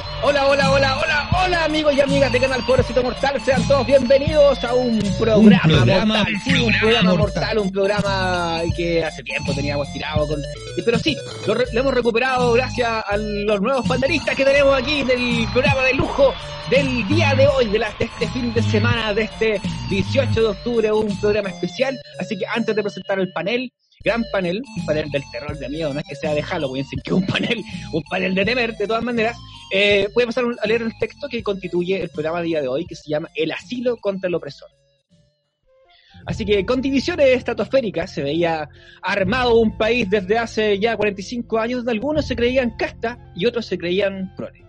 sí, 0.00 0.06
hola, 0.22 0.46
hola, 0.46 0.70
hola, 0.70 0.98
hola, 0.98 1.30
hola 1.44 1.64
amigos 1.64 1.94
y 1.94 2.00
amigas 2.00 2.32
de 2.32 2.40
Canal 2.40 2.62
Pobrecito 2.66 3.02
Mortal, 3.02 3.40
sean 3.44 3.66
todos 3.66 3.86
bienvenidos 3.86 4.62
a 4.64 4.74
un 4.74 4.98
programa, 5.18 5.38
Un 5.38 5.48
programa, 5.76 6.14
mortal, 6.16 6.34
sí, 6.44 6.50
un 6.50 6.56
programa 6.56 6.80
programa 6.80 7.14
mortal. 7.14 7.18
mortal. 7.18 7.58
un 7.58 7.70
programa 7.72 8.60
que 8.76 9.04
hace 9.04 9.22
tiempo 9.22 9.54
teníamos 9.54 9.92
tirado 9.92 10.26
con... 10.26 10.40
Pero 10.84 10.98
sí, 10.98 11.16
lo, 11.46 11.54
re- 11.54 11.66
lo 11.72 11.80
hemos 11.80 11.94
recuperado 11.94 12.52
gracias 12.52 12.88
a 13.06 13.16
los 13.16 13.60
nuevos 13.60 13.86
panelistas 13.86 14.34
que 14.36 14.44
tenemos 14.44 14.76
aquí 14.80 15.02
del 15.02 15.46
programa 15.52 15.82
de 15.84 15.94
lujo 15.94 16.32
del 16.70 17.06
día 17.08 17.34
de 17.34 17.46
hoy, 17.48 17.66
de, 17.66 17.78
la- 17.78 17.92
de 17.98 18.04
este 18.06 18.28
fin 18.28 18.52
de 18.54 18.62
semana, 18.62 19.12
de 19.14 19.22
este 19.22 19.60
18 19.88 20.40
de 20.40 20.46
octubre, 20.46 20.92
un 20.92 21.18
programa 21.20 21.50
especial. 21.50 21.98
Así 22.18 22.38
que 22.38 22.46
antes 22.46 22.74
de 22.76 22.82
presentar 22.82 23.18
el 23.18 23.32
panel, 23.32 23.72
gran 24.04 24.22
panel, 24.32 24.62
un 24.76 24.86
panel 24.86 25.10
del 25.10 25.22
terror 25.32 25.58
de 25.58 25.68
miedo, 25.68 25.92
no 25.92 26.00
es 26.00 26.06
que 26.08 26.14
sea 26.14 26.32
de 26.32 26.42
Halloween, 26.42 26.84
sino 26.86 27.02
que 27.02 27.12
un 27.12 27.26
panel, 27.26 27.62
un 27.92 28.02
panel 28.04 28.34
de 28.34 28.44
temer, 28.44 28.74
de 28.76 28.86
todas 28.86 29.02
maneras, 29.02 29.36
eh, 29.70 30.08
voy 30.14 30.24
a 30.24 30.26
pasar 30.26 30.44
a 30.62 30.66
leer 30.66 30.82
el 30.82 30.98
texto 30.98 31.28
que 31.28 31.42
constituye 31.42 32.02
el 32.02 32.10
programa 32.10 32.38
del 32.38 32.48
día 32.48 32.62
de 32.62 32.68
hoy, 32.68 32.86
que 32.86 32.96
se 32.96 33.08
llama 33.08 33.28
El 33.34 33.52
asilo 33.52 33.96
contra 33.96 34.28
el 34.28 34.34
opresor. 34.34 34.68
Así 36.26 36.44
que 36.44 36.66
con 36.66 36.80
divisiones 36.80 37.28
estratosféricas 37.28 38.12
se 38.12 38.22
veía 38.22 38.68
armado 39.02 39.56
un 39.56 39.76
país 39.78 40.08
desde 40.10 40.38
hace 40.38 40.78
ya 40.78 40.96
45 40.96 41.58
años 41.58 41.78
donde 41.78 41.92
algunos 41.92 42.26
se 42.26 42.36
creían 42.36 42.76
casta 42.76 43.18
y 43.34 43.46
otros 43.46 43.66
se 43.66 43.78
creían 43.78 44.34
proles. 44.36 44.62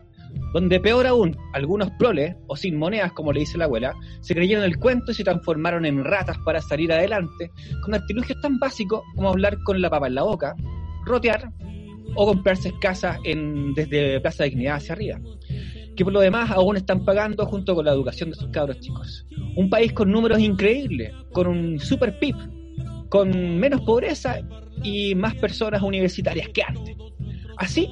Donde 0.54 0.80
peor 0.80 1.08
aún, 1.08 1.38
algunos 1.54 1.92
proles, 1.92 2.36
o 2.48 2.56
sin 2.56 2.78
monedas 2.78 3.12
como 3.12 3.34
le 3.34 3.42
dice 3.42 3.58
la 3.58 3.66
abuela, 3.66 3.94
se 4.22 4.34
creyeron 4.34 4.64
el 4.64 4.78
cuento 4.78 5.12
y 5.12 5.16
se 5.16 5.24
transformaron 5.24 5.86
en 5.86 6.04
ratas 6.04 6.38
para 6.46 6.62
salir 6.62 6.92
adelante 6.92 7.52
con 7.84 7.94
artilugios 7.94 8.40
tan 8.42 8.58
básicos 8.58 9.02
como 9.16 9.30
hablar 9.30 9.58
con 9.64 9.82
la 9.82 9.90
papa 9.90 10.08
en 10.08 10.16
la 10.16 10.24
boca, 10.24 10.56
rotear 11.06 11.52
o 12.16 12.26
comprarse 12.26 12.74
casas 12.80 13.18
desde 13.76 14.20
Plaza 14.20 14.44
Dignidad 14.44 14.76
hacia 14.76 14.94
arriba 14.94 15.20
que 15.96 16.04
por 16.04 16.14
lo 16.14 16.22
demás 16.22 16.50
aún 16.52 16.78
están 16.78 17.04
pagando 17.04 17.46
junto 17.46 17.76
con 17.76 17.86
la 17.86 17.92
educación 17.92 18.30
de 18.30 18.36
sus 18.36 18.50
cabros 18.50 18.80
chicos. 18.80 19.26
Un 19.56 19.70
país 19.70 19.92
con 19.94 20.12
números 20.12 20.40
increíbles, 20.40 21.12
con 21.34 21.48
un 21.48 21.80
super 21.80 22.18
PIB, 22.18 22.36
con 23.10 23.60
menos 23.60 23.82
pobreza 23.82 24.40
y 24.84 25.14
más 25.16 25.36
personas 25.36 25.82
universitarias 25.82 26.48
que 26.50 26.64
antes. 26.64 26.96
Así 27.58 27.90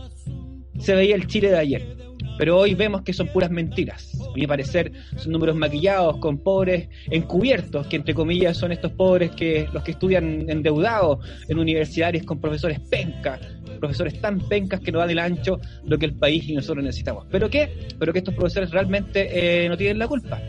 se 0.79 0.95
veía 0.95 1.15
el 1.15 1.27
Chile 1.27 1.49
de 1.49 1.57
ayer. 1.57 1.97
Pero 2.37 2.57
hoy 2.57 2.73
vemos 2.73 3.01
que 3.01 3.11
son 3.11 3.27
puras 3.27 3.51
mentiras. 3.51 4.17
A 4.21 4.33
mi 4.33 4.47
parecer 4.47 4.93
son 5.17 5.33
números 5.33 5.57
maquillados 5.57 6.17
con 6.19 6.37
pobres 6.37 6.87
encubiertos, 7.11 7.85
que 7.87 7.97
entre 7.97 8.13
comillas 8.13 8.55
son 8.55 8.71
estos 8.71 8.93
pobres 8.93 9.31
que 9.31 9.67
los 9.73 9.83
que 9.83 9.91
estudian 9.91 10.49
endeudados 10.49 11.19
en 11.49 11.59
universidades 11.59 12.23
con 12.23 12.39
profesores 12.39 12.79
pencas, 12.79 13.41
profesores 13.79 14.19
tan 14.19 14.39
pencas 14.39 14.79
que 14.79 14.91
no 14.91 14.99
dan 14.99 15.09
el 15.09 15.19
ancho 15.19 15.59
lo 15.85 15.97
que 15.97 16.05
el 16.05 16.13
país 16.13 16.47
y 16.47 16.53
nosotros 16.53 16.83
necesitamos. 16.83 17.25
¿Pero 17.29 17.49
qué? 17.49 17.87
Pero 17.97 18.13
que 18.13 18.19
estos 18.19 18.33
profesores 18.33 18.71
realmente 18.71 19.63
eh, 19.65 19.69
no 19.69 19.77
tienen 19.77 19.99
la 19.99 20.07
culpa, 20.07 20.41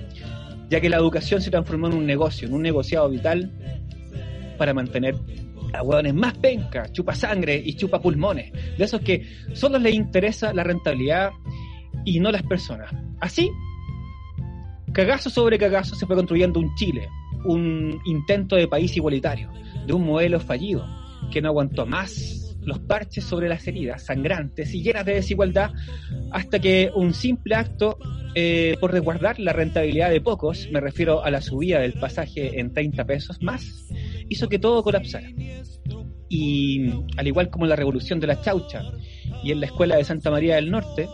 ya 0.69 0.81
que 0.81 0.89
la 0.89 0.97
educación 0.97 1.41
se 1.41 1.51
transformó 1.51 1.89
en 1.89 1.95
un 1.95 2.07
negocio, 2.07 2.49
en 2.49 2.55
un 2.55 2.63
negociado 2.63 3.09
vital 3.09 3.51
para 4.59 4.75
mantener 4.75 5.17
a 5.73 5.83
hueones 5.83 6.15
más 6.15 6.37
pencas, 6.39 6.93
chupa 6.93 7.15
sangre 7.15 7.61
y 7.65 7.75
chupa 7.75 8.01
pulmones, 8.01 8.53
de 8.77 8.85
esos 8.85 9.01
que 9.01 9.27
solo 9.53 9.79
les 9.79 9.95
interesa 9.95 10.53
la 10.53 10.65
rentabilidad 10.65 11.31
y 12.05 12.21
no 12.21 12.31
las 12.31 12.43
personas. 12.43 12.93
Así, 13.21 13.51
cagazo 14.93 15.31
sobre 15.31 15.59
cagazo 15.59 15.95
se 15.95 16.07
fue 16.07 16.17
construyendo 16.17 16.59
un 16.59 16.75
Chile, 16.75 17.09
un 17.45 18.01
intento 18.05 18.57
de 18.57 18.69
país 18.69 18.97
igualitario, 18.97 19.51
de 19.87 19.93
un 19.93 20.05
modelo 20.05 20.41
fallido, 20.41 20.87
que 21.31 21.41
no 21.41 21.49
aguantó 21.49 21.87
más 21.87 22.50
los 22.63 22.79
parches 22.81 23.25
sobre 23.25 23.49
las 23.49 23.67
heridas 23.67 24.05
sangrantes 24.05 24.75
y 24.75 24.83
llenas 24.83 25.05
de 25.05 25.15
desigualdad, 25.15 25.71
hasta 26.31 26.59
que 26.59 26.91
un 26.95 27.15
simple 27.15 27.55
acto 27.55 27.99
eh, 28.35 28.77
por 28.81 28.93
resguardar 28.93 29.41
la 29.41 29.53
rentabilidad 29.53 30.11
de 30.11 30.21
pocos, 30.21 30.69
me 30.71 30.81
refiero 30.81 31.25
a 31.25 31.31
la 31.31 31.41
subida 31.41 31.81
del 31.81 31.95
pasaje 31.95 32.61
en 32.61 32.73
30 32.73 33.05
pesos 33.05 33.43
más, 33.43 33.89
hizo 34.29 34.49
que 34.49 34.59
todo 34.59 34.83
colapsara. 34.83 35.29
Y 36.29 36.93
al 37.17 37.27
igual 37.27 37.51
como 37.51 37.67
la 37.67 37.75
revolución 37.75 38.21
de 38.21 38.29
la 38.29 38.41
chaucha 38.41 38.83
y 39.43 39.51
en 39.51 39.61
la 39.61 39.67
escuela 39.67 39.97
de 39.97 40.05
Santa 40.05 40.31
María 40.31 40.55
del 40.55 40.71
Norte, 40.71 41.09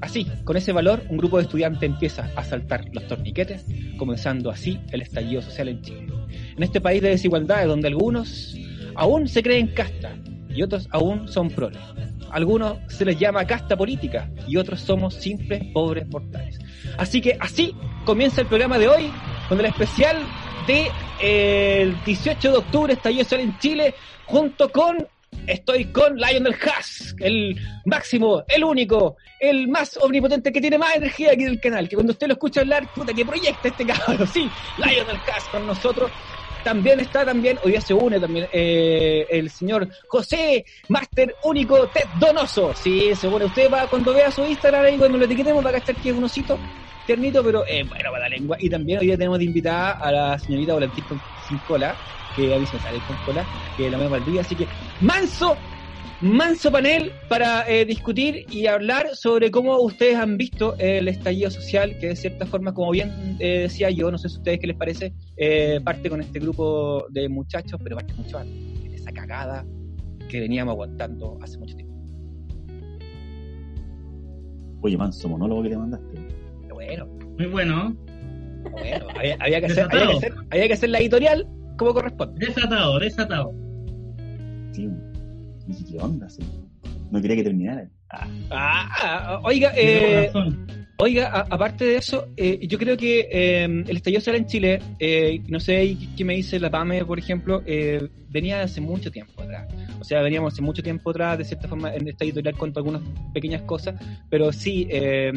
así, 0.00 0.26
con 0.42 0.56
ese 0.56 0.72
valor, 0.72 1.04
un 1.08 1.18
grupo 1.18 1.36
de 1.36 1.44
estudiantes 1.44 1.84
empieza 1.84 2.32
a 2.34 2.42
saltar 2.42 2.86
los 2.92 3.06
torniquetes, 3.06 3.64
comenzando 3.96 4.50
así 4.50 4.80
el 4.90 5.02
estallido 5.02 5.40
social 5.40 5.68
en 5.68 5.82
Chile. 5.82 6.06
En 6.56 6.62
este 6.64 6.80
país 6.80 7.00
de 7.00 7.10
desigualdades 7.10 7.68
donde 7.68 7.86
algunos 7.86 8.56
aún 8.98 9.28
se 9.28 9.42
creen 9.42 9.68
casta 9.68 10.12
y 10.50 10.62
otros 10.62 10.88
aún 10.90 11.28
son 11.28 11.50
proles. 11.50 11.80
Algunos 12.30 12.78
se 12.88 13.04
les 13.04 13.18
llama 13.18 13.46
casta 13.46 13.76
política 13.76 14.28
y 14.46 14.56
otros 14.56 14.80
somos 14.80 15.14
simples 15.14 15.62
pobres 15.72 16.06
mortales. 16.08 16.58
Así 16.98 17.20
que 17.20 17.36
así 17.40 17.74
comienza 18.04 18.40
el 18.40 18.48
programa 18.48 18.76
de 18.76 18.88
hoy 18.88 19.10
con 19.48 19.58
el 19.60 19.66
especial 19.66 20.16
de 20.66 20.90
eh, 21.22 21.82
el 21.82 22.04
18 22.04 22.50
de 22.50 22.58
octubre 22.58 22.92
estallido 22.92 23.24
social 23.24 23.40
en 23.40 23.58
Chile 23.58 23.94
junto 24.26 24.70
con 24.70 25.06
estoy 25.46 25.86
con 25.86 26.16
Lionel 26.16 26.54
Haas, 26.54 27.14
el 27.20 27.56
máximo, 27.86 28.42
el 28.48 28.64
único, 28.64 29.16
el 29.40 29.68
más 29.68 29.96
omnipotente 29.96 30.52
que 30.52 30.60
tiene 30.60 30.76
más 30.76 30.96
energía 30.96 31.32
aquí 31.32 31.44
del 31.44 31.60
canal, 31.60 31.88
que 31.88 31.94
cuando 31.94 32.12
usted 32.12 32.26
lo 32.26 32.34
escucha 32.34 32.60
hablar, 32.60 32.92
puta 32.92 33.14
que 33.14 33.24
proyecta 33.24 33.68
este 33.68 33.86
cabrón, 33.86 34.26
sí, 34.32 34.50
Lionel 34.76 35.16
Haas 35.26 35.44
con 35.50 35.66
nosotros 35.66 36.10
también 36.68 37.00
está 37.00 37.24
también, 37.24 37.58
hoy 37.64 37.70
día 37.70 37.80
se 37.80 37.94
une 37.94 38.20
también 38.20 38.46
eh, 38.52 39.26
el 39.30 39.48
señor 39.48 39.88
José, 40.06 40.66
Master 40.90 41.34
Único 41.44 41.88
Ted 41.88 42.04
Donoso. 42.20 42.74
Sí, 42.74 43.14
se. 43.14 43.26
Usted 43.26 43.72
va 43.72 43.86
cuando 43.86 44.12
vea 44.12 44.30
su 44.30 44.44
Instagram 44.44 44.84
ahí, 44.84 44.98
cuando 44.98 45.16
lo 45.16 45.24
etiquetemos, 45.24 45.64
va 45.64 45.70
a 45.70 45.72
cachar 45.72 45.96
que 45.96 46.10
es 46.10 46.14
un 46.14 46.24
osito 46.24 46.58
tiernito, 47.06 47.42
pero 47.42 47.64
eh, 47.66 47.84
bueno, 47.88 48.10
para 48.10 48.24
la 48.24 48.28
lengua. 48.28 48.58
Y 48.60 48.68
también 48.68 48.98
hoy 48.98 49.06
día 49.06 49.16
tenemos 49.16 49.38
de 49.38 49.46
invitada 49.46 49.92
a 49.92 50.12
la 50.12 50.38
señorita 50.38 50.74
Volantín 50.74 51.04
sin 51.48 51.56
cola, 51.66 51.96
que 52.36 52.54
a 52.54 52.58
mí 52.58 52.66
se 52.66 52.78
sale 52.78 52.98
con 53.06 53.16
cola, 53.24 53.46
que 53.74 53.88
la 53.88 53.96
me 53.96 54.08
Valdivia. 54.08 54.42
Así 54.42 54.54
que, 54.54 54.68
manso, 55.00 55.56
manso 56.20 56.72
panel 56.72 57.12
para 57.28 57.68
eh, 57.68 57.84
discutir 57.84 58.46
y 58.50 58.66
hablar 58.66 59.14
sobre 59.14 59.50
cómo 59.50 59.78
ustedes 59.80 60.16
han 60.16 60.36
visto 60.36 60.74
el 60.78 61.08
estallido 61.08 61.50
social, 61.50 61.96
que 61.98 62.08
de 62.08 62.16
cierta 62.16 62.46
forma, 62.46 62.74
como 62.74 62.90
bien 62.90 63.36
eh, 63.38 63.60
decía 63.60 63.90
yo, 63.90 64.10
no 64.10 64.18
sé 64.18 64.28
si 64.28 64.36
a 64.36 64.38
ustedes 64.38 64.58
qué 64.60 64.66
les 64.66 64.76
parece, 64.76 65.12
eh, 65.36 65.80
parte 65.84 66.10
con 66.10 66.20
este 66.20 66.40
grupo 66.40 67.06
de 67.10 67.28
muchachos, 67.28 67.80
pero 67.82 67.96
parte 67.96 68.14
mucho 68.14 68.38
antes, 68.38 68.84
en 68.84 68.94
esa 68.94 69.12
cagada 69.12 69.64
que 70.28 70.40
veníamos 70.40 70.72
aguantando 70.72 71.38
hace 71.40 71.58
mucho 71.58 71.76
tiempo. 71.76 71.94
Oye, 74.80 74.96
manso 74.96 75.28
monólogo 75.28 75.62
que 75.62 75.70
te 75.70 75.76
mandaste. 75.76 76.18
Pero 76.62 76.74
bueno, 76.74 77.06
Muy 77.38 77.46
bueno. 77.46 77.96
bueno, 78.72 79.06
había, 79.16 79.36
había 79.40 79.60
que 79.60 79.66
hacer, 79.66 79.88
había, 79.90 80.06
que 80.06 80.16
hacer, 80.16 80.34
había 80.50 80.66
que 80.66 80.72
hacer 80.72 80.90
la 80.90 80.98
editorial 80.98 81.48
como 81.76 81.94
corresponde. 81.94 82.46
Desatado, 82.46 82.98
desatado. 82.98 83.52
Sí, 84.72 84.88
dije, 85.68 85.84
¿qué 85.92 85.98
onda? 85.98 86.28
Sí. 86.28 86.42
No 87.10 87.20
quería 87.20 87.36
que 87.36 87.44
terminara. 87.44 87.88
Ah, 88.10 88.26
Ah, 88.50 88.88
ah, 89.02 89.40
oiga, 89.44 89.72
eh. 89.76 90.30
Oiga, 91.00 91.28
a- 91.28 91.46
aparte 91.54 91.84
de 91.84 91.96
eso, 91.96 92.26
eh, 92.36 92.58
yo 92.66 92.76
creo 92.76 92.96
que 92.96 93.28
eh, 93.30 93.62
el 93.64 93.96
estallido 93.96 94.20
social 94.20 94.34
en 94.34 94.46
Chile, 94.46 94.80
eh, 94.98 95.40
no 95.46 95.60
sé 95.60 95.96
qué- 96.16 96.24
me 96.24 96.34
dice 96.34 96.58
la 96.58 96.70
PAME, 96.70 97.04
por 97.04 97.20
ejemplo, 97.20 97.62
eh, 97.66 98.08
venía 98.28 98.62
hace 98.62 98.80
mucho 98.80 99.08
tiempo 99.08 99.40
atrás. 99.42 99.68
O 100.00 100.04
sea, 100.04 100.22
veníamos 100.22 100.54
hace 100.54 100.62
mucho 100.62 100.82
tiempo 100.82 101.10
atrás, 101.10 101.38
de 101.38 101.44
cierta 101.44 101.68
forma, 101.68 101.94
en 101.94 102.08
esta 102.08 102.24
editorial 102.24 102.56
cuento 102.56 102.80
algunas 102.80 103.02
pequeñas 103.32 103.62
cosas, 103.62 103.94
pero 104.28 104.52
sí, 104.52 104.88
eh, 104.90 105.32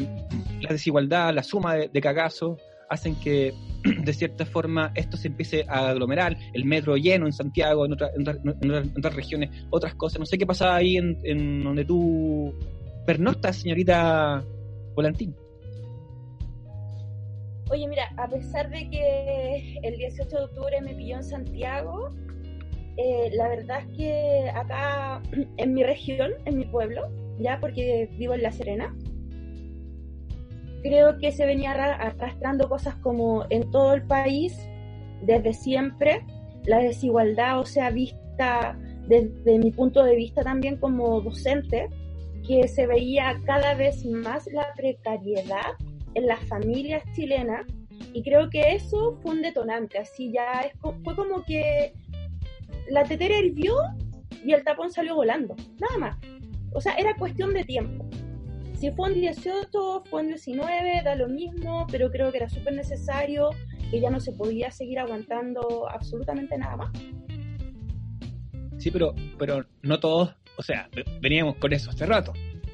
la 0.62 0.70
desigualdad, 0.72 1.32
la 1.32 1.44
suma 1.44 1.76
de, 1.76 1.90
de 1.90 2.02
cagazos, 2.02 2.60
hacen 2.92 3.16
que, 3.16 3.54
de 4.04 4.14
cierta 4.14 4.46
forma, 4.46 4.92
esto 4.96 5.18
se 5.18 5.30
empiece 5.30 5.66
a 5.68 5.90
aglomerar, 5.90 6.38
el 6.54 6.66
metro 6.66 6.98
lleno 6.98 7.26
en 7.26 7.34
Santiago, 7.34 7.86
en, 7.86 7.94
otra- 7.94 8.12
en 8.16 8.22
otra- 8.22 8.38
en 8.44 8.92
otras- 8.98 9.16
regiones, 9.16 9.50
otras 9.72 9.96
cosas. 9.96 10.20
No 10.20 10.26
sé 10.26 10.38
qué 10.38 10.46
pasaba 10.46 10.76
ahí 10.76 10.98
en, 10.98 11.18
en 11.24 11.64
donde 11.64 11.86
tú 11.86 12.54
pernoctas, 13.08 13.56
señorita 13.58 14.44
Volantín. 14.94 15.34
Oye, 17.70 17.88
mira, 17.88 18.12
a 18.18 18.28
pesar 18.28 18.70
de 18.70 18.90
que 18.90 19.80
el 19.84 19.98
18 19.98 20.30
de 20.38 20.44
octubre 20.44 20.82
me 20.82 20.94
pilló 20.94 21.16
en 21.16 21.24
Santiago, 21.24 22.10
eh, 22.98 23.30
la 23.34 23.48
verdad 23.48 23.80
es 23.80 23.98
que 23.98 24.52
acá 24.54 25.22
en 25.58 25.74
mi 25.74 25.84
región, 25.84 26.32
en 26.46 26.58
mi 26.58 26.66
pueblo, 26.66 27.10
ya 27.40 27.58
porque 27.62 28.10
vivo 28.18 28.34
en 28.34 28.44
La 28.44 28.52
Serena, 28.52 28.94
creo 30.82 31.18
que 31.18 31.32
se 31.32 31.46
venía 31.46 31.72
arra- 31.72 31.96
arrastrando 31.96 32.68
cosas 32.70 32.96
como 32.96 33.46
en 33.50 33.70
todo 33.72 33.94
el 33.94 34.04
país, 34.04 34.58
desde 35.22 35.54
siempre, 35.54 36.26
la 36.66 36.80
desigualdad, 36.80 37.60
o 37.60 37.66
sea, 37.66 37.90
vista 37.90 38.78
desde 39.08 39.60
mi 39.60 39.72
punto 39.72 40.04
de 40.04 40.16
vista 40.16 40.44
también 40.44 40.78
como 40.78 41.22
docente, 41.22 41.90
que 42.48 42.68
se 42.68 42.88
veía 42.88 43.40
cada 43.46 43.76
vez 43.76 44.06
más 44.06 44.48
la 44.52 44.74
precariedad 44.76 45.74
en 46.16 46.28
las 46.28 46.40
familias 46.48 47.04
chilenas 47.16 47.66
y 48.14 48.24
creo 48.24 48.50
que 48.50 48.74
eso 48.74 49.18
fue 49.22 49.36
un 49.36 49.42
detonante, 49.42 50.00
así 50.00 50.32
ya 50.32 50.62
es 50.62 50.74
fue 51.04 51.16
como 51.16 51.44
que 51.44 51.94
la 52.90 53.04
tetera 53.04 53.38
hirvió 53.38 53.76
y 54.44 54.54
el 54.54 54.64
tapón 54.64 54.92
salió 54.92 55.16
volando, 55.16 55.56
nada 55.80 55.98
más. 55.98 56.18
O 56.74 56.82
sea, 56.82 56.94
era 56.96 57.14
cuestión 57.16 57.54
de 57.54 57.64
tiempo. 57.64 58.06
Si 58.82 58.90
fue 58.92 59.10
un 59.10 59.22
18, 59.22 60.04
fue 60.10 60.22
un 60.22 60.28
19, 60.30 61.02
da 61.06 61.16
lo 61.16 61.28
mismo, 61.30 61.86
pero 61.92 62.10
creo 62.10 62.32
que 62.32 62.38
era 62.38 62.50
súper 62.50 62.74
necesario, 62.74 63.52
que 63.92 64.02
ya 64.02 64.10
no 64.10 64.20
se 64.20 64.32
podía 64.32 64.72
seguir 64.72 64.98
aguantando 64.98 65.88
absolutamente 65.88 66.58
nada 66.58 66.78
más. 66.78 66.92
Sí, 68.80 68.90
pero, 68.90 69.14
pero 69.38 69.64
no 69.84 70.00
todos, 70.00 70.34
o 70.58 70.64
sea, 70.64 70.90
ve- 70.96 71.06
veníamos 71.22 71.58
con 71.58 71.72
eso 71.74 71.92
hace 71.92 72.08
rato, 72.08 72.34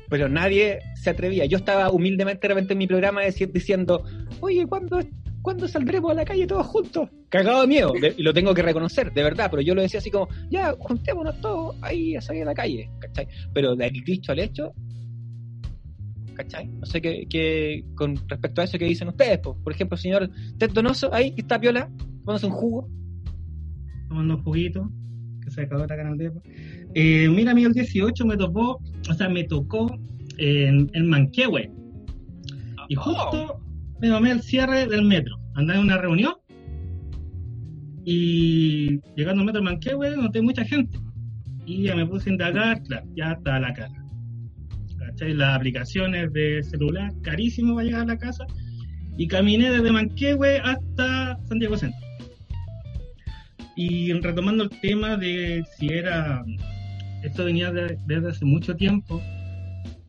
pero 0.09 0.29
nadie 0.29 0.79
se 0.95 1.09
atrevía. 1.09 1.43
Yo 1.45 1.57
estaba 1.57 1.91
humildemente 1.91 2.47
de 2.47 2.53
repente 2.53 2.71
en 2.71 2.79
mi 2.79 2.87
programa 2.87 3.23
deci- 3.25 3.51
diciendo, 3.51 4.05
oye, 4.39 4.65
¿cuándo, 4.65 4.99
¿cuándo 5.41 5.67
saldremos 5.67 6.11
a 6.11 6.13
la 6.13 6.23
calle 6.23 6.47
todos 6.47 6.67
juntos? 6.67 7.09
Cagado 7.27 7.59
de 7.59 7.67
miedo, 7.67 7.91
y 8.17 8.23
lo 8.23 8.33
tengo 8.33 8.53
que 8.53 8.61
reconocer, 8.61 9.11
de 9.11 9.23
verdad, 9.23 9.49
pero 9.51 9.61
yo 9.61 9.75
lo 9.75 9.81
decía 9.81 9.99
así 9.99 10.09
como, 10.09 10.29
ya, 10.49 10.73
juntémonos 10.79 11.41
todos 11.41 11.75
ahí 11.81 12.15
a 12.15 12.21
salir 12.21 12.43
a 12.43 12.45
la 12.45 12.53
calle, 12.53 12.89
¿cachai? 12.99 13.27
Pero 13.53 13.75
del 13.75 13.91
dicho 14.05 14.31
al 14.31 14.39
hecho, 14.39 14.71
¿cachai? 16.37 16.67
No 16.67 16.85
sé 16.85 17.01
qué, 17.01 17.25
qué- 17.29 17.83
con 17.95 18.15
respecto 18.27 18.61
a 18.61 18.63
eso 18.63 18.77
que 18.77 18.85
dicen 18.85 19.07
ustedes, 19.09 19.39
po. 19.39 19.57
por 19.63 19.73
ejemplo, 19.73 19.97
señor 19.97 20.29
Ted 20.57 20.71
Donoso, 20.71 21.13
ahí 21.13 21.33
que 21.33 21.41
está 21.41 21.59
piola, 21.59 21.89
tomándose 22.21 22.45
un 22.45 22.51
jugo. 22.53 22.87
tomando 24.07 24.35
un 24.35 24.43
juguito, 24.43 24.89
que 25.43 25.51
se 25.51 25.61
acabó 25.63 25.85
la 25.85 25.97
canal 25.97 26.17
de 26.17 26.31
eh, 26.95 27.27
Mira, 27.29 27.51
a 27.51 27.55
mí 27.55 27.63
el 27.65 27.73
18 27.73 28.25
me 28.25 28.37
tocó, 28.37 28.79
o 29.09 29.13
sea, 29.13 29.27
me 29.27 29.43
tocó 29.43 29.93
en, 30.37 30.89
en 30.93 31.09
Manquehue. 31.09 31.71
Y 32.87 32.95
justo 32.95 33.59
me 33.99 34.07
tomé 34.09 34.31
el 34.31 34.41
cierre 34.41 34.87
del 34.87 35.03
metro. 35.03 35.35
Andaba 35.55 35.79
en 35.79 35.85
una 35.85 35.97
reunión 35.97 36.33
y 38.05 39.01
llegando 39.15 39.41
al 39.41 39.45
metro 39.47 39.61
de 39.61 39.65
Manquehue 39.65 40.15
noté 40.15 40.41
mucha 40.41 40.63
gente. 40.63 40.97
Y 41.65 41.83
ya 41.83 41.95
me 41.95 42.05
puse 42.05 42.29
a 42.29 42.33
indagar, 42.33 42.81
claro, 42.83 43.05
ya 43.15 43.33
está 43.33 43.59
la 43.59 43.73
cara. 43.73 43.91
¿Cachai? 45.17 45.33
Las 45.33 45.55
aplicaciones 45.55 46.31
de 46.31 46.61
celular, 46.63 47.11
carísimo 47.23 47.73
para 47.75 47.85
llegar 47.85 48.01
a 48.01 48.05
la 48.05 48.17
casa. 48.17 48.45
Y 49.17 49.27
caminé 49.27 49.71
desde 49.71 49.91
Manquehue 49.91 50.59
hasta 50.59 51.39
Santiago 51.47 51.75
Centro. 51.75 51.99
Y 53.75 54.13
retomando 54.13 54.63
el 54.65 54.69
tema 54.69 55.17
de 55.17 55.63
si 55.77 55.87
era, 55.87 56.45
esto 57.23 57.45
venía 57.45 57.71
de- 57.71 57.97
desde 58.05 58.29
hace 58.29 58.45
mucho 58.45 58.75
tiempo, 58.75 59.19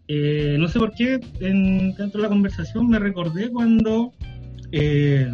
eh, 0.09 0.57
no 0.59 0.69
sé 0.69 0.79
por 0.79 0.93
qué 0.95 1.21
en, 1.41 1.95
dentro 1.95 2.21
de 2.21 2.23
la 2.23 2.29
conversación 2.29 2.89
me 2.89 2.99
recordé 2.99 3.51
cuando 3.51 4.13
eh, 4.73 5.31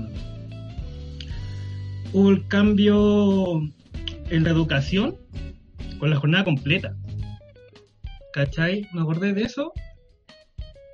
hubo 2.12 2.30
el 2.30 2.46
cambio 2.46 3.60
en 4.30 4.44
la 4.44 4.50
educación 4.50 5.16
con 5.98 6.10
la 6.10 6.16
jornada 6.16 6.44
completa. 6.44 6.94
¿Cachai? 8.34 8.86
Me 8.92 9.00
acordé 9.02 9.32
de 9.32 9.42
eso 9.42 9.72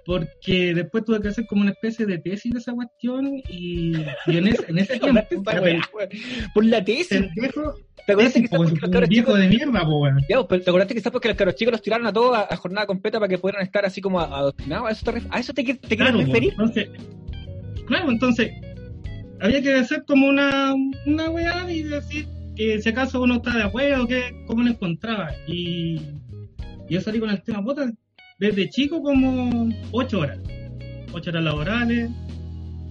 porque 0.05 0.75
después 0.75 1.05
tuve 1.05 1.21
que 1.21 1.29
hacer 1.29 1.47
como 1.47 1.63
una 1.63 1.71
especie 1.71 2.05
de 2.05 2.19
tesis 2.19 2.53
de 2.53 2.59
esa 2.59 2.73
cuestión 2.73 3.31
y, 3.49 3.93
y 4.27 4.37
en, 4.37 4.49
ese, 4.49 4.65
en 4.69 4.79
ese 4.79 4.99
tiempo... 5.01 5.23
Por 6.55 6.65
la 6.65 6.85
tesis. 6.85 7.09
pendejo, 7.09 7.75
¿Te 8.07 8.13
acordaste 8.13 8.43
que 8.43 8.49
porque 8.49 8.75
los 8.81 9.09
viejo 9.09 9.27
chicos 9.27 9.39
de 9.39 9.49
mierda, 9.49 9.85
po, 9.85 10.01
weón. 10.01 10.21
Ya, 10.29 10.43
pero 10.47 10.63
¿te 10.63 10.71
acordaste 10.71 10.95
quizás 10.95 11.13
porque 11.13 11.29
los 11.29 11.37
caros 11.37 11.55
chicos 11.55 11.73
los 11.73 11.83
tiraron 11.83 12.07
a 12.07 12.13
todos 12.13 12.37
a, 12.37 12.53
a 12.53 12.57
jornada 12.57 12.87
completa 12.87 13.19
para 13.21 13.29
que 13.29 13.39
pudieran 13.39 13.63
estar 13.63 13.85
así 13.85 14.01
como 14.01 14.21
adoctrinados? 14.21 14.89
¿A 14.89 14.93
eso 14.93 15.13
te, 15.13 15.23
a 15.31 15.39
eso 15.41 15.53
te, 15.55 15.63
te 15.63 15.79
quieres 15.97 15.97
Claro, 16.13 16.19
referir? 16.19 16.55
po, 16.57 16.63
entonces, 16.63 16.89
claro, 17.87 18.11
entonces 18.11 18.51
había 19.41 19.63
que 19.63 19.75
hacer 19.75 20.05
como 20.07 20.27
una, 20.29 20.75
una 21.07 21.31
weá 21.31 21.71
y 21.71 21.83
decir 21.85 22.27
que 22.57 22.81
si 22.81 22.89
acaso 22.89 23.23
uno 23.23 23.37
está 23.37 23.57
de 23.57 23.63
acuerdo, 23.65 24.07
que 24.07 24.23
cómo 24.47 24.63
lo 24.63 24.71
encontraba. 24.71 25.31
Y 25.47 26.01
yo 26.91 27.01
salí 27.01 27.21
con 27.21 27.31
el 27.31 27.43
tema, 27.43 27.63
puta, 27.63 27.91
desde 28.39 28.69
chico 28.69 29.01
como 29.03 29.69
ocho 29.93 30.21
horas. 30.21 30.41
Ocho 31.13 31.31
horas 31.31 31.45
laborales, 31.45 32.11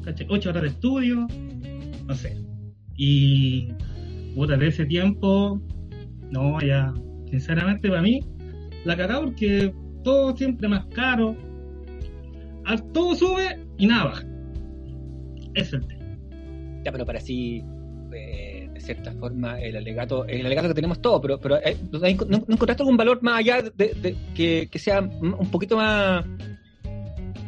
¿cachai? 0.03 0.25
ocho 0.29 0.49
horas 0.49 0.63
de 0.63 0.69
estudio, 0.69 1.27
no 2.05 2.15
sé. 2.15 2.37
Y 2.95 3.69
puta, 4.35 4.57
de 4.57 4.67
ese 4.67 4.85
tiempo, 4.85 5.61
no, 6.31 6.61
ya, 6.61 6.93
sinceramente 7.29 7.89
para 7.89 8.01
mí, 8.01 8.21
la 8.85 8.95
cagada 8.95 9.21
porque 9.21 9.73
todo 10.03 10.35
siempre 10.35 10.67
más 10.67 10.85
caro, 10.87 11.35
todo 12.93 13.15
sube 13.15 13.59
y 13.77 13.87
nada 13.87 14.05
baja. 14.05 14.27
Es 15.55 15.73
el 15.73 15.85
tema. 15.85 16.05
Ya, 16.85 16.91
pero 16.91 17.05
para 17.05 17.19
sí, 17.19 17.63
eh, 18.13 18.48
cierta 18.93 19.11
forma, 19.13 19.59
el 19.59 19.75
alegato, 19.77 20.25
el 20.25 20.45
alegato 20.45 20.67
que 20.69 20.73
tenemos 20.73 21.01
todo, 21.01 21.21
pero, 21.21 21.39
pero 21.39 21.57
eh, 21.57 21.77
¿no, 21.91 22.05
encontraste 22.07 22.83
algún 22.83 22.97
valor 22.97 23.21
más 23.21 23.39
allá 23.39 23.61
de, 23.61 23.93
de- 23.93 24.15
que, 24.35 24.67
que 24.71 24.79
sea 24.79 24.99
un 25.01 25.49
poquito 25.51 25.77
más... 25.77 26.25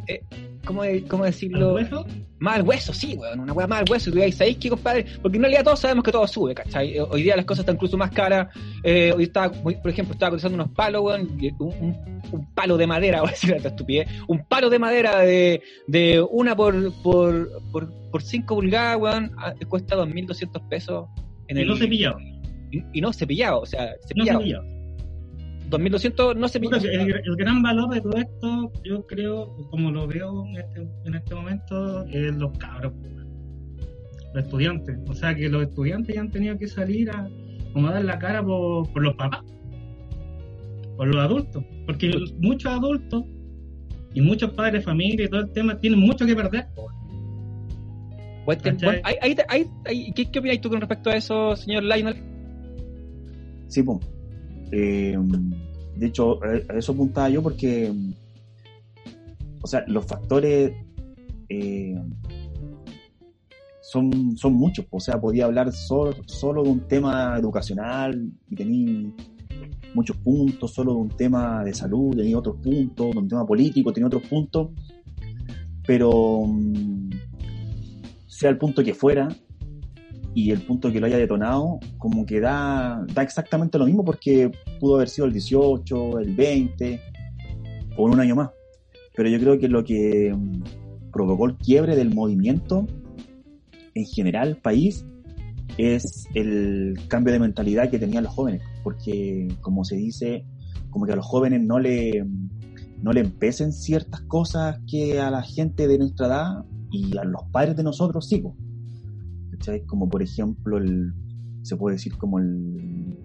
Eh, 0.07 0.21
¿cómo, 0.65 0.83
¿Cómo 1.07 1.23
decirlo? 1.25 1.69
¿Al 1.69 1.75
hueso? 1.75 2.05
Más 2.39 2.55
al 2.55 2.63
hueso, 2.63 2.91
sí, 2.93 3.15
weón, 3.19 3.39
una 3.39 3.53
weá 3.53 3.67
más 3.67 3.79
al 3.81 3.85
hueso. 3.89 4.09
Y 4.09 4.13
tú 4.13 4.17
dices, 4.19 4.35
¿sabéis 4.35 4.57
qué, 4.57 4.69
compadre? 4.69 5.05
Porque 5.21 5.37
en 5.37 5.43
realidad 5.43 5.63
todos 5.63 5.79
sabemos 5.79 6.03
que 6.03 6.11
todo 6.11 6.25
sube, 6.27 6.55
¿cachai? 6.55 6.97
Eh, 6.97 7.01
Hoy 7.01 7.21
día 7.21 7.35
las 7.35 7.45
cosas 7.45 7.59
están 7.61 7.75
incluso 7.75 7.97
más 7.97 8.09
caras. 8.11 8.47
Eh, 8.83 9.13
hoy 9.15 9.23
estaba, 9.25 9.51
por 9.51 9.89
ejemplo, 9.91 10.13
estaba 10.13 10.31
cotizando 10.31 10.55
unos 10.55 10.69
palos, 10.71 11.03
weón, 11.03 11.37
un, 11.59 11.67
un- 11.79 12.21
un 12.31 12.45
palo 12.55 12.77
de 12.77 12.87
madera, 12.87 13.19
voy 13.21 13.29
a 13.29 13.31
decir 13.31 13.53
estupidez, 13.53 14.07
un 14.27 14.43
palo 14.45 14.69
de 14.69 14.79
madera 14.79 15.19
de, 15.19 15.61
de 15.87 16.25
una 16.31 16.55
por, 16.55 16.93
por, 17.03 17.49
por, 17.71 17.91
por 18.09 18.21
5 18.23 18.55
pulgadas, 18.55 18.97
weón, 18.99 19.31
cuesta 19.69 19.95
2.200 19.95 20.67
pesos. 20.67 21.07
En 21.51 21.57
Y 21.57 21.61
el, 21.61 21.67
no 21.67 21.75
cepillado. 21.75 22.17
y, 22.71 22.83
y 22.93 23.01
no 23.01 23.11
cepillado, 23.13 23.59
o 23.61 23.65
sea, 23.65 23.87
No 24.15 24.25
cepillado. 24.25 24.39
cepillado. 24.39 24.63
2.200 25.69 26.35
no 26.37 26.47
cepillado. 26.47 26.83
El, 26.85 27.11
el 27.25 27.35
gran 27.37 27.61
valor 27.61 27.93
de 27.93 28.01
todo 28.01 28.17
esto, 28.17 28.71
yo 28.83 29.05
creo, 29.07 29.55
como 29.69 29.91
lo 29.91 30.07
veo 30.07 30.45
en 30.47 30.57
este, 30.57 30.87
en 31.05 31.13
este 31.15 31.35
momento, 31.35 32.05
es 32.07 32.33
los 32.35 32.57
cabros, 32.57 32.93
los 34.33 34.43
estudiantes. 34.43 34.97
O 35.07 35.13
sea, 35.13 35.35
que 35.35 35.49
los 35.49 35.63
estudiantes 35.63 36.15
ya 36.15 36.21
han 36.21 36.31
tenido 36.31 36.57
que 36.57 36.67
salir 36.67 37.09
a, 37.11 37.27
como 37.73 37.87
a 37.87 37.91
dar 37.93 38.03
la 38.05 38.17
cara 38.19 38.43
por, 38.43 38.91
por 38.91 39.01
los 39.03 39.13
papás, 39.15 39.41
por 40.97 41.07
los 41.07 41.17
adultos. 41.23 41.63
Porque 41.85 42.11
muchos 42.39 42.71
adultos 42.71 43.23
y 44.13 44.21
muchos 44.21 44.51
padres 44.51 44.73
de 44.73 44.81
familia 44.81 45.25
y 45.25 45.29
todo 45.29 45.41
el 45.41 45.51
tema 45.51 45.77
tienen 45.77 45.99
mucho 45.99 46.25
que 46.25 46.35
perder. 46.35 46.67
po. 46.75 46.87
Buen 48.45 48.59
tem- 48.59 48.73
¿Cachai? 48.73 48.89
buen- 48.89 49.01
ahí- 49.05 49.15
ahí- 49.21 49.35
ahí- 49.47 49.69
ahí- 49.85 50.11
¿qué, 50.13 50.31
¿Qué 50.31 50.39
opinas 50.39 50.61
tú 50.61 50.69
con 50.69 50.79
respecto 50.79 51.09
a 51.09 51.15
eso, 51.15 51.55
señor 51.55 51.83
Lionel? 51.83 52.15
Sí, 53.67 53.83
pues. 53.83 53.99
Eh, 54.71 55.17
de 55.97 56.07
hecho, 56.07 56.39
a 56.43 56.77
eso 56.77 56.93
apuntaba 56.93 57.29
yo 57.29 57.43
porque, 57.43 57.91
o 59.61 59.67
sea, 59.67 59.83
los 59.87 60.05
factores 60.05 60.73
eh, 61.49 61.95
son, 63.81 64.37
son 64.37 64.53
muchos. 64.53 64.85
O 64.89 64.99
sea, 64.99 65.19
podía 65.19 65.45
hablar 65.45 65.71
solo, 65.71 66.15
solo 66.25 66.63
de 66.63 66.69
un 66.69 66.79
tema 66.87 67.35
educacional 67.37 68.31
y 68.49 68.55
tenía 68.55 69.11
muchos 69.93 70.15
puntos, 70.17 70.71
solo 70.73 70.93
de 70.93 70.99
un 71.01 71.09
tema 71.09 71.63
de 71.63 71.73
salud, 71.73 72.15
tenía 72.15 72.37
otros 72.37 72.55
puntos, 72.63 73.11
de 73.11 73.17
un 73.19 73.27
tema 73.27 73.45
político, 73.45 73.91
tenía 73.91 74.07
otros 74.07 74.23
puntos. 74.23 74.69
Pero, 75.85 76.43
mm, 76.47 77.00
sea 78.41 78.49
el 78.49 78.57
punto 78.57 78.83
que 78.83 78.95
fuera, 78.95 79.27
y 80.33 80.49
el 80.49 80.61
punto 80.61 80.91
que 80.91 80.99
lo 80.99 81.05
haya 81.05 81.17
detonado, 81.17 81.79
como 81.99 82.25
que 82.25 82.39
da, 82.39 83.05
da 83.13 83.21
exactamente 83.21 83.77
lo 83.77 83.85
mismo 83.85 84.03
porque 84.03 84.51
pudo 84.79 84.95
haber 84.95 85.09
sido 85.09 85.27
el 85.27 85.33
18, 85.33 86.19
el 86.19 86.35
20, 86.35 87.01
o 87.97 88.05
un 88.05 88.19
año 88.19 88.35
más. 88.35 88.49
Pero 89.15 89.29
yo 89.29 89.39
creo 89.39 89.59
que 89.59 89.67
lo 89.67 89.83
que 89.83 90.33
mm, 90.35 91.11
provocó 91.11 91.45
el 91.45 91.57
quiebre 91.57 91.95
del 91.95 92.15
movimiento 92.15 92.87
en 93.93 94.05
general, 94.05 94.57
país, 94.57 95.05
es 95.77 96.27
el 96.33 96.97
cambio 97.09 97.33
de 97.33 97.39
mentalidad 97.39 97.91
que 97.91 97.99
tenían 97.99 98.23
los 98.23 98.33
jóvenes. 98.33 98.63
Porque, 98.83 99.49
como 99.61 99.83
se 99.83 99.97
dice, 99.97 100.45
como 100.89 101.05
que 101.05 101.11
a 101.11 101.17
los 101.17 101.25
jóvenes 101.25 101.61
no 101.61 101.77
le, 101.77 102.25
no 103.01 103.11
le 103.11 103.19
empecen 103.19 103.71
ciertas 103.71 104.21
cosas 104.21 104.79
que 104.89 105.19
a 105.19 105.29
la 105.29 105.43
gente 105.43 105.87
de 105.87 105.99
nuestra 105.99 106.27
edad 106.27 106.65
y 106.91 107.17
a 107.17 107.23
los 107.23 107.43
padres 107.51 107.75
de 107.77 107.83
nosotros 107.83 108.27
sí. 108.27 108.39
po. 108.39 108.55
¿cachai? 109.51 109.85
Como 109.85 110.09
por 110.09 110.21
ejemplo, 110.21 110.77
el, 110.77 111.13
se 111.61 111.75
puede 111.77 111.95
decir 111.95 112.17
como 112.17 112.39
el, 112.39 113.17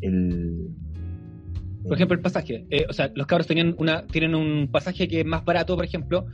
el 0.00 0.68
Por 1.84 1.94
ejemplo, 1.94 2.16
el 2.16 2.22
pasaje. 2.22 2.66
Eh, 2.70 2.84
o 2.88 2.92
sea, 2.92 3.10
los 3.14 3.26
cabros 3.26 3.46
tenían 3.46 3.74
una, 3.78 4.06
tienen 4.06 4.34
un 4.34 4.68
pasaje 4.70 5.08
que 5.08 5.20
es 5.20 5.26
más 5.26 5.44
barato, 5.44 5.74
por 5.76 5.84
ejemplo. 5.84 6.26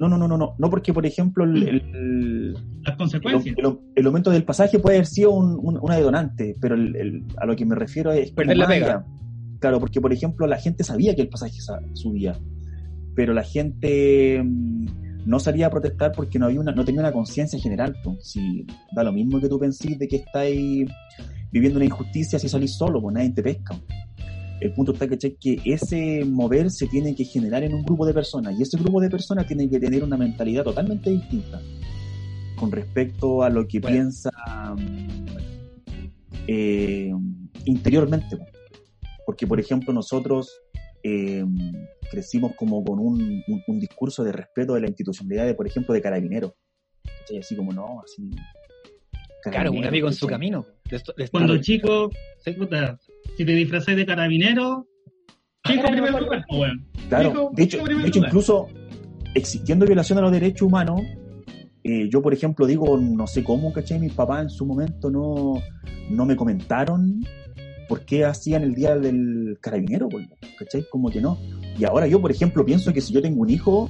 no, 0.00 0.08
no, 0.08 0.18
no, 0.18 0.28
no, 0.28 0.36
no, 0.38 0.54
no 0.58 0.70
porque 0.70 0.92
por 0.92 1.04
ejemplo 1.06 1.44
el, 1.44 1.62
el, 1.68 2.52
Las 2.84 2.96
consecuencias. 2.96 3.56
el- 3.58 3.78
el 3.94 4.06
aumento 4.06 4.30
del 4.30 4.44
pasaje 4.44 4.78
puede 4.78 4.96
haber 4.96 5.06
sido 5.06 5.30
un, 5.32 5.58
un- 5.62 5.78
una 5.80 5.96
detonante, 5.96 6.54
pero 6.60 6.74
el- 6.74 6.94
el- 6.96 7.24
a 7.38 7.46
lo 7.46 7.56
que 7.56 7.64
me 7.66 7.74
refiero 7.74 8.12
es 8.12 8.30
Perder 8.32 8.56
la 8.56 8.66
pega. 8.66 9.06
Claro, 9.60 9.80
porque 9.80 10.00
por 10.00 10.12
ejemplo 10.12 10.46
la 10.46 10.58
gente 10.58 10.84
sabía 10.84 11.14
que 11.14 11.22
el 11.22 11.28
pasaje 11.28 11.60
sa- 11.60 11.80
subía, 11.94 12.36
pero 13.14 13.32
la 13.32 13.42
gente 13.42 14.42
mm, 14.44 14.86
no 15.26 15.38
salía 15.40 15.66
a 15.66 15.70
protestar 15.70 16.12
porque 16.12 16.38
no 16.38 16.46
había 16.46 16.60
una, 16.60 16.72
no 16.72 16.84
tenía 16.84 17.00
una 17.02 17.12
conciencia 17.12 17.58
general. 17.58 17.94
pues. 18.02 18.16
Si 18.30 18.64
da 18.94 19.02
lo 19.02 19.12
mismo 19.12 19.40
que 19.40 19.48
tú 19.48 19.58
pensís 19.58 19.98
de 19.98 20.06
que 20.08 20.16
estáis 20.16 20.88
viviendo 21.50 21.78
una 21.78 21.84
injusticia 21.84 22.38
si 22.38 22.48
salís 22.48 22.72
solo, 22.76 23.02
pues 23.02 23.14
nadie 23.14 23.30
te 23.30 23.42
pesca. 23.42 23.76
El 24.60 24.72
punto 24.72 24.92
está 24.92 25.06
¿cachai? 25.06 25.36
que 25.38 25.60
ese 25.64 26.24
mover 26.24 26.70
se 26.70 26.86
tiene 26.86 27.14
que 27.14 27.24
generar 27.24 27.62
en 27.64 27.74
un 27.74 27.84
grupo 27.84 28.06
de 28.06 28.14
personas 28.14 28.54
y 28.58 28.62
ese 28.62 28.78
grupo 28.78 29.00
de 29.00 29.10
personas 29.10 29.46
tiene 29.46 29.68
que 29.68 29.78
tener 29.78 30.02
una 30.02 30.16
mentalidad 30.16 30.64
totalmente 30.64 31.10
distinta 31.10 31.60
con 32.56 32.72
respecto 32.72 33.42
a 33.42 33.50
lo 33.50 33.66
que 33.68 33.80
Bueno. 33.80 33.96
piensa 33.96 34.30
eh, 36.46 37.12
interiormente. 37.64 38.36
po. 38.36 38.44
Porque, 39.26 39.46
por 39.46 39.58
ejemplo, 39.60 39.92
nosotros 39.92 40.50
eh, 41.02 41.44
crecimos 42.10 42.52
como 42.56 42.82
con 42.84 42.98
un, 42.98 43.42
un- 43.46 43.62
un 43.66 43.80
discurso 43.80 44.22
de 44.24 44.32
respeto 44.32 44.74
de 44.74 44.80
la 44.82 44.86
institucionalidad, 44.88 45.46
de, 45.46 45.54
por 45.54 45.66
ejemplo, 45.66 45.94
de 45.94 46.00
carabineros. 46.02 46.52
¿Cachai? 47.20 47.38
Así 47.38 47.56
como, 47.56 47.72
no, 47.72 48.00
así... 48.02 48.30
Claro, 49.42 49.70
un 49.70 49.84
amigo 49.84 50.08
en 50.08 50.14
su 50.14 50.26
camino. 50.26 50.66
De 50.90 50.96
esto- 50.96 51.14
de 51.16 51.28
Cuando 51.28 51.56
chico, 51.58 52.10
puta, 52.58 52.98
si 53.36 53.44
te 53.44 53.52
disfrazás 53.52 53.94
de 53.94 54.04
carabinero, 54.04 54.88
chico 55.64 55.80
Era 55.82 55.90
primer 55.92 56.20
lugar, 56.20 56.44
weón. 56.50 56.84
Claro, 57.08 57.50
de 57.52 57.62
hecho, 57.62 57.84
de 57.84 58.10
incluso 58.12 58.66
existiendo 59.34 59.86
violación 59.86 60.18
a 60.18 60.22
los 60.22 60.32
derechos 60.32 60.62
humanos, 60.62 61.00
eh, 61.84 62.08
yo 62.10 62.20
por 62.22 62.32
ejemplo 62.34 62.66
digo, 62.66 62.96
no 62.98 63.28
sé 63.28 63.44
cómo, 63.44 63.72
¿cachai? 63.72 64.00
Mis 64.00 64.12
papás 64.14 64.42
en 64.42 64.50
su 64.50 64.66
momento 64.66 65.10
no, 65.10 65.62
no 66.10 66.26
me 66.26 66.34
comentaron 66.34 67.20
por 67.88 68.00
qué 68.04 68.24
hacían 68.24 68.62
el 68.62 68.74
día 68.74 68.96
del 68.96 69.58
carabinero, 69.60 70.08
¿cachai? 70.58 70.84
Como 70.90 71.10
que 71.10 71.20
no. 71.20 71.38
Y 71.78 71.84
ahora 71.84 72.06
yo, 72.06 72.20
por 72.20 72.30
ejemplo, 72.30 72.64
pienso 72.64 72.92
que 72.92 73.00
si 73.00 73.12
yo 73.12 73.20
tengo 73.22 73.42
un 73.42 73.50
hijo, 73.50 73.88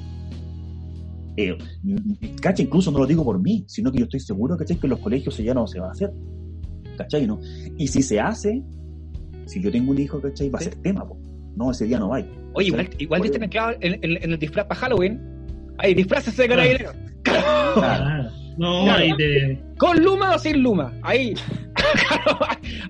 eh, 1.36 1.56
¿cachai? 2.40 2.66
Incluso 2.66 2.90
no 2.90 2.98
lo 2.98 3.06
digo 3.06 3.24
por 3.24 3.40
mí, 3.40 3.64
sino 3.68 3.90
que 3.92 3.98
yo 3.98 4.04
estoy 4.04 4.20
seguro, 4.20 4.56
¿cachai? 4.56 4.76
Que 4.78 4.86
en 4.86 4.90
los 4.90 5.00
colegios 5.00 5.36
ya 5.38 5.54
no 5.54 5.66
se 5.66 5.80
va 5.80 5.88
a 5.88 5.92
hacer, 5.92 6.12
¿cachai? 6.96 7.26
¿No? 7.26 7.38
Y 7.76 7.88
si 7.88 8.02
se 8.02 8.18
hace, 8.20 8.62
si 9.46 9.62
yo 9.62 9.70
tengo 9.70 9.90
un 9.92 9.98
hijo, 9.98 10.20
¿cachai? 10.20 10.50
Va 10.50 10.58
a 10.58 10.62
Sí. 10.62 10.68
ser 10.70 10.76
tema, 10.82 11.06
pues. 11.06 11.20
No, 11.56 11.70
ese 11.70 11.86
día 11.86 11.98
no 11.98 12.08
va. 12.10 12.22
Oye, 12.52 12.68
igual, 12.68 12.90
igual 12.98 13.22
diste 13.22 13.42
en, 13.42 13.48
clavo 13.50 13.72
en, 13.80 13.94
en- 14.02 14.22
en 14.22 14.32
el 14.32 14.38
disfraz 14.38 14.66
para 14.66 14.78
Halloween. 14.80 15.20
Hay 15.78 15.94
disfraces 15.94 16.36
de 16.36 16.48
carabinero. 16.48 16.90
No, 18.56 18.84
Claro. 18.84 19.02
ahí 19.02 19.16
te, 19.16 19.58
¿Con 19.78 20.02
luma 20.02 20.34
o 20.34 20.38
sin 20.38 20.62
luma? 20.62 20.92
Ahí. 21.02 21.34
claro, 21.74 22.38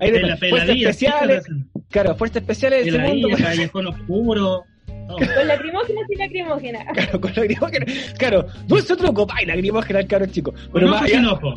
ahí 0.00 0.11
de 0.11 0.20
la 0.23 0.37
fuerzas 0.37 0.68
especiales. 0.76 1.44
sí, 1.44 1.52
Claro, 1.90 2.14
fuerzas 2.16 2.42
especiales 2.42 2.85
del 2.85 2.94
segundo. 2.94 3.28
Callejón 3.37 3.87
oscuro. 3.88 4.64
todo. 5.08 5.18
Con 5.18 5.46
lacrimógena 5.49 6.00
sin 6.08 6.18
lacrimógena. 6.18 6.85
Claro, 6.92 7.20
con 7.20 7.32
lacrimógena. 7.35 7.87
Claro, 8.18 8.46
dulce 8.66 8.96
truco, 8.96 9.26
ay, 9.35 9.46
lacrimógena 9.46 10.00
el 10.00 10.06
caro 10.08 10.26
chico. 10.26 10.52
Pero 10.73 10.87
Con 10.87 10.90
más 10.90 11.02
ojo 11.02 11.04
allá- 11.04 11.16
sin 11.16 11.26
ojo. 11.26 11.54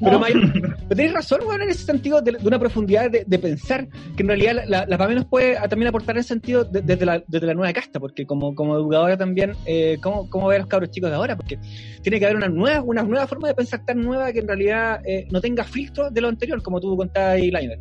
Pero, 0.00 0.18
más- 0.18 0.30
pero 0.32 0.96
tenés 0.96 1.12
razón, 1.12 1.40
bueno, 1.44 1.64
en 1.64 1.70
ese 1.70 1.84
sentido, 1.84 2.20
de, 2.22 2.32
de 2.32 2.46
una 2.46 2.58
profundidad 2.58 3.10
de, 3.10 3.24
de 3.26 3.38
pensar 3.38 3.86
que 4.16 4.22
en 4.22 4.28
realidad 4.28 4.54
la, 4.54 4.66
la, 4.66 4.86
la 4.86 4.98
PAME 4.98 5.14
nos 5.16 5.26
puede 5.26 5.56
también 5.68 5.88
aportar 5.88 6.16
en 6.16 6.20
ese 6.20 6.28
sentido 6.28 6.64
de- 6.64 6.80
desde, 6.82 7.04
la, 7.06 7.22
desde 7.26 7.46
la 7.46 7.54
nueva 7.54 7.72
casta, 7.72 8.00
porque 8.00 8.26
como, 8.26 8.54
como 8.54 8.74
educadora 8.76 9.16
también, 9.16 9.52
eh, 9.66 9.98
¿cómo, 10.02 10.28
¿cómo 10.30 10.48
ve 10.48 10.56
a 10.56 10.58
los 10.60 10.68
cabros 10.68 10.90
chicos 10.90 11.10
de 11.10 11.16
ahora? 11.16 11.36
Porque 11.36 11.58
tiene 12.02 12.18
que 12.18 12.24
haber 12.24 12.36
una 12.36 12.48
nueva, 12.48 12.82
una 12.82 13.02
nueva 13.02 13.26
forma 13.26 13.48
de 13.48 13.54
pensar 13.54 13.84
tan 13.84 14.00
nueva 14.00 14.32
que 14.32 14.40
en 14.40 14.48
realidad 14.48 15.00
eh, 15.06 15.26
no 15.30 15.40
tenga 15.40 15.64
filtro 15.64 16.10
de 16.10 16.20
lo 16.20 16.28
anterior, 16.28 16.62
como 16.62 16.80
tú 16.80 16.96
contabas 16.96 17.34
ahí, 17.34 17.50
Liner. 17.50 17.78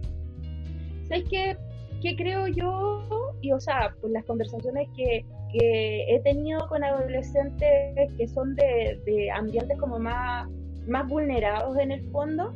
¿Sabes 1.07 1.23
qué, 1.29 1.57
qué 2.01 2.15
creo 2.15 2.47
yo? 2.47 3.05
Y, 3.41 3.51
o 3.51 3.59
sea, 3.59 3.93
pues 4.01 4.11
las 4.13 4.25
conversaciones 4.25 4.87
que, 4.95 5.25
que 5.53 6.03
he 6.13 6.19
tenido 6.21 6.67
con 6.67 6.83
adolescentes 6.83 8.11
que 8.17 8.27
son 8.27 8.53
de, 8.55 8.99
de 9.05 9.31
ambientes 9.31 9.77
como 9.79 9.97
más, 9.97 10.47
más 10.89 11.07
vulnerados 11.07 11.77
en 11.77 11.91
el 11.91 12.09
fondo, 12.11 12.53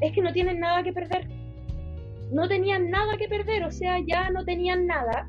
es 0.00 0.12
que 0.12 0.22
no 0.22 0.32
tienen 0.32 0.60
nada 0.60 0.82
que 0.82 0.92
perder. 0.92 1.28
No 2.32 2.48
tenían 2.48 2.90
nada 2.90 3.16
que 3.18 3.28
perder, 3.28 3.64
o 3.64 3.70
sea, 3.70 3.98
ya 4.06 4.30
no 4.30 4.44
tenían 4.44 4.86
nada. 4.86 5.28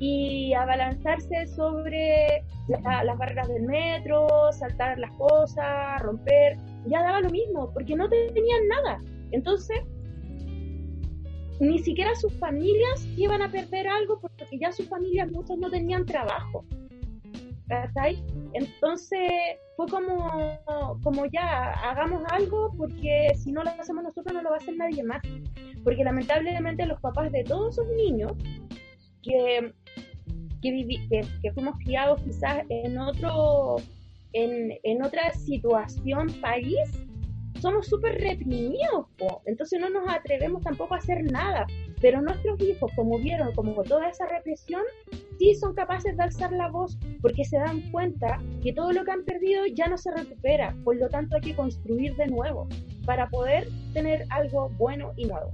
Y 0.00 0.54
abalanzarse 0.54 1.46
sobre 1.48 2.44
la- 2.68 3.02
las 3.04 3.18
barreras 3.18 3.48
del 3.48 3.64
metro, 3.64 4.28
saltar 4.52 4.98
las 4.98 5.10
cosas, 5.12 6.00
romper, 6.00 6.56
ya 6.86 7.02
daba 7.02 7.20
lo 7.20 7.30
mismo, 7.30 7.70
porque 7.72 7.96
no 7.96 8.08
tenían 8.08 8.68
nada. 8.68 9.00
Entonces, 9.32 9.80
ni 11.60 11.78
siquiera 11.80 12.14
sus 12.14 12.32
familias 12.38 13.06
iban 13.16 13.42
a 13.42 13.50
perder 13.50 13.88
algo 13.88 14.20
porque 14.20 14.46
ya 14.58 14.70
sus 14.72 14.88
familias 14.88 15.30
muchos 15.32 15.58
no 15.58 15.68
tenían 15.70 16.06
trabajo. 16.06 16.64
Entonces 18.54 19.30
fue 19.76 19.86
como, 19.86 20.60
como 21.02 21.26
ya, 21.26 21.72
hagamos 21.72 22.22
algo 22.30 22.72
porque 22.76 23.32
si 23.36 23.52
no 23.52 23.62
lo 23.62 23.70
hacemos 23.70 24.04
nosotros 24.04 24.34
no 24.34 24.42
lo 24.42 24.50
va 24.50 24.56
a 24.56 24.58
hacer 24.58 24.76
nadie 24.76 25.02
más. 25.02 25.20
Porque 25.84 26.02
lamentablemente 26.04 26.86
los 26.86 27.00
papás 27.00 27.30
de 27.32 27.44
todos 27.44 27.74
esos 27.78 27.86
niños 27.96 28.32
que, 29.22 29.72
que, 30.62 30.70
vivi- 30.70 31.08
que, 31.08 31.22
que 31.42 31.52
fuimos 31.52 31.76
criados 31.84 32.20
quizás 32.22 32.64
en 32.68 32.98
otro 32.98 33.76
en, 34.32 34.72
en 34.82 35.02
otra 35.02 35.32
situación 35.32 36.28
país, 36.40 36.78
somos 37.60 37.86
súper 37.86 38.20
reprimidos, 38.20 39.06
entonces 39.46 39.80
no 39.80 39.88
nos 39.88 40.08
atrevemos 40.08 40.62
tampoco 40.62 40.94
a 40.94 40.98
hacer 40.98 41.24
nada. 41.32 41.66
Pero 42.00 42.22
nuestros 42.22 42.60
hijos, 42.62 42.90
como 42.94 43.18
vieron, 43.18 43.52
como 43.54 43.74
con 43.74 43.84
toda 43.84 44.08
esa 44.08 44.26
represión, 44.26 44.82
sí 45.38 45.54
son 45.54 45.74
capaces 45.74 46.16
de 46.16 46.22
alzar 46.22 46.52
la 46.52 46.68
voz 46.70 46.96
porque 47.20 47.44
se 47.44 47.58
dan 47.58 47.80
cuenta 47.90 48.40
que 48.62 48.72
todo 48.72 48.92
lo 48.92 49.04
que 49.04 49.10
han 49.10 49.24
perdido 49.24 49.66
ya 49.74 49.88
no 49.88 49.98
se 49.98 50.14
recupera. 50.14 50.76
Por 50.84 50.96
lo 50.96 51.08
tanto, 51.08 51.36
hay 51.36 51.42
que 51.42 51.54
construir 51.56 52.14
de 52.16 52.26
nuevo 52.28 52.68
para 53.04 53.28
poder 53.28 53.68
tener 53.92 54.24
algo 54.30 54.68
bueno 54.78 55.12
y 55.16 55.24
nuevo. 55.26 55.52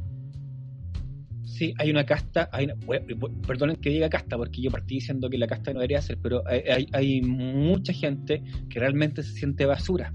Sí, 1.45 1.73
hay 1.79 1.91
una 1.91 2.05
casta, 2.05 2.49
hay 2.53 2.65
una- 2.65 2.75
perdonen 3.47 3.77
que 3.77 3.91
diga 3.91 4.09
casta, 4.09 4.37
porque 4.37 4.61
yo 4.61 4.71
partí 4.71 4.97
diciendo 4.97 5.31
que 5.31 5.39
la 5.39 5.47
casta 5.47 5.73
no 5.73 5.79
debería 5.79 6.03
ser, 6.03 6.19
pero 6.21 6.43
hay, 6.47 6.89
hay- 6.93 7.23
mucha 7.23 7.93
gente 7.93 8.43
que 8.69 8.81
realmente 8.81 9.23
se 9.23 9.33
siente 9.33 9.65
basura. 9.65 10.13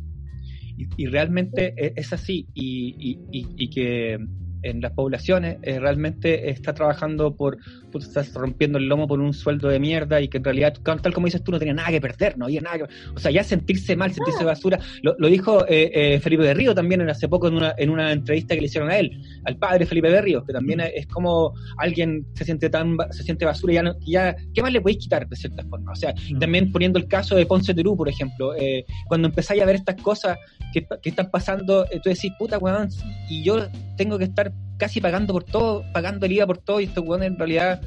Y, 0.77 0.87
y 0.97 1.05
realmente 1.07 1.73
e- 1.77 1.93
es 1.95 2.11
así, 2.13 2.47
y- 2.53 3.19
y- 3.31 3.47
y 3.57 3.69
que 3.69 4.17
en 4.61 4.81
las 4.81 4.91
poblaciones 4.93 5.57
eh, 5.61 5.79
realmente 5.79 6.49
está 6.49 6.73
trabajando 6.73 7.35
por, 7.35 7.57
estar 7.97 8.25
rompiendo 8.33 8.77
el 8.77 8.85
lomo 8.87 9.07
por 9.07 9.19
un 9.19 9.33
sueldo 9.33 9.67
de 9.69 9.79
mierda 9.79 10.21
y 10.21 10.27
que 10.27 10.37
en 10.37 10.43
realidad, 10.43 10.73
tal 10.83 11.13
como 11.13 11.25
dices 11.27 11.43
tú, 11.43 11.51
no 11.51 11.59
tenía 11.59 11.73
nada 11.73 11.89
que 11.89 11.99
perder, 12.01 12.37
no 12.37 12.45
había 12.45 12.61
nada 12.61 12.77
que... 12.77 12.83
O 13.15 13.19
sea, 13.19 13.31
ya 13.31 13.43
sentirse 13.43 13.95
mal, 13.95 14.11
sentirse 14.13 14.43
basura, 14.43 14.79
lo, 15.01 15.15
lo 15.17 15.27
dijo 15.27 15.65
eh, 15.67 15.91
eh, 15.93 16.19
Felipe 16.19 16.43
de 16.43 16.53
Río 16.53 16.75
también 16.75 17.01
hace 17.09 17.27
poco 17.27 17.47
en 17.47 17.55
una, 17.55 17.73
en 17.77 17.89
una 17.89 18.11
entrevista 18.11 18.55
que 18.55 18.61
le 18.61 18.67
hicieron 18.67 18.89
a 18.89 18.97
él, 18.97 19.11
al 19.45 19.57
padre 19.57 19.85
Felipe 19.85 20.09
de 20.09 20.21
Río, 20.21 20.43
que 20.43 20.53
también 20.53 20.79
es 20.81 21.07
como 21.07 21.53
alguien 21.77 22.25
se 22.35 22.45
siente 22.45 22.69
tan 22.69 22.97
se 23.11 23.23
siente 23.23 23.45
basura 23.45 23.73
y 23.73 23.75
ya, 23.75 23.83
no- 23.83 23.95
ya 24.05 24.35
¿qué 24.53 24.61
más 24.61 24.71
le 24.71 24.81
podéis 24.81 24.99
quitar 24.99 25.27
de 25.27 25.35
cierta 25.35 25.63
forma? 25.65 25.91
O 25.91 25.95
sea, 25.95 26.13
también 26.39 26.71
poniendo 26.71 26.99
el 26.99 27.07
caso 27.07 27.35
de 27.35 27.45
Ponce 27.45 27.73
Terú, 27.73 27.95
por 27.97 28.09
ejemplo, 28.09 28.55
eh, 28.55 28.85
cuando 29.07 29.27
empezáis 29.27 29.61
a 29.61 29.65
ver 29.65 29.75
estas 29.75 30.01
cosas 30.01 30.37
que, 30.73 30.85
que 31.01 31.09
están 31.09 31.29
pasando, 31.31 31.85
eh, 31.85 31.99
tú 32.03 32.09
decís, 32.09 32.31
puta 32.37 32.57
weón, 32.57 32.89
y 33.29 33.43
yo 33.43 33.67
tengo 33.97 34.17
que 34.17 34.25
estar 34.25 34.51
casi 34.79 34.99
pagando 35.01 35.33
por 35.33 35.43
todo, 35.43 35.83
pagando 35.93 36.25
el 36.25 36.31
IVA 36.31 36.47
por 36.47 36.57
todo, 36.57 36.79
y 36.79 36.85
estos 36.85 37.03
weones 37.05 37.27
en 37.27 37.37
realidad, 37.37 37.81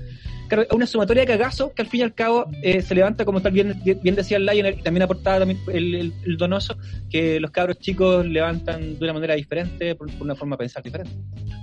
claro, 0.48 0.66
una 0.72 0.86
sumatoria 0.86 1.22
de 1.22 1.26
cagazos 1.26 1.72
que 1.72 1.82
al 1.82 1.88
fin 1.88 2.00
y 2.00 2.02
al 2.04 2.14
cabo 2.14 2.46
eh, 2.62 2.82
se 2.82 2.94
levanta, 2.94 3.24
como 3.24 3.40
tal 3.42 3.50
bien, 3.52 3.80
bien 3.84 4.14
decía 4.14 4.36
el 4.36 4.46
Lion, 4.46 4.66
y 4.78 4.82
también 4.82 5.02
aportaba 5.02 5.40
también 5.40 5.58
el, 5.72 5.94
el- 5.96 6.12
el 6.24 6.36
donoso, 6.36 6.76
que 7.10 7.40
los 7.40 7.50
cabros 7.50 7.78
chicos 7.80 8.24
levantan 8.26 8.98
de 8.98 9.04
una 9.04 9.14
manera 9.14 9.34
diferente, 9.34 9.94
por, 9.96 10.08
por 10.12 10.22
una 10.22 10.36
forma 10.36 10.54
de 10.54 10.58
pensar 10.58 10.82
diferente. 10.84 11.12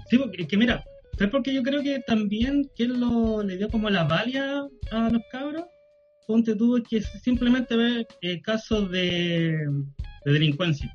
Sí, 0.09 0.17
porque 0.17 0.45
que 0.47 0.57
mira, 0.57 0.83
¿sabes 1.17 1.31
por 1.31 1.43
qué 1.43 1.53
yo 1.53 1.61
creo 1.63 1.81
que 1.83 1.99
también 1.99 2.69
él 2.77 2.99
lo, 2.99 3.43
le 3.43 3.55
dio 3.57 3.69
como 3.69 3.89
la 3.89 4.03
valia 4.05 4.63
a 4.91 5.09
los 5.09 5.21
cabros? 5.31 5.63
Ponte 6.27 6.55
tú 6.55 6.81
que 6.87 7.01
simplemente 7.01 7.75
ve 7.75 8.05
eh, 8.21 8.39
casos 8.41 8.89
de, 8.91 9.57
de 10.25 10.31
delincuencia. 10.31 10.91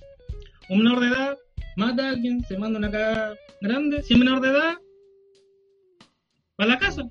Un 0.69 0.79
menor 0.79 1.01
de 1.01 1.09
edad 1.09 1.37
mata 1.77 2.07
a 2.07 2.11
alguien, 2.11 2.45
se 2.45 2.57
manda 2.59 2.79
una 2.79 2.91
cagada 2.91 3.35
grande, 3.61 4.03
si 4.03 4.15
es 4.15 4.19
menor 4.19 4.41
de 4.41 4.49
edad, 4.49 4.75
va 6.61 6.65
a 6.65 6.67
la 6.67 6.79
casa. 6.79 7.09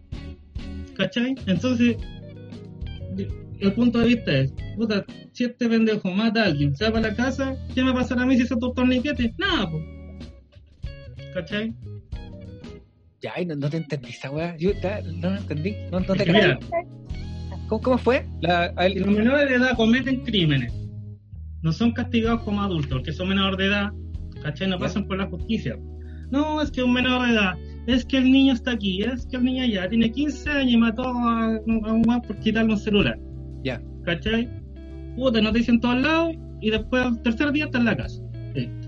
¿Cachai? 0.95 1.35
Entonces, 1.47 1.97
el 3.59 3.73
punto 3.73 3.99
de 3.99 4.05
vista 4.07 4.31
es, 4.31 4.53
puta, 4.75 5.05
si 5.31 5.45
este 5.45 5.67
pendejo 5.67 6.09
mata 6.11 6.43
a 6.43 6.45
alguien, 6.45 6.75
se 6.75 6.85
va 6.85 6.91
para 6.93 7.09
la 7.09 7.15
casa, 7.15 7.55
¿qué 7.73 7.83
me 7.83 7.91
va 7.91 7.99
a 7.99 8.01
pasar 8.01 8.19
a 8.19 8.25
mí 8.25 8.37
si 8.37 8.45
se 8.45 8.55
toma 8.57 8.73
torniquete? 8.75 9.33
Nada, 9.37 9.69
pues. 9.69 9.83
¿Cachai? 11.33 11.73
Ya, 13.21 13.33
no, 13.45 13.55
no 13.55 13.69
te 13.69 13.77
entendí 13.77 14.09
esa 14.09 14.29
weá, 14.29 14.55
yo 14.57 14.77
ta- 14.81 15.01
no 15.01 15.29
lo 15.29 15.37
entendí, 15.37 15.75
no, 15.91 15.99
no 16.01 16.13
te 16.13 16.25
mira, 16.25 16.59
¿Cómo, 17.69 17.81
cómo 17.81 17.97
fue? 17.97 18.25
La, 18.41 18.73
los 18.93 19.07
menores 19.07 19.49
de 19.49 19.55
edad 19.55 19.75
cometen 19.77 20.23
crímenes, 20.25 20.73
no 21.61 21.71
son 21.71 21.93
castigados 21.93 22.41
como 22.43 22.61
adultos, 22.61 22.91
porque 22.91 23.13
son 23.13 23.29
menores 23.29 23.57
de 23.57 23.65
edad, 23.67 23.91
¿cachai? 24.43 24.67
No 24.69 24.77
pasan 24.77 25.07
por 25.07 25.17
la 25.17 25.25
justicia. 25.27 25.77
No, 26.31 26.61
es 26.61 26.71
que 26.71 26.83
un 26.83 26.93
menor 26.93 27.25
de 27.27 27.33
edad, 27.33 27.53
es 27.87 28.05
que 28.05 28.17
el 28.17 28.31
niño 28.31 28.53
está 28.53 28.71
aquí, 28.71 29.03
es 29.03 29.25
que 29.27 29.37
el 29.37 29.43
niño 29.43 29.65
ya 29.65 29.87
tiene 29.87 30.11
15 30.11 30.49
años 30.49 30.73
y 30.73 30.77
mató 30.77 31.03
a, 31.03 31.55
a 31.55 31.91
un 31.93 32.03
por 32.27 32.37
quitarle 32.39 32.73
un 32.73 32.79
celular. 32.79 33.19
Ya. 33.63 33.81
¿Cachai? 34.03 34.49
Puta, 35.15 35.41
noticias 35.41 35.69
en 35.69 35.79
todos 35.79 36.01
lados 36.01 36.35
y 36.61 36.71
después 36.71 37.03
al 37.05 37.21
tercer 37.21 37.51
día 37.51 37.65
está 37.65 37.77
en 37.77 37.85
la 37.85 37.95
casa. 37.97 38.21
Listo. 38.55 38.87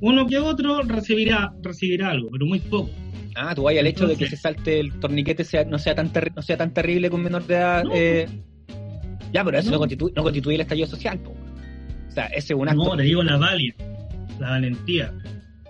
Uno 0.00 0.26
que 0.26 0.38
otro 0.38 0.82
recibirá, 0.82 1.52
recibirá 1.62 2.10
algo, 2.10 2.28
pero 2.32 2.46
muy 2.46 2.60
poco. 2.60 2.90
Ah, 3.36 3.54
tú 3.54 3.62
vayas 3.64 3.80
al 3.82 3.86
hecho 3.86 4.06
de 4.06 4.16
que 4.16 4.26
se 4.28 4.36
salte 4.36 4.80
el 4.80 4.92
torniquete 4.98 5.44
sea, 5.44 5.64
no, 5.64 5.78
sea 5.78 5.94
tan 5.94 6.10
no 6.34 6.42
sea 6.42 6.56
tan 6.56 6.72
terrible 6.72 7.08
con 7.10 7.22
menor 7.22 7.46
de 7.46 7.54
edad. 7.54 7.84
No. 7.84 7.90
eh, 7.94 8.26
ya, 9.32 9.44
pero 9.44 9.58
eso 9.58 9.70
no, 9.70 9.76
No. 9.76 9.78
constituye, 9.80 10.12
no 10.16 10.22
constituye 10.22 10.54
el 10.56 10.60
estallido 10.62 10.86
social. 10.88 11.18
po. 11.20 11.30
O 11.30 12.10
sea, 12.10 12.26
ese 12.26 12.54
es 12.54 12.58
un 12.58 12.68
acto. 12.68 12.82
No, 12.84 12.96
te 12.96 13.02
digo 13.04 13.22
la 13.22 13.36
valía, 13.36 13.74
la 14.38 14.50
valentía 14.50 15.12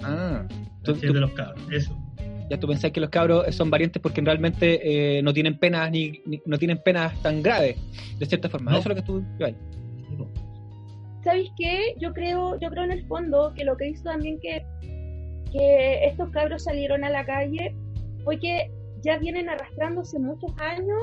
Ah, 0.02 0.46
tú, 0.84 0.94
de 0.94 1.08
los 1.12 1.32
cabros. 1.32 1.60
Eso. 1.72 1.96
ya 2.50 2.58
tú 2.58 2.66
pensás 2.68 2.92
que 2.92 3.00
los 3.00 3.10
cabros 3.10 3.52
son 3.54 3.68
valientes 3.70 4.00
porque 4.00 4.20
realmente 4.20 5.18
eh, 5.18 5.22
no 5.22 5.32
tienen 5.32 5.58
penas 5.58 5.90
ni, 5.90 6.22
ni- 6.24 6.40
no 6.46 6.56
tienen 6.58 6.78
penas 6.84 7.20
tan 7.22 7.42
graves, 7.42 7.76
de 8.18 8.26
cierta 8.26 8.48
forma. 8.48 8.70
No. 8.72 8.78
Eso 8.78 8.88
es 8.90 8.96
lo 8.96 9.02
que 9.02 9.06
tú. 9.06 9.24
Iván. 9.38 9.56
¿Sabéis 11.24 11.50
qué? 11.58 11.94
Yo 12.00 12.12
creo, 12.12 12.58
yo 12.60 12.70
creo 12.70 12.84
en 12.84 12.92
el 12.92 13.06
fondo 13.06 13.52
que 13.54 13.64
lo 13.64 13.76
que 13.76 13.88
hizo 13.88 14.04
también 14.04 14.38
que, 14.40 14.64
que 15.52 16.04
estos 16.06 16.30
cabros 16.30 16.64
salieron 16.64 17.04
a 17.04 17.10
la 17.10 17.24
calle 17.26 17.74
fue 18.24 18.38
que 18.38 18.70
ya 19.02 19.18
vienen 19.18 19.48
arrastrándose 19.48 20.18
muchos 20.18 20.52
años 20.58 20.98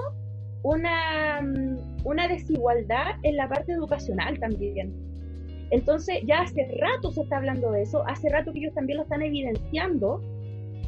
una, 0.64 1.42
mm, 1.42 2.06
una 2.06 2.28
desigualdad 2.28 3.16
en 3.24 3.36
la 3.36 3.48
parte 3.50 3.74
educacional 3.74 4.40
también. 4.40 4.94
Entonces 5.72 6.20
ya 6.26 6.42
hace 6.42 6.68
rato 6.80 7.12
se 7.12 7.22
está 7.22 7.38
hablando 7.38 7.72
de 7.72 7.82
eso, 7.82 8.06
hace 8.08 8.30
rato 8.30 8.54
que 8.54 8.60
ellos 8.60 8.74
también 8.74 8.98
lo 8.98 9.04
están 9.04 9.22
evidenciando, 9.22 10.22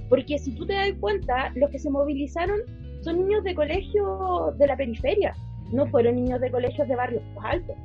porque 0.09 0.37
si 0.37 0.51
tú 0.51 0.65
te 0.65 0.73
das 0.73 0.93
cuenta, 0.99 1.51
los 1.55 1.69
que 1.69 1.79
se 1.79 1.89
movilizaron 1.89 2.59
son 3.01 3.17
niños 3.17 3.43
de 3.43 3.55
colegio 3.55 4.53
de 4.57 4.67
la 4.67 4.77
periferia, 4.77 5.35
no 5.71 5.87
fueron 5.87 6.15
niños 6.15 6.39
de 6.41 6.51
colegios 6.51 6.87
de 6.87 6.95
barrios 6.95 7.23
altos. 7.41 7.75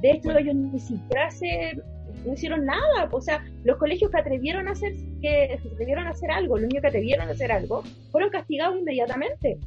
De 0.00 0.12
hecho, 0.12 0.36
ellos 0.36 0.54
ni 0.54 0.80
siquiera 0.80 1.30
se, 1.30 1.74
no 2.24 2.32
hicieron 2.32 2.64
nada. 2.64 3.08
O 3.12 3.20
sea, 3.20 3.44
los 3.64 3.76
colegios 3.78 4.10
que 4.10 4.18
atrevieron 4.18 4.68
a 4.68 4.72
hacer, 4.72 4.92
que 5.20 5.58
se 5.62 5.68
atrevieron 5.68 6.06
a 6.06 6.10
hacer 6.10 6.30
algo, 6.30 6.56
los 6.56 6.68
niños 6.68 6.82
que 6.82 6.88
atrevieron 6.88 7.28
a 7.28 7.32
hacer 7.32 7.52
algo, 7.52 7.82
fueron 8.10 8.30
castigados 8.30 8.78
inmediatamente. 8.78 9.58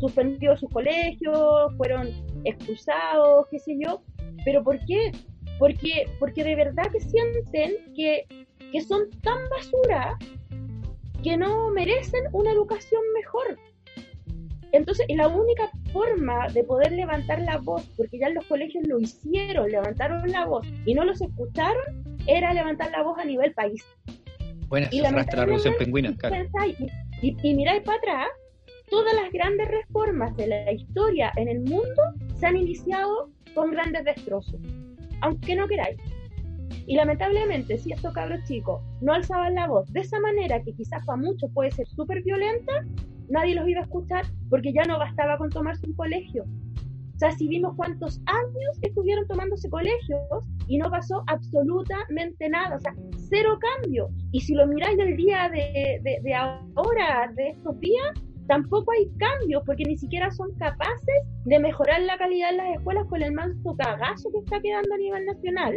Suspendidos 0.00 0.60
sus 0.60 0.70
colegios, 0.70 1.74
fueron 1.76 2.08
expulsados, 2.44 3.46
qué 3.50 3.58
sé 3.58 3.76
yo. 3.80 4.02
¿Pero 4.44 4.62
por 4.62 4.78
qué? 4.86 5.12
Porque, 5.58 6.08
porque 6.18 6.44
de 6.44 6.54
verdad 6.56 6.90
que 6.90 7.00
sienten 7.00 7.76
que, 7.94 8.26
que 8.72 8.80
son 8.80 9.10
tan 9.22 9.48
basura 9.50 10.18
que 11.22 11.36
no 11.36 11.70
merecen 11.70 12.24
una 12.32 12.52
educación 12.52 13.02
mejor. 13.14 13.58
Entonces, 14.72 15.06
la 15.08 15.28
única 15.28 15.70
forma 15.92 16.48
de 16.48 16.64
poder 16.64 16.92
levantar 16.92 17.40
la 17.42 17.58
voz, 17.58 17.88
porque 17.96 18.18
ya 18.18 18.26
en 18.26 18.34
los 18.34 18.44
colegios 18.46 18.84
lo 18.88 18.98
hicieron, 18.98 19.70
levantaron 19.70 20.28
la 20.30 20.46
voz 20.46 20.66
y 20.84 20.94
no 20.94 21.04
los 21.04 21.20
escucharon, 21.22 22.16
era 22.26 22.52
levantar 22.52 22.90
la 22.90 23.02
voz 23.02 23.16
a 23.18 23.24
nivel 23.24 23.54
país. 23.54 23.84
Bueno, 24.68 24.88
Y 24.90 25.00
cerraste 25.00 25.36
la 25.36 25.44
revolución 25.44 25.74
pingüina, 25.78 26.16
claro. 26.16 26.34
pensáis, 26.34 26.76
y, 26.80 27.28
y, 27.28 27.36
y 27.42 27.54
miráis 27.54 27.82
para 27.82 27.98
atrás, 27.98 28.28
todas 28.90 29.14
las 29.14 29.30
grandes 29.32 29.68
reformas 29.68 30.36
de 30.36 30.48
la 30.48 30.72
historia 30.72 31.32
en 31.36 31.48
el 31.48 31.60
mundo 31.60 32.02
se 32.38 32.46
han 32.46 32.56
iniciado 32.56 33.30
con 33.54 33.70
grandes 33.70 34.04
destrozos, 34.04 34.60
aunque 35.24 35.56
no 35.56 35.66
queráis. 35.66 35.98
Y 36.86 36.96
lamentablemente, 36.96 37.78
si 37.78 37.92
estos 37.92 38.12
cabros 38.12 38.44
chicos 38.44 38.82
no 39.00 39.14
alzaban 39.14 39.54
la 39.54 39.66
voz 39.66 39.90
de 39.92 40.00
esa 40.00 40.20
manera, 40.20 40.62
que 40.62 40.74
quizás 40.74 41.04
para 41.06 41.16
muchos 41.16 41.50
puede 41.52 41.70
ser 41.70 41.86
súper 41.88 42.22
violenta, 42.22 42.72
nadie 43.28 43.54
los 43.54 43.66
iba 43.66 43.80
a 43.80 43.84
escuchar 43.84 44.24
porque 44.50 44.72
ya 44.72 44.84
no 44.84 44.98
bastaba 44.98 45.38
con 45.38 45.48
tomarse 45.48 45.86
un 45.86 45.94
colegio. 45.94 46.44
O 46.44 47.18
sea, 47.18 47.30
si 47.30 47.48
vimos 47.48 47.74
cuántos 47.76 48.20
años 48.26 48.78
estuvieron 48.82 49.26
tomándose 49.26 49.70
colegios 49.70 50.20
y 50.66 50.76
no 50.76 50.90
pasó 50.90 51.22
absolutamente 51.28 52.48
nada, 52.50 52.76
o 52.76 52.80
sea, 52.80 52.94
cero 53.30 53.58
cambio. 53.60 54.10
Y 54.32 54.40
si 54.40 54.54
lo 54.54 54.66
miráis 54.66 54.98
del 54.98 55.16
día 55.16 55.48
de, 55.48 56.00
de, 56.02 56.20
de 56.22 56.34
ahora, 56.34 57.32
de 57.34 57.50
estos 57.50 57.80
días, 57.80 58.12
tampoco 58.46 58.92
hay 58.92 59.10
cambios 59.18 59.62
porque 59.64 59.84
ni 59.84 59.96
siquiera 59.96 60.30
son 60.30 60.54
capaces 60.56 61.22
de 61.44 61.58
mejorar 61.58 62.02
la 62.02 62.18
calidad 62.18 62.50
en 62.50 62.56
las 62.58 62.76
escuelas 62.76 63.06
con 63.08 63.22
el 63.22 63.32
manso 63.32 63.76
cagazo 63.76 64.30
que 64.32 64.38
está 64.38 64.60
quedando 64.60 64.94
a 64.94 64.98
nivel 64.98 65.26
nacional. 65.26 65.74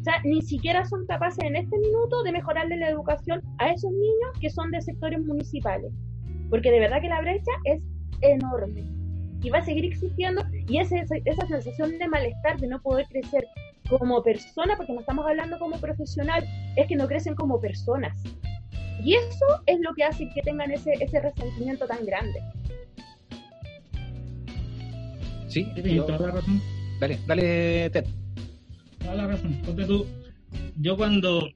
O 0.00 0.02
sea, 0.02 0.14
ni 0.24 0.40
siquiera 0.40 0.84
son 0.86 1.06
capaces 1.06 1.44
en 1.44 1.56
este 1.56 1.76
minuto 1.78 2.22
de 2.22 2.32
mejorarle 2.32 2.76
la 2.76 2.88
educación 2.88 3.42
a 3.58 3.68
esos 3.68 3.90
niños 3.92 4.30
que 4.40 4.48
son 4.48 4.70
de 4.70 4.80
sectores 4.80 5.20
municipales. 5.20 5.92
Porque 6.48 6.70
de 6.70 6.80
verdad 6.80 7.02
que 7.02 7.08
la 7.08 7.20
brecha 7.20 7.52
es 7.64 7.82
enorme 8.22 8.82
y 9.42 9.50
va 9.50 9.58
a 9.58 9.64
seguir 9.64 9.84
existiendo 9.84 10.42
y 10.68 10.78
esa 10.78 11.46
sensación 11.48 11.98
de 11.98 12.08
malestar 12.08 12.58
de 12.58 12.66
no 12.66 12.80
poder 12.80 13.06
crecer 13.08 13.46
como 13.88 14.22
persona, 14.22 14.76
porque 14.76 14.92
no 14.92 15.00
estamos 15.00 15.26
hablando 15.26 15.58
como 15.58 15.78
profesional, 15.78 16.44
es 16.76 16.86
que 16.86 16.96
no 16.96 17.08
crecen 17.08 17.34
como 17.34 17.60
personas. 17.60 18.22
Y 19.02 19.14
eso 19.14 19.46
es 19.66 19.78
lo 19.80 19.94
que 19.94 20.04
hace 20.04 20.28
que 20.34 20.42
tengan 20.42 20.70
ese, 20.70 20.92
ese 21.00 21.20
resentimiento 21.20 21.86
tan 21.86 22.04
grande. 22.04 22.40
Sí, 25.48 25.66
tienes 25.74 26.06
toda 26.06 26.18
la 26.18 26.30
razón. 26.32 26.60
dale, 27.00 27.18
dale, 27.26 27.90
Ted. 27.90 28.04
Toda 28.98 29.14
la 29.14 29.26
razón. 29.26 29.60
Ponte 29.64 29.84
tú, 29.84 30.06
yo 30.76 30.96
cuando 30.96 31.48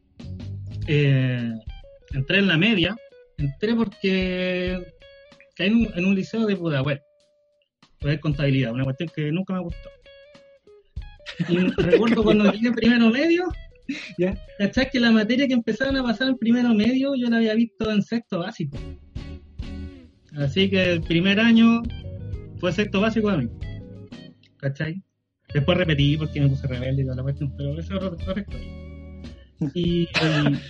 eh, 0.89 1.53
entré 2.13 2.39
en 2.39 2.49
la 2.49 2.59
media, 2.59 2.97
entré 3.39 3.75
porque 3.75 4.83
caí 5.55 5.69
en 5.69 5.77
un, 5.77 5.93
en 5.95 6.05
un 6.07 6.15
liceo 6.15 6.47
de 6.47 6.57
Pudahuel, 6.57 7.01
de 8.01 8.21
contabilidad, 8.21 8.73
una 8.73 8.85
cuestión 8.85 9.11
que 9.15 9.31
nunca 9.31 9.55
me 9.55 9.61
gustó. 9.61 9.91
Y 11.49 11.57
recuerdo 11.77 12.25
cuando 12.25 12.51
llegué 12.53 12.73
primero 12.73 13.11
medio, 13.11 13.45
Ya. 14.19 14.37
¿cachai? 14.59 14.89
Que 14.91 15.01
la 15.01 15.11
materia 15.11 15.47
que 15.47 15.55
empezaron 15.55 15.97
a 15.97 16.03
pasar 16.03 16.29
en 16.29 16.39
primero 16.39 16.73
medio 16.75 17.15
yo 17.15 17.29
la 17.29 17.37
había 17.37 17.55
visto 17.55 17.91
en 17.91 18.03
sexto 18.03 18.39
básico. 18.41 18.79
Así 20.37 20.69
que 20.71 20.93
el 20.95 21.01
primer 21.03 21.39
año 21.39 21.83
fue 22.59 22.73
sexto 22.73 23.01
básico 23.01 23.31
de 23.31 23.37
mí. 23.39 23.49
¿Cachai? 24.57 25.03
Después 25.53 25.79
repetí 25.79 26.17
porque 26.17 26.41
me 26.41 26.49
puse 26.49 26.67
rebelde 26.67 27.03
y 27.03 27.05
toda 27.05 27.17
la 27.17 27.23
cuestión, 27.23 27.55
pero 27.57 27.79
eso 27.79 27.97
es 27.97 28.03
otra 28.03 28.19
historia. 28.19 28.47
Y, 29.75 30.03
y- 30.03 30.09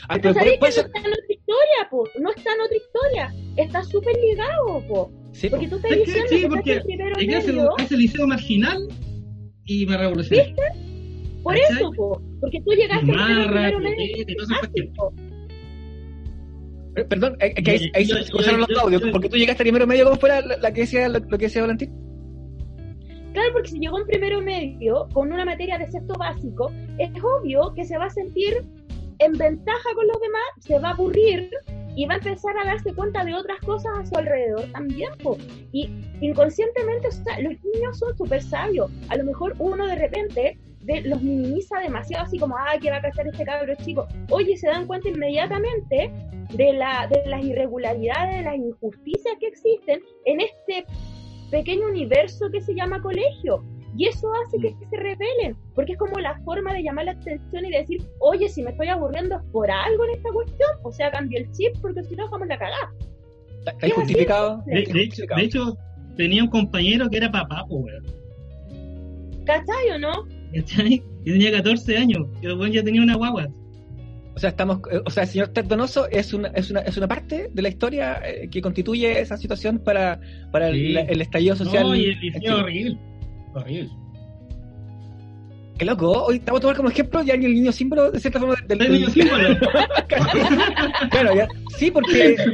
Ah, 0.09 0.19
Pero 0.21 0.35
puede 0.35 0.59
que 0.59 0.61
no 0.61 0.67
está 0.67 0.99
en 0.99 1.07
otra 1.07 1.31
historia, 1.31 1.89
po. 1.91 2.09
No 2.21 2.31
está 2.33 2.51
en 2.53 2.61
otra 2.61 2.77
historia. 2.77 3.35
Está 3.57 3.83
súper 3.85 4.15
ligado, 4.21 4.87
po. 4.89 5.13
Sí, 5.33 5.49
po. 5.49 5.53
Porque 5.57 5.69
tú 5.69 5.77
estás 5.77 5.91
Es 5.93 5.97
que 5.99 6.05
diciendo 6.05 6.29
sí, 6.29 6.41
que 6.43 6.49
porque 6.49 6.71
estás 6.73 6.85
en 6.85 6.87
primero 6.97 7.17
llegué 7.19 7.35
a 7.35 7.39
ese, 7.39 7.53
medio. 7.53 7.79
a 7.79 7.83
ese 7.83 7.97
liceo 7.97 8.27
marginal 8.27 8.89
y 9.65 9.87
me 9.87 9.97
revolucioné. 9.97 10.55
Por 11.45 11.55
¿cachai? 11.55 11.77
eso, 11.77 11.91
po. 11.93 12.21
Porque 12.41 12.61
tú 12.63 12.73
llegaste 12.73 13.13
a 13.13 13.15
Marra, 13.15 13.69
esas 13.69 13.81
cuestiones. 13.81 14.49
básico. 14.61 15.15
Eh, 16.97 17.05
Perdón, 17.05 17.37
eh, 17.41 17.55
que 17.63 17.71
ahí, 17.73 17.79
Yo- 17.79 17.91
ahí 17.95 18.05
yo- 18.05 18.17
se 18.43 18.53
los 18.57 18.69
yo- 18.69 18.81
audios, 18.81 19.03
porque 19.13 19.29
tú 19.29 19.37
llegaste 19.37 19.63
primero 19.65 19.87
medio, 19.87 20.05
¿cómo 20.05 20.17
fue 20.17 20.29
la, 20.31 20.41
la 20.43 20.73
que 20.73 20.83
decía, 20.83 21.09
lo, 21.09 21.19
lo 21.19 21.39
que 21.39 21.47
decía 21.47 21.63
Valentín? 21.63 21.93
Claro, 23.33 23.49
porque 23.53 23.69
si 23.71 23.79
llegó 23.81 23.99
en 23.99 24.07
primero 24.07 24.41
medio 24.41 25.09
con 25.13 25.33
una 25.33 25.45
materia 25.45 25.77
de 25.77 25.89
sexto 25.89 26.15
básico, 26.19 26.71
es 26.99 27.11
obvio 27.23 27.73
que 27.75 27.85
se 27.85 27.99
va 27.99 28.05
a 28.07 28.11
sentir 28.11 28.65
en 29.19 29.33
ventaja 29.33 29.89
con 29.95 30.07
los 30.07 30.21
demás, 30.21 30.43
se 30.61 30.79
va 30.79 30.89
a 30.91 30.93
aburrir 30.93 31.51
y 31.97 32.07
va 32.07 32.15
a 32.15 32.17
empezar 32.19 32.57
a 32.59 32.65
darse 32.67 32.93
cuenta 32.95 33.25
de 33.25 33.35
otras 33.35 33.59
cosas 33.61 33.93
a 33.99 34.07
su 34.07 34.17
alrededor 34.17 34.65
también. 34.73 35.11
po. 35.23 35.37
Y 35.73 35.89
inconscientemente, 36.21 37.09
los 37.43 37.53
niños 37.75 37.99
son 37.99 38.17
súper 38.17 38.43
sabios. 38.43 38.91
A 39.09 39.17
lo 39.17 39.25
mejor 39.25 39.55
uno 39.59 39.87
de 39.87 39.97
repente 39.97 40.59
de- 40.81 41.01
los 41.03 41.23
minimiza 41.23 41.79
demasiado, 41.81 42.25
así 42.25 42.39
como, 42.39 42.57
ay, 42.59 42.79
¿qué 42.81 42.91
va 42.91 42.97
a 42.99 43.03
cachar 43.03 43.27
este 43.27 43.45
cabro 43.45 43.75
chico? 43.77 44.07
Oye, 44.31 44.57
se 44.57 44.67
dan 44.67 44.87
cuenta 44.87 45.09
inmediatamente 45.09 46.11
de, 46.53 46.73
la, 46.75 47.09
de 47.11 47.27
las 47.29 47.43
irregularidades, 47.45 48.37
de 48.39 48.43
las 48.43 48.57
injusticias 48.57 49.35
que 49.41 49.47
existen 49.47 50.03
en 50.27 50.41
este 50.41 50.85
pequeño 51.51 51.87
universo 51.89 52.51
que 52.51 52.61
se 52.61 52.75
llama 52.75 53.01
colegio. 53.01 53.65
Y 53.97 54.07
eso 54.07 54.29
hace 54.45 54.59
que 54.59 54.75
se 54.91 54.97
rebelen, 54.97 55.57
porque 55.75 55.93
es 55.93 55.99
como 55.99 56.19
la 56.19 56.37
forma 56.41 56.73
de 56.75 56.83
llamar 56.83 57.05
la 57.05 57.13
atención 57.13 57.65
y 57.65 57.71
decir, 57.71 58.03
oye, 58.19 58.49
si 58.49 58.63
me 58.63 58.71
estoy 58.73 58.89
aburriendo 58.89 59.37
es 59.37 59.43
por 59.53 59.71
algo 59.71 60.05
en 60.07 60.11
esta 60.17 60.31
cuestión, 60.33 60.69
o 60.83 60.91
sea, 60.93 61.11
cambio 61.13 61.39
el 61.39 61.51
chip 61.53 61.75
porque 61.81 62.03
si 62.05 62.17
no, 62.17 62.29
vamos 62.29 62.49
la 62.49 62.59
cagada. 62.59 62.93
¿Está 63.67 63.91
justificado? 63.95 64.63
De, 64.67 64.73
de 64.85 65.03
hecho, 65.45 65.65
de 65.67 65.73
tenía 66.17 66.43
un 66.43 66.51
compañero 66.51 67.09
que 67.09 67.17
era 67.19 67.31
papá, 67.31 67.65
po, 67.69 67.77
weón. 67.77 68.05
¿Cachai 69.47 69.91
o 69.95 69.99
no? 69.99 70.13
¿Cachai? 70.55 71.03
Que 71.25 71.33
tenía 71.33 71.53
14 71.53 71.97
años, 71.97 72.27
que 72.41 72.47
el 72.49 72.55
weón 72.59 72.73
ya 72.73 72.83
tenía 72.83 73.03
una 73.03 73.17
guagua. 73.17 73.49
O 74.37 74.39
sea, 74.39 74.51
estamos, 74.51 74.79
eh, 74.91 75.01
o 75.05 75.11
sea, 75.11 75.23
el 75.23 75.29
señor 75.29 75.49
Ted 75.49 75.67
Donoso 75.67 76.09
es 76.11 76.35
una, 76.35 76.49
es 76.49 76.71
una, 76.71 76.81
es 76.81 76.97
una 76.97 77.07
parte 77.07 77.51
de 77.53 77.63
la 77.63 77.69
historia 77.69 78.21
eh, 78.27 78.49
que 78.51 78.61
constituye 78.61 79.21
esa 79.21 79.37
situación 79.37 79.79
para, 79.79 80.21
para 80.51 80.69
el, 80.69 80.75
Sí. 80.75 80.93
la- 80.93 81.03
el 81.03 81.21
estallido 81.21 81.55
social. 81.55 81.85
No, 81.85 81.95
y 81.95 82.07
el 82.07 82.53
horrible. 82.53 82.99
Horrible. 83.55 83.91
Qué 85.79 85.85
loco, 85.85 86.25
hoy 86.27 86.37
estamos 86.37 86.61
tomar 86.61 86.77
como 86.77 86.89
ejemplo 86.89 87.23
ya 87.25 87.35
el 87.35 87.41
niño 87.41 87.73
símbolo 87.73 88.13
de 88.13 88.21
cierta 88.21 88.39
forma 88.39 88.55
del, 88.69 88.79
niño 88.79 89.11
símbolo. 89.11 89.59
Claro, 91.11 91.35
ya. 91.35 91.49
Sí, 91.77 91.91
porque. 91.91 92.37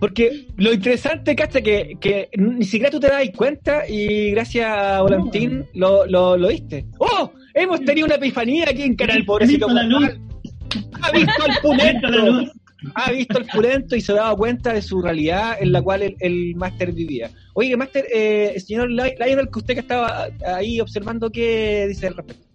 Porque 0.00 0.46
lo 0.56 0.72
interesante, 0.72 1.34
cacha, 1.34 1.60
que, 1.60 1.96
que 2.00 2.28
ni 2.36 2.64
siquiera 2.64 2.88
tú 2.88 3.00
te 3.00 3.08
das 3.08 3.28
cuenta 3.34 3.82
y 3.88 4.30
gracias 4.30 4.70
a 4.70 5.02
Volantín 5.02 5.66
lo, 5.74 6.06
lo, 6.06 6.36
lo 6.36 6.48
viste. 6.48 6.86
¡Oh! 7.00 7.32
Hemos 7.52 7.84
tenido 7.84 8.06
una 8.06 8.14
epifanía 8.14 8.66
aquí 8.68 8.82
en 8.82 8.94
Canal 8.94 9.24
Pobrecito. 9.24 9.66
¡Ha 9.68 11.10
visto 11.10 11.44
el 11.46 12.26
luz. 12.26 12.52
Ha 12.94 13.10
visto 13.10 13.38
el 13.38 13.46
pulento 13.46 13.96
y 13.96 14.00
se 14.00 14.12
ha 14.12 14.16
dado 14.16 14.36
cuenta 14.36 14.72
de 14.72 14.82
su 14.82 15.00
realidad 15.02 15.56
en 15.60 15.72
la 15.72 15.82
cual 15.82 16.02
el, 16.02 16.16
el 16.20 16.54
máster 16.56 16.92
vivía. 16.92 17.30
Oye, 17.54 17.76
máster, 17.76 18.06
eh, 18.12 18.58
señor 18.64 18.90
Lionel, 18.90 19.48
que 19.50 19.58
usted 19.58 19.74
que 19.74 19.80
estaba 19.80 20.28
ahí 20.46 20.80
observando, 20.80 21.30
¿qué 21.30 21.86
dice 21.88 22.06
al 22.08 22.16
respecto? 22.16 22.46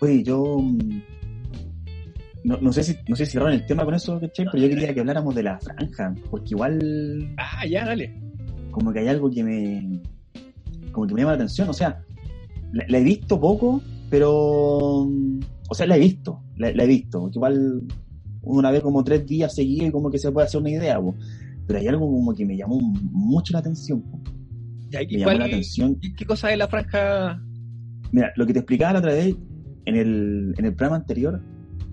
Oye, 0.00 0.22
yo 0.22 0.58
mm, 0.60 1.02
no, 2.44 2.56
no 2.58 2.72
sé 2.72 2.82
si 2.84 2.96
no 3.08 3.16
sé 3.16 3.26
si 3.26 3.32
cerraron 3.32 3.54
el 3.54 3.66
tema 3.66 3.84
con 3.84 3.94
eso, 3.94 4.18
¿cachai? 4.20 4.46
Pero 4.50 4.62
yo 4.62 4.68
quería 4.70 4.94
que 4.94 5.00
habláramos 5.00 5.34
de 5.34 5.42
la 5.42 5.58
franja, 5.58 6.14
porque 6.30 6.50
igual 6.50 7.34
Ah, 7.36 7.66
ya, 7.66 7.84
dale. 7.84 8.14
como 8.70 8.92
que 8.92 9.00
hay 9.00 9.08
algo 9.08 9.30
que 9.30 9.42
me 9.44 10.00
como 10.92 11.06
que 11.06 11.14
me 11.14 11.20
llama 11.20 11.32
la 11.32 11.36
atención, 11.36 11.68
o 11.68 11.72
sea, 11.72 12.02
la, 12.72 12.84
la 12.88 12.98
he 12.98 13.04
visto 13.04 13.38
poco, 13.40 13.82
pero 14.08 15.06
mm, 15.08 15.40
o 15.68 15.74
sea, 15.74 15.86
la 15.86 15.96
he 15.96 16.00
visto, 16.00 16.40
la, 16.56 16.72
la 16.72 16.84
he 16.84 16.86
visto, 16.86 17.20
porque 17.20 17.38
igual 17.38 17.82
una 18.42 18.70
vez 18.70 18.82
como 18.82 19.04
tres 19.04 19.26
días 19.26 19.54
seguidos 19.54 19.88
y 19.88 19.92
como 19.92 20.10
que 20.10 20.18
se 20.18 20.32
puede 20.32 20.46
hacer 20.46 20.60
una 20.60 20.70
idea, 20.70 21.00
po. 21.00 21.14
pero 21.66 21.78
hay 21.78 21.88
algo 21.88 22.06
como 22.06 22.34
que 22.34 22.44
me 22.46 22.56
llamó 22.56 22.78
mucho 22.80 23.52
la 23.52 23.60
atención, 23.60 24.02
po. 24.02 24.20
Ya, 24.90 25.00
me 25.00 25.06
¿y 25.08 25.18
llamó 25.18 25.38
la 25.38 25.44
atención 25.44 25.98
¿Qué, 26.16 26.24
cosa 26.24 26.52
es 26.52 26.58
la 26.58 26.68
franja? 26.68 27.40
Mira, 28.12 28.32
lo 28.36 28.46
que 28.46 28.52
te 28.52 28.58
explicaba 28.60 28.94
la 28.94 28.98
otra 28.98 29.12
vez 29.12 29.36
en 29.84 29.96
el, 29.96 30.54
en 30.56 30.64
el 30.64 30.74
programa 30.74 30.96
anterior, 30.96 31.40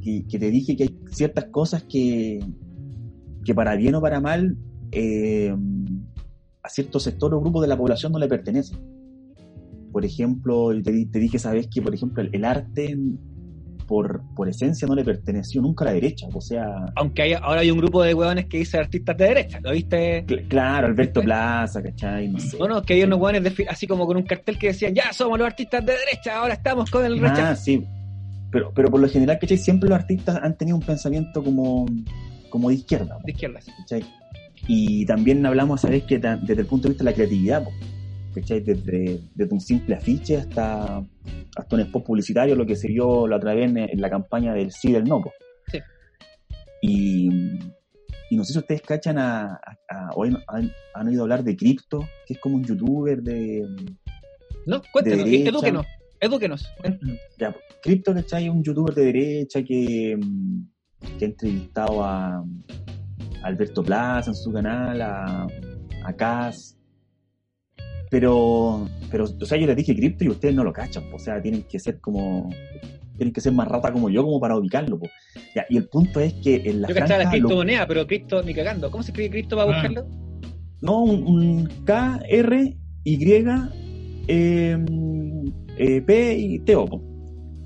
que, 0.01 0.25
que 0.27 0.39
te 0.39 0.49
dije 0.49 0.75
que 0.75 0.83
hay 0.83 0.99
ciertas 1.09 1.45
cosas 1.45 1.83
que, 1.83 2.39
que 3.43 3.53
para 3.53 3.75
bien 3.75 3.95
o 3.95 4.01
para 4.01 4.19
mal, 4.19 4.57
eh, 4.91 5.55
a 6.63 6.69
cierto 6.69 6.99
sector 6.99 7.33
o 7.33 7.41
grupo 7.41 7.61
de 7.61 7.67
la 7.67 7.77
población 7.77 8.11
no 8.11 8.19
le 8.19 8.27
pertenecen. 8.27 8.79
Por 9.91 10.05
ejemplo, 10.05 10.69
te, 10.83 11.05
te 11.05 11.19
dije, 11.19 11.39
sabes 11.39 11.67
que, 11.67 11.81
por 11.81 11.93
ejemplo, 11.93 12.21
el, 12.23 12.29
el 12.33 12.45
arte, 12.45 12.97
por, 13.87 14.21
por 14.35 14.49
esencia, 14.49 14.87
no 14.87 14.93
le 14.95 15.03
perteneció 15.03 15.61
nunca 15.61 15.85
a 15.85 15.87
la 15.87 15.93
derecha. 15.93 16.27
O 16.33 16.41
sea, 16.41 16.65
Aunque 16.95 17.21
hay, 17.23 17.33
ahora 17.33 17.61
hay 17.61 17.71
un 17.71 17.77
grupo 17.77 18.03
de 18.03 18.13
hueones 18.13 18.45
que 18.45 18.57
dice 18.59 18.77
artistas 18.77 19.17
de 19.17 19.25
derecha, 19.25 19.59
¿lo 19.61 19.71
viste? 19.71 20.25
cl- 20.27 20.47
claro, 20.47 20.87
Alberto 20.87 21.21
Plaza, 21.21 21.81
¿cachai? 21.81 22.27
No 22.27 22.39
sé. 22.39 22.57
No, 22.59 22.67
no, 22.67 22.81
que 22.83 22.93
hay 22.95 23.03
unos 23.03 23.19
hueones 23.19 23.43
de- 23.55 23.67
así 23.67 23.87
como 23.87 24.05
con 24.05 24.17
un 24.17 24.23
cartel 24.23 24.59
que 24.59 24.67
decían, 24.67 24.93
ya 24.93 25.11
somos 25.13 25.39
los 25.39 25.47
artistas 25.47 25.85
de 25.85 25.93
derecha, 25.93 26.37
ahora 26.37 26.53
estamos 26.53 26.91
con 26.91 27.05
el 27.05 27.23
Ah, 27.25 27.29
rechazo. 27.29 27.63
sí. 27.63 27.85
Pero, 28.51 28.71
pero 28.73 28.89
por 28.89 28.99
lo 29.01 29.09
general, 29.09 29.37
¿cachai? 29.39 29.57
Siempre 29.57 29.89
los 29.89 29.97
artistas 29.99 30.39
han 30.41 30.57
tenido 30.57 30.77
un 30.77 30.83
pensamiento 30.83 31.43
como, 31.43 31.85
como 32.49 32.69
de 32.69 32.75
izquierda. 32.75 33.17
De 33.25 33.31
izquierda, 33.31 33.59
sí. 33.61 33.71
¿cachai? 33.79 34.03
Y 34.67 35.05
también 35.05 35.45
hablamos, 35.45 35.81
¿sabes? 35.81 36.03
Que 36.03 36.17
desde 36.17 36.61
el 36.61 36.65
punto 36.65 36.87
de 36.87 36.93
vista 36.93 37.03
de 37.03 37.09
la 37.11 37.15
creatividad, 37.15 37.63
po, 37.63 37.71
¿cachai? 38.39 38.59
Desde, 38.61 39.19
desde 39.35 39.53
un 39.53 39.59
simple 39.61 39.95
afiche 39.95 40.37
hasta, 40.37 41.03
hasta 41.55 41.75
un 41.75 41.81
spot 41.81 42.05
publicitario, 42.05 42.55
lo 42.55 42.65
que 42.65 42.75
se 42.75 42.87
vio 42.87 43.27
la 43.27 43.37
otra 43.37 43.53
vez 43.53 43.69
en, 43.69 43.77
en 43.77 44.01
la 44.01 44.09
campaña 44.09 44.53
del 44.53 44.71
sí 44.71 44.91
del 44.91 45.03
no. 45.05 45.23
Sí. 45.71 45.79
Y, 46.81 47.29
y 48.29 48.35
no 48.37 48.43
sé 48.43 48.53
si 48.53 48.59
ustedes 48.59 48.81
cachan 48.81 49.17
a, 49.17 49.53
a- 49.53 49.77
a- 49.89 50.09
o 50.15 50.23
han, 50.23 50.37
han- 50.93 51.07
oído 51.07 51.23
hablar 51.23 51.43
de 51.43 51.55
Crypto, 51.55 52.07
que 52.25 52.33
es 52.33 52.39
como 52.39 52.55
un 52.55 52.63
youtuber 52.63 53.21
de... 53.21 53.65
No, 54.65 54.81
cuéntanos, 54.91 55.23
De 55.25 55.31
derecha. 55.31 55.49
edúquenos, 55.49 55.85
edúquenos. 56.19 56.69
Ya, 57.39 57.55
Crypto, 57.81 58.13
¿cachai? 58.13 58.45
Es 58.45 58.49
un 58.51 58.63
youtuber 58.63 58.93
de 58.93 59.05
derecha 59.05 59.63
que, 59.63 60.19
que 61.17 61.25
ha 61.25 61.27
entrevistado 61.27 62.03
a, 62.03 62.43
Alberto 63.43 63.83
Plaza 63.83 64.31
en 64.31 64.35
su 64.35 64.51
canal, 64.51 65.01
a, 65.01 65.47
a 66.03 66.13
Cas. 66.13 66.76
Pero, 68.09 68.87
pero, 69.11 69.25
o 69.25 69.45
sea, 69.45 69.57
yo 69.57 69.67
les 69.67 69.75
dije 69.75 69.95
Crypto 69.95 70.23
y 70.23 70.29
ustedes 70.29 70.55
no 70.55 70.63
lo 70.63 70.71
cachan, 70.71 71.03
po. 71.09 71.17
o 71.17 71.19
sea, 71.19 71.41
tienen 71.41 71.63
que 71.63 71.77
ser 71.77 71.99
como, 71.99 72.49
tienen 73.17 73.33
que 73.33 73.41
ser 73.41 73.51
más 73.53 73.67
rata 73.67 73.91
como 73.91 74.09
yo 74.09 74.23
como 74.23 74.39
para 74.39 74.55
ubicarlo, 74.57 74.97
po. 74.99 75.07
Ya, 75.55 75.65
y 75.69 75.77
el 75.77 75.87
punto 75.89 76.19
es 76.21 76.33
que 76.35 76.55
en 76.65 76.81
la 76.83 76.87
Yo 76.87 76.93
cachaba 76.95 77.17
la 77.19 77.23
franja, 77.23 77.37
lo- 77.37 77.41
criptomoneda, 77.47 77.87
pero 77.87 78.07
cripto 78.07 78.41
ni 78.43 78.53
cagando. 78.53 78.89
¿Cómo 78.89 79.03
se 79.03 79.11
escribe 79.11 79.29
cripto 79.31 79.55
para 79.57 79.69
Ah. 79.71 79.73
buscarlo? 79.73 80.07
no, 80.81 81.03
un, 81.03 81.23
un 81.27 81.69
K, 81.85 82.21
R, 82.29 82.77
Y, 83.03 83.31
eh, 84.29 84.77
eh, 85.77 86.01
P 86.01 86.37
y 86.37 86.59
T, 86.59 86.75
O. 86.75 86.85
po. 86.85 87.01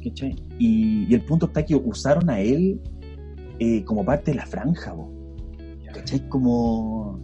¿Cachai? 0.03 0.35
Y, 0.57 1.05
y 1.09 1.13
el 1.13 1.21
punto 1.21 1.45
está 1.47 1.63
que 1.65 1.75
usaron 1.75 2.29
a 2.29 2.39
él 2.39 2.79
eh, 3.59 3.83
como 3.83 4.03
parte 4.05 4.31
de 4.31 4.37
la 4.37 4.45
franja, 4.45 4.95
po. 4.95 5.11
¿cachai? 5.93 6.27
Como. 6.29 7.19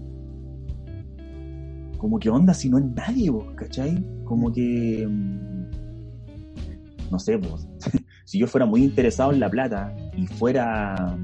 Como 1.97 2.19
que 2.19 2.29
onda 2.29 2.53
si 2.53 2.69
no 2.69 2.77
es 2.77 2.85
nadie, 2.85 3.31
po, 3.31 3.45
¿cachai? 3.55 4.03
Como 4.23 4.51
que. 4.51 5.05
mm, 5.07 5.67
No 7.11 7.19
sé, 7.19 7.37
pues. 7.37 7.67
si 8.25 8.39
yo 8.39 8.47
fuera 8.47 8.65
muy 8.65 8.83
interesado 8.83 9.31
en 9.31 9.39
la 9.39 9.49
plata 9.49 9.95
y 10.15 10.27
fuera. 10.27 11.17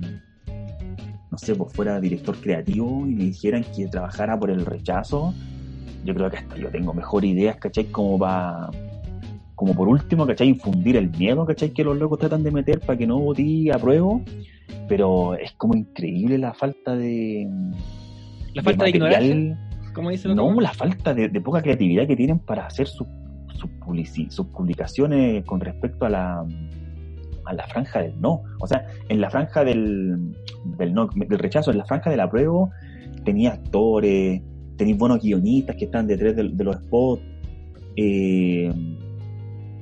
No 1.32 1.38
sé, 1.38 1.56
pues 1.56 1.74
fuera 1.74 2.00
director 2.00 2.36
creativo 2.40 3.08
y 3.08 3.16
me 3.16 3.24
dijeran 3.26 3.64
que 3.76 3.88
trabajara 3.88 4.40
por 4.40 4.52
el 4.52 4.66
rechazo, 4.68 5.34
yo 6.06 6.14
creo 6.14 6.30
que 6.30 6.38
hasta 6.38 6.58
yo 6.58 6.70
tengo 6.70 6.94
mejor 6.94 7.26
ideas, 7.26 7.58
¿cachai? 7.58 7.86
Como 7.86 8.20
para. 8.20 8.70
Como 9.56 9.74
por 9.74 9.88
último, 9.88 10.26
¿cachai? 10.26 10.50
Infundir 10.50 10.98
el 10.98 11.10
miedo, 11.12 11.46
¿cachai? 11.46 11.72
Que 11.72 11.84
los 11.84 11.98
locos 11.98 12.20
tratan 12.20 12.44
de 12.44 12.52
meter 12.52 12.80
para 12.80 12.98
que 12.98 13.08
no 13.08 13.20
vote 13.20 13.72
a 13.74 13.78
prueba. 13.80 14.20
Pero 14.88 15.36
es 15.36 15.52
como 15.54 15.76
increíble 15.76 16.38
la 16.38 16.54
falta 16.54 16.96
de. 16.96 17.48
La 18.54 18.62
falta 18.62 18.86
de, 18.86 18.92
material. 19.00 19.26
ignorancia, 19.26 19.73
como 19.94 20.10
dice 20.10 20.28
el 20.28 20.36
No, 20.36 20.48
otro. 20.48 20.62
la 20.62 20.74
falta 20.74 21.14
de, 21.14 21.30
de 21.30 21.42
poca 21.42 21.62
creatividad 21.62 22.08
que 22.08 22.16
tienen 22.16 22.40
para 22.40 22.66
hacer 22.68 22.88
sus 22.88 23.08
publicaciones 24.52 25.46
con 25.46 25.62
respecto 25.62 26.06
a 26.06 26.10
la 26.10 26.46
a 27.46 27.54
la 27.54 27.68
franja 27.68 28.02
del 28.02 28.20
no. 28.20 28.44
O 28.60 28.68
sea, 28.68 28.88
en 29.10 29.22
la 29.22 29.30
franja 29.30 29.64
del, 29.64 30.34
del 30.78 30.94
no, 30.94 31.10
del 31.16 31.40
rechazo, 31.40 31.72
en 31.72 31.78
la 31.78 31.86
franja 31.86 32.10
del 32.10 32.20
apruebo, 32.20 32.72
tenía 33.24 33.54
actores, 33.54 34.42
tenéis 34.78 34.98
buenos 34.98 35.22
guionistas 35.22 35.76
que 35.76 35.86
están 35.86 36.08
detrás 36.08 36.36
de, 36.36 36.50
de 36.50 36.64
los 36.64 36.76
spots, 36.78 37.22
eh, 37.96 38.72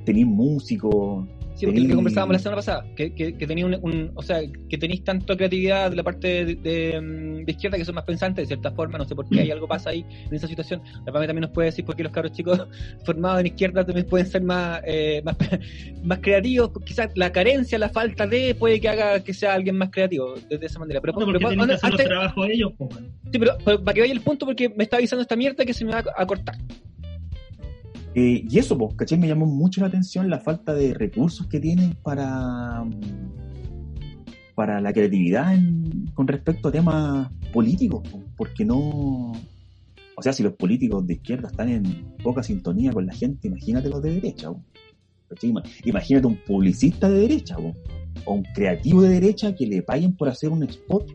tenéis 0.04 0.26
músicos. 0.26 1.26
Sí, 1.62 1.66
porque 1.66 1.80
lo 1.82 1.88
que 1.88 1.94
conversábamos 1.94 2.32
la 2.34 2.38
semana 2.40 2.56
pasada, 2.56 2.84
que, 2.96 3.14
que, 3.14 3.36
que 3.36 3.46
tenía 3.46 3.66
un, 3.66 3.74
un- 3.82 4.10
o 4.14 4.22
sea, 4.22 4.40
que 4.68 4.78
tenéis 4.78 5.04
tanto 5.04 5.36
creatividad 5.36 5.90
de 5.90 5.96
la 5.96 6.02
parte 6.02 6.44
de, 6.44 6.54
de, 6.56 7.00
mm, 7.00 7.44
de 7.44 7.52
izquierda 7.52 7.78
que 7.78 7.84
son 7.84 7.94
más 7.94 8.04
pensantes 8.04 8.42
de 8.42 8.46
cierta 8.46 8.70
forma, 8.72 8.98
no 8.98 9.04
sé 9.04 9.14
por 9.14 9.28
qué 9.28 9.40
hay 9.40 9.50
algo 9.50 9.68
pasa 9.68 9.90
ahí 9.90 10.04
en 10.28 10.34
esa 10.34 10.46
situación. 10.48 10.82
La 11.06 11.12
Pame 11.12 11.26
también 11.26 11.42
nos 11.42 11.50
puede 11.50 11.66
decir 11.66 11.84
por 11.84 11.94
qué 11.96 12.02
los 12.02 12.12
cabros 12.12 12.32
chicos 12.32 12.66
formados 13.04 13.40
en 13.40 13.46
izquierda 13.46 13.84
también 13.84 14.06
pueden 14.06 14.26
ser 14.26 14.42
más, 14.42 14.80
eh, 14.86 15.22
más, 15.24 15.36
más 16.02 16.18
creativos, 16.18 16.70
quizás 16.84 17.10
la 17.14 17.30
carencia, 17.32 17.78
la 17.78 17.88
falta 17.88 18.26
de 18.26 18.54
puede 18.54 18.80
que 18.80 18.88
haga 18.88 19.20
que 19.22 19.32
sea 19.34 19.54
alguien 19.54 19.76
más 19.76 19.90
creativo 19.90 20.34
de, 20.50 20.58
de 20.58 20.66
esa 20.66 20.78
manera. 20.78 21.00
Pero, 21.00 21.12
porque 21.14 21.26
pero, 21.26 21.38
tienen 21.38 21.54
que 21.56 21.60
¿dónde- 21.60 21.74
hacer 21.74 21.90
los 21.90 22.00
antes- 22.00 22.06
trabajos 22.08 22.48
ellos, 22.50 22.72
weón. 22.78 23.12
sí, 23.32 23.38
pero, 23.38 23.52
pero 23.64 23.84
para 23.84 23.94
que 23.94 24.00
vaya 24.00 24.12
el 24.12 24.20
punto 24.20 24.46
porque 24.46 24.68
me 24.68 24.84
está 24.84 24.96
avisando 24.96 25.22
esta 25.22 25.36
mierda 25.36 25.64
que 25.64 25.72
se 25.74 25.84
me 25.84 25.92
va 25.92 26.04
a 26.16 26.26
cortar. 26.26 26.56
Eh, 28.14 28.44
y 28.48 28.58
eso, 28.58 28.76
pues, 28.76 28.94
¿cachai? 28.94 29.18
Me 29.18 29.28
llamó 29.28 29.46
mucho 29.46 29.80
la 29.80 29.86
atención 29.86 30.28
la 30.28 30.38
falta 30.40 30.74
de 30.74 30.92
recursos 30.94 31.46
que 31.46 31.60
tienen 31.60 31.94
para, 32.02 32.84
para 34.54 34.80
la 34.80 34.92
creatividad 34.92 35.54
en- 35.54 36.06
con 36.14 36.26
respecto 36.28 36.68
a 36.68 36.72
temas 36.72 37.30
políticos, 37.52 38.02
po, 38.10 38.22
porque 38.36 38.64
no... 38.64 39.32
O 40.14 40.22
sea, 40.22 40.32
si 40.34 40.42
los 40.42 40.52
políticos 40.52 41.06
de 41.06 41.14
izquierda 41.14 41.48
están 41.48 41.70
en 41.70 41.82
poca 42.22 42.42
sintonía 42.42 42.92
con 42.92 43.06
la 43.06 43.14
gente, 43.14 43.48
imagínate 43.48 43.88
los 43.88 44.02
de 44.02 44.12
derecha. 44.14 44.50
Imagínate 45.84 46.26
un 46.26 46.36
publicista 46.46 47.08
de 47.08 47.20
derecha 47.20 47.56
po, 47.56 47.72
o 48.26 48.34
un 48.34 48.42
creativo 48.54 49.00
de 49.00 49.08
derecha 49.08 49.54
que 49.54 49.66
le 49.66 49.80
paguen 49.82 50.14
por 50.14 50.28
hacer 50.28 50.50
un 50.50 50.62
spot 50.64 51.10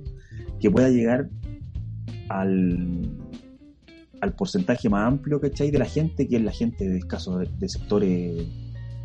que 0.60 0.72
pueda 0.72 0.90
llegar 0.90 1.30
al, 2.30 3.08
al 4.22 4.34
porcentaje 4.34 4.90
más 4.90 5.08
amplio, 5.08 5.40
¿cachai? 5.40 5.72
De 5.72 5.80
la 5.80 5.86
gente, 5.86 6.28
que 6.28 6.38
es 6.38 6.42
la 6.42 6.52
gente 6.52 6.88
de 6.88 6.98
escasos 6.98 7.40
de, 7.40 7.50
de 7.58 7.70
sectores 7.70 8.48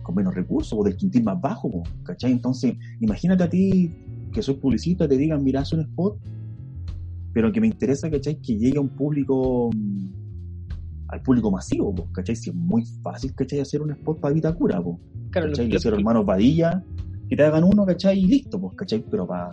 con 0.03 0.14
menos 0.14 0.35
recursos 0.35 0.79
o 0.79 0.83
del 0.83 0.96
quintil 0.96 1.22
más 1.22 1.40
bajo, 1.40 1.83
¿cachai? 2.05 2.33
Entonces, 2.33 2.75
imagínate 3.01 3.44
a 3.44 3.48
ti 3.48 3.94
que 4.33 4.42
soy 4.42 4.55
publicista, 4.55 5.07
te 5.07 5.16
digan, 5.16 5.42
mira, 5.42 5.61
haz 5.61 5.72
un 5.72 5.81
spot, 5.81 6.18
pero 7.33 7.53
que 7.53 7.61
me 7.61 7.66
interesa, 7.66 8.11
¿cachai? 8.11 8.40
Que 8.40 8.59
llegue 8.59 8.79
a 8.79 8.81
un 8.81 8.88
público, 8.88 9.70
mm, 9.75 10.07
al 11.09 11.22
público 11.22 11.51
masivo, 11.51 11.94
¿cachai? 12.12 12.37
Si 12.37 12.51
es 12.51 12.57
muy 12.57 12.85
fácil, 13.03 13.35
¿cachai? 13.35 13.61
Hacer 13.61 13.83
un 13.83 13.92
spot 13.92 14.20
para 14.20 14.35
Vitacura, 14.35 14.83
Claro, 15.31 15.48
¿cachai? 15.48 15.68
Le 15.68 15.77
hicieron 15.77 16.01
hermanos 16.01 16.25
Padilla, 16.25 16.83
que 17.29 17.37
te 17.37 17.42
hagan 17.42 17.64
uno, 17.64 17.87
¿cachai? 17.87 18.18
Y 18.18 18.27
listo, 18.27 18.61
¿cachai? 18.77 19.05
Pero 19.11 19.27
para 19.27 19.51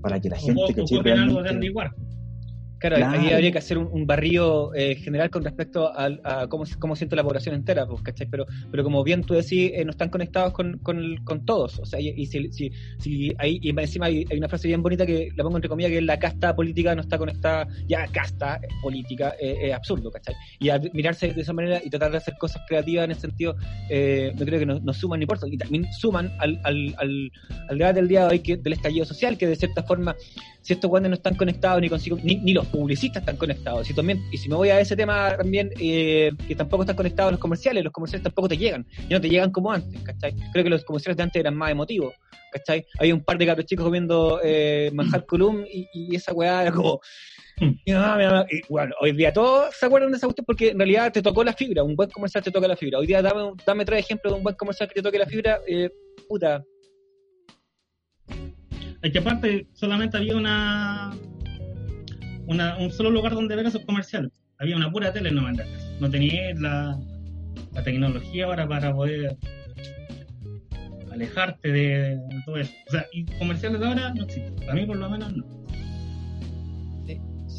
para 0.00 0.18
que 0.18 0.30
la 0.30 0.36
gente, 0.36 0.74
¿cachai? 0.74 1.02
Realmente... 1.02 1.72
Claro, 2.80 2.96
Claro. 2.96 3.12
ahí 3.20 3.30
habría 3.30 3.52
que 3.52 3.58
hacer 3.58 3.76
un, 3.76 3.88
un 3.92 4.06
barrido 4.06 4.74
eh, 4.74 4.96
general 4.96 5.28
con 5.28 5.44
respecto 5.44 5.94
al- 5.94 6.20
a, 6.24 6.46
cómo, 6.48 6.64
cómo 6.78 6.96
siente 6.96 7.14
la 7.14 7.22
población 7.22 7.54
entera, 7.54 7.86
pues, 7.86 8.00
¿cachai? 8.02 8.26
Pero, 8.30 8.46
pero 8.70 8.82
como 8.82 9.04
bien 9.04 9.22
tú 9.22 9.34
decís, 9.34 9.70
eh, 9.74 9.84
no 9.84 9.90
están 9.90 10.08
conectados 10.08 10.54
con, 10.54 10.78
con, 10.78 11.44
todos. 11.44 11.78
O 11.78 11.84
sea, 11.84 12.00
y, 12.00 12.08
y 12.16 12.26
si, 12.26 12.50
si, 12.52 12.70
si 12.98 13.32
hay, 13.38 13.58
y 13.62 13.68
encima 13.78 14.06
hay, 14.06 14.24
hay 14.30 14.38
una 14.38 14.48
frase 14.48 14.66
bien 14.68 14.82
bonita 14.82 15.04
que 15.04 15.28
la 15.36 15.44
pongo 15.44 15.58
entre 15.58 15.68
comillas, 15.68 15.90
que 15.90 15.98
es 15.98 16.04
la 16.04 16.18
casta 16.18 16.56
política 16.56 16.94
no 16.94 17.02
está 17.02 17.18
conectada, 17.18 17.68
ya 17.86 18.06
casta 18.06 18.56
eh, 18.62 18.68
política 18.82 19.34
eh, 19.38 19.56
es 19.68 19.74
absurdo, 19.74 20.10
¿cachai? 20.10 20.34
Y 20.58 20.70
al 20.70 20.90
mirarse 20.94 21.34
de 21.34 21.40
esa 21.42 21.52
manera 21.52 21.80
y 21.84 21.90
tratar 21.90 22.10
de 22.12 22.16
hacer 22.16 22.34
cosas 22.38 22.62
creativas 22.66 23.04
en 23.04 23.10
ese 23.10 23.20
sentido, 23.20 23.56
eh, 23.90 24.32
no 24.38 24.44
creo 24.46 24.58
que 24.58 24.66
no, 24.66 24.80
no 24.80 24.92
suman 24.94 25.18
ni 25.20 25.24
importa. 25.24 25.46
Y 25.46 25.58
también 25.58 25.86
suman 25.92 26.32
al, 26.38 26.58
al, 26.64 26.94
al, 26.98 27.30
al 27.68 27.78
debate 27.78 27.94
del 28.00 28.08
día 28.08 28.20
de 28.22 28.26
hoy 28.26 28.38
que, 28.40 28.56
del 28.56 28.72
estallido 28.72 29.04
social, 29.04 29.36
que 29.36 29.46
de 29.46 29.56
cierta 29.56 29.82
forma 29.82 30.16
si 30.62 30.72
estos 30.74 30.90
guantes 30.90 31.10
no 31.10 31.14
están 31.14 31.34
conectados 31.36 31.80
ni 31.80 31.88
consigo, 31.88 32.18
ni, 32.22 32.36
ni 32.36 32.52
los 32.52 32.66
publicistas 32.66 33.22
están 33.22 33.36
conectados. 33.36 33.88
Y 33.90 33.94
también, 33.94 34.22
y 34.30 34.36
si 34.36 34.48
me 34.48 34.56
voy 34.56 34.68
a 34.68 34.80
ese 34.80 34.96
tema 34.96 35.36
también, 35.36 35.70
eh, 35.78 36.30
que 36.46 36.54
tampoco 36.54 36.82
están 36.82 36.96
conectados 36.96 37.32
los 37.32 37.40
comerciales, 37.40 37.82
los 37.84 37.92
comerciales 37.92 38.24
tampoco 38.24 38.48
te 38.48 38.56
llegan, 38.56 38.86
ya 39.08 39.16
no 39.16 39.20
te 39.20 39.28
llegan 39.28 39.50
como 39.50 39.72
antes, 39.72 40.00
¿cachai? 40.02 40.34
Creo 40.52 40.64
que 40.64 40.70
los 40.70 40.84
comerciales 40.84 41.16
de 41.16 41.22
antes 41.22 41.40
eran 41.40 41.56
más 41.56 41.70
emotivos, 41.70 42.14
¿cachai? 42.52 42.84
Había 42.98 43.14
un 43.14 43.24
par 43.24 43.38
de 43.38 43.46
cabros 43.46 43.66
chicos 43.66 43.84
comiendo 43.84 44.40
eh, 44.42 44.90
manjar 44.92 45.24
column 45.26 45.64
y, 45.70 45.86
y 45.92 46.16
esa 46.16 46.32
weá 46.32 46.62
era 46.62 46.72
como. 46.72 47.00
Mm. 47.60 47.72
mi 47.86 47.92
mamá, 47.92 48.16
mi 48.16 48.24
mamá. 48.24 48.46
Y, 48.50 48.60
bueno, 48.68 48.94
hoy 49.00 49.12
día 49.12 49.32
todos 49.32 49.74
se 49.74 49.86
acuerdan 49.86 50.10
de 50.10 50.16
esa 50.16 50.26
cuestión 50.26 50.46
porque 50.46 50.70
en 50.70 50.78
realidad 50.78 51.12
te 51.12 51.22
tocó 51.22 51.44
la 51.44 51.52
fibra, 51.52 51.82
un 51.82 51.96
buen 51.96 52.10
comercial 52.10 52.42
te 52.42 52.50
toca 52.50 52.68
la 52.68 52.76
fibra. 52.76 52.98
Hoy 52.98 53.06
día 53.06 53.22
dame, 53.22 53.52
dame 53.66 53.84
tres 53.84 54.00
ejemplos 54.00 54.32
de 54.32 54.38
un 54.38 54.44
buen 54.44 54.56
comercial 54.56 54.88
que 54.88 54.94
te 54.94 55.02
toque 55.02 55.18
la 55.18 55.26
fibra, 55.26 55.60
eh, 55.66 55.90
puta, 56.28 56.64
Es 59.02 59.12
que 59.12 59.18
aparte 59.18 59.66
solamente 59.72 60.16
había 60.16 60.36
una, 60.36 61.12
una 62.46 62.76
un 62.78 62.90
solo 62.90 63.10
lugar 63.10 63.34
donde 63.34 63.56
ver 63.56 63.66
esos 63.66 63.84
comerciales. 63.84 64.30
Había 64.58 64.76
una 64.76 64.90
pura 64.90 65.12
tele 65.12 65.30
no 65.30 65.46
No 66.00 66.10
tenía 66.10 66.54
la, 66.54 66.98
la 67.72 67.82
tecnología 67.82 68.44
ahora 68.44 68.68
para 68.68 68.94
poder 68.94 69.38
alejarte 71.10 71.72
de, 71.72 72.20
todo 72.44 72.56
eso. 72.58 72.72
O 72.88 72.90
sea, 72.90 73.06
y 73.12 73.24
comerciales 73.38 73.82
ahora 73.82 74.12
no 74.14 74.24
existen. 74.24 74.56
Para 74.56 74.74
mí 74.74 74.86
por 74.86 74.96
lo 74.96 75.08
menos 75.08 75.36
no. 75.36 75.59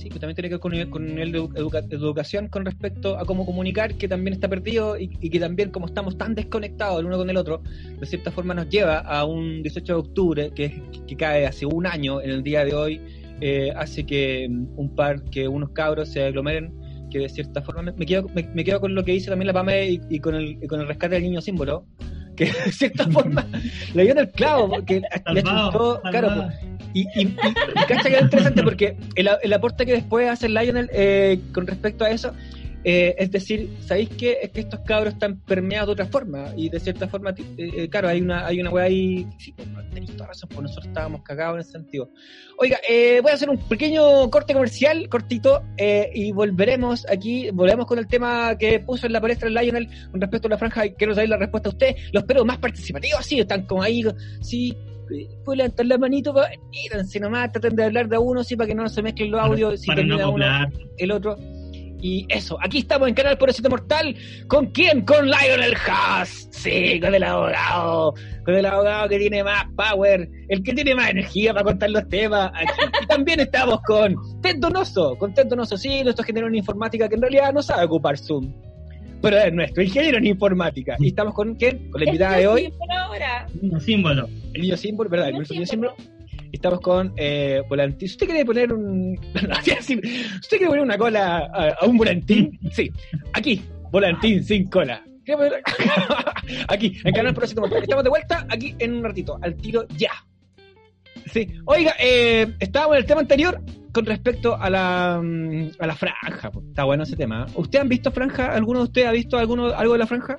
Sí, 0.01 0.09
que 0.09 0.17
también 0.19 0.35
tiene 0.35 0.49
que 0.49 0.55
ver 0.55 0.89
con, 0.89 1.03
un 1.03 1.09
nivel 1.09 1.31
de 1.31 1.39
edu- 1.41 1.53
educa- 1.55 1.81
de 1.81 1.95
educación 1.95 2.47
con 2.47 2.65
respecto 2.65 3.19
a 3.19 3.25
cómo 3.25 3.45
comunicar, 3.45 3.93
que 3.95 4.07
también 4.07 4.33
está 4.33 4.47
perdido 4.49 4.97
y, 4.97 5.11
y 5.21 5.29
que 5.29 5.39
también 5.39 5.69
como 5.69 5.85
estamos 5.85 6.17
tan 6.17 6.33
desconectados 6.33 6.99
el 6.99 7.05
uno 7.05 7.17
con 7.17 7.29
el 7.29 7.37
otro, 7.37 7.61
de 7.99 8.05
cierta 8.07 8.31
forma 8.31 8.55
nos 8.55 8.67
lleva 8.67 8.97
a 8.97 9.25
un 9.25 9.61
18 9.61 9.93
de 9.93 9.99
octubre 9.99 10.51
que, 10.55 10.81
que 11.07 11.15
cae 11.15 11.45
hace 11.45 11.67
un 11.67 11.85
año 11.85 12.19
en 12.19 12.31
el 12.31 12.41
día 12.41 12.65
de 12.65 12.73
hoy, 12.73 12.99
eh, 13.41 13.71
hace 13.75 14.03
que 14.03 14.47
mm, 14.49 14.79
un 14.79 14.95
par, 14.95 15.23
que 15.25 15.47
unos 15.47 15.69
cabros 15.69 16.09
se 16.09 16.23
aglomeren, 16.23 16.73
que 17.11 17.19
de 17.19 17.29
cierta 17.29 17.61
forma 17.61 17.91
me, 17.95 18.05
quedo, 18.07 18.27
me, 18.33 18.49
me 18.55 18.63
quedo 18.63 18.81
con 18.81 18.95
lo 18.95 19.03
que 19.03 19.11
dice 19.11 19.29
también 19.29 19.47
la 19.47 19.53
PAME 19.53 19.87
y, 19.87 20.01
y 20.09 20.19
con 20.19 20.33
el, 20.33 20.57
y 20.63 20.65
con 20.67 20.79
el 20.81 20.87
rescate 20.87 21.13
del 21.15 21.23
niño 21.25 21.41
símbolo, 21.41 21.85
que 22.35 22.45
de 22.45 22.71
cierta 22.71 23.05
forma 23.11 23.45
le 23.93 24.01
dio 24.03 24.13
en 24.13 24.17
el 24.17 24.29
clavo, 24.31 24.67
porque 24.67 25.01
le 25.33 25.41
Salvado, 25.41 25.71
chuntó, 25.71 26.01
claro. 26.09 26.49
Y, 26.93 27.01
y, 27.01 27.21
y, 27.21 27.35
cacha 27.87 28.09
que 28.09 28.15
es 28.15 28.21
interesante 28.21 28.63
porque 28.63 28.97
el, 29.15 29.29
el 29.41 29.53
aporte 29.53 29.85
que 29.85 29.93
después 29.93 30.29
hace 30.29 30.47
el 30.47 30.53
Lionel 30.53 30.89
eh, 30.93 31.39
con 31.53 31.67
respecto 31.67 32.05
a 32.05 32.09
eso, 32.09 32.33
eh, 32.83 33.15
es 33.17 33.29
decir, 33.29 33.69
¿sabéis 33.85 34.09
qué? 34.09 34.39
Es 34.41 34.49
que 34.49 34.61
estos 34.61 34.79
cabros 34.79 35.13
están 35.13 35.39
permeados 35.41 35.87
de 35.87 35.93
otra 35.93 36.05
forma 36.07 36.51
y 36.55 36.69
de 36.69 36.79
cierta 36.79 37.07
forma, 37.07 37.29
eh, 37.29 37.35
eh, 37.57 37.89
claro, 37.89 38.09
hay 38.09 38.21
una 38.21 38.47
hay 38.47 38.59
una 38.59 38.71
weá 38.71 38.85
ahí, 38.85 39.27
sí, 39.37 39.53
pues, 39.53 39.67
tenéis 39.91 40.15
toda 40.15 40.29
razón, 40.29 40.49
pues 40.49 40.61
nosotros 40.63 40.87
estábamos 40.87 41.21
cagados 41.21 41.55
en 41.55 41.61
ese 41.61 41.71
sentido. 41.71 42.09
Oiga, 42.57 42.79
eh, 42.89 43.19
voy 43.21 43.31
a 43.31 43.35
hacer 43.35 43.51
un 43.51 43.57
pequeño 43.57 44.29
corte 44.31 44.53
comercial, 44.53 45.07
cortito, 45.09 45.61
y 46.13 46.31
volveremos 46.31 47.05
aquí, 47.09 47.49
volvemos 47.51 47.85
con 47.85 47.99
el 47.99 48.07
tema 48.07 48.57
que 48.57 48.79
puso 48.79 49.05
en 49.05 49.13
la 49.13 49.21
palestra 49.21 49.47
el 49.47 49.53
Lionel 49.53 49.87
con 50.09 50.19
respecto 50.19 50.47
a 50.47 50.51
la 50.51 50.57
franja, 50.57 50.89
quiero 50.97 51.13
saber 51.13 51.29
la 51.29 51.37
respuesta 51.37 51.69
a 51.69 51.71
usted, 51.71 51.95
los 52.11 52.23
espero 52.23 52.45
más 52.45 52.57
participativos, 52.57 53.25
sí, 53.25 53.39
están 53.39 53.65
como 53.65 53.83
ahí, 53.83 54.03
sí, 54.41 54.75
pueden 55.43 55.57
levantar 55.57 55.85
la 55.85 55.97
manito, 55.97 56.33
mírense 56.69 57.19
nomás, 57.19 57.51
traten 57.51 57.75
de 57.75 57.85
hablar 57.85 58.07
de 58.07 58.15
a 58.15 58.19
uno, 58.19 58.43
sí, 58.43 58.55
para 58.55 58.67
que 58.67 58.75
no 58.75 58.87
se 58.87 59.01
mezclen 59.01 59.31
los 59.31 59.41
audios, 59.41 59.81
si 59.81 59.89
no 59.89 59.95
termina 59.95 60.29
uno, 60.29 60.45
el 60.97 61.11
otro. 61.11 61.37
Y 62.01 62.25
eso, 62.29 62.57
aquí 62.59 62.79
estamos 62.79 63.07
en 63.07 63.13
Canal 63.13 63.37
Por 63.37 63.51
Mortal. 63.69 64.15
¿Con 64.47 64.67
quién? 64.67 65.05
Con 65.05 65.27
Lionel 65.27 65.75
Haas. 65.87 66.47
Sí, 66.49 66.99
con 66.99 67.13
el 67.13 67.23
abogado. 67.23 68.15
Con 68.43 68.55
el 68.55 68.65
abogado 68.65 69.07
que 69.07 69.19
tiene 69.19 69.43
más 69.43 69.65
power. 69.75 70.27
El 70.49 70.63
que 70.63 70.73
tiene 70.73 70.95
más 70.95 71.11
energía 71.11 71.53
para 71.53 71.65
contar 71.65 71.91
los 71.91 72.09
temas. 72.09 72.51
Aquí. 72.55 72.73
Y 73.03 73.05
también 73.05 73.39
estamos 73.39 73.81
con 73.81 74.15
Ted 74.41 74.57
Donoso. 74.57 75.15
Con 75.17 75.35
Ted 75.35 75.45
Donoso, 75.45 75.77
sí, 75.77 76.03
nuestro 76.03 76.23
ingeniero 76.23 76.47
en 76.47 76.55
informática 76.55 77.07
que 77.07 77.15
en 77.15 77.21
realidad 77.21 77.53
no 77.53 77.61
sabe 77.61 77.85
ocupar 77.85 78.17
Zoom. 78.17 78.51
Pero 79.21 79.37
es 79.37 79.53
nuestro 79.53 79.83
ingeniero 79.83 80.17
en 80.17 80.25
informática. 80.27 80.95
Y 80.99 81.07
estamos 81.07 81.33
con 81.33 81.55
quién? 81.55 81.89
Con 81.91 82.01
la 82.01 82.07
invitada 82.07 82.37
de 82.37 82.47
hoy. 82.47 82.73
Ahora. 82.97 83.47
Un 83.61 83.79
símbolo. 83.79 84.27
El 84.53 84.61
niño 84.61 84.77
símbolo, 84.77 85.09
¿verdad? 85.09 85.27
El 85.27 85.33
Niño 85.33 85.39
nuestro 85.39 85.55
niño 85.55 85.67
símbolo. 85.67 85.95
Estamos 86.51 86.79
con 86.81 87.13
eh, 87.17 87.61
volantín. 87.69 88.07
Si 88.07 88.13
usted 88.15 88.25
quiere 88.27 88.45
poner 88.45 88.73
un. 88.73 89.13
¿Usted 89.35 89.97
quiere 90.49 90.67
poner 90.67 90.81
una 90.81 90.97
cola 90.97 91.49
a, 91.53 91.69
a 91.81 91.85
un 91.85 91.97
volantín? 91.97 92.59
Sí. 92.71 92.91
Aquí, 93.33 93.61
volantín 93.91 94.43
sin 94.43 94.67
cola. 94.69 95.03
¿Quiere 95.23 95.37
poner- 95.49 95.61
Aquí, 96.67 96.97
en 97.03 97.13
Canal 97.13 97.33
Próximo. 97.33 97.65
Estamos 97.67 98.03
de 98.03 98.09
vuelta 98.09 98.45
aquí 98.49 98.75
en 98.79 98.95
un 98.95 99.03
ratito. 99.03 99.37
Al 99.41 99.55
tiro 99.55 99.85
ya. 99.97 100.11
Sí. 101.27 101.47
Oiga, 101.65 101.93
eh, 101.99 102.55
estábamos 102.59 102.95
en 102.95 103.01
el 103.01 103.05
tema 103.05 103.21
anterior 103.21 103.61
con 103.91 104.05
respecto 104.05 104.55
a 104.55 104.69
la, 104.69 105.19
mm, 105.21 105.71
a 105.79 105.87
la 105.87 105.95
franja. 105.95 106.51
Está 106.69 106.83
bueno 106.83 107.03
ese 107.03 107.15
tema. 107.15 107.45
¿Usted 107.55 107.79
han 107.79 107.89
visto 107.89 108.11
franja? 108.11 108.53
¿Alguno 108.53 108.79
de 108.79 108.85
ustedes 108.85 109.07
ha 109.07 109.11
visto 109.11 109.37
alguno, 109.37 109.67
algo 109.67 109.93
de 109.93 109.99
la 109.99 110.07
franja? 110.07 110.37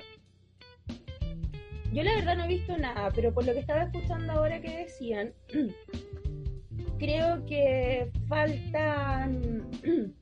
Yo 1.93 2.01
la 2.01 2.15
verdad 2.15 2.37
no 2.37 2.45
he 2.45 2.47
visto 2.47 2.75
nada, 2.77 3.11
pero 3.13 3.31
por 3.33 3.45
lo 3.45 3.53
que 3.53 3.59
estaba 3.59 3.83
escuchando 3.83 4.33
ahora 4.33 4.59
que 4.59 4.77
decían, 4.77 5.31
creo 6.97 7.45
que 7.45 8.11
faltan 8.27 9.69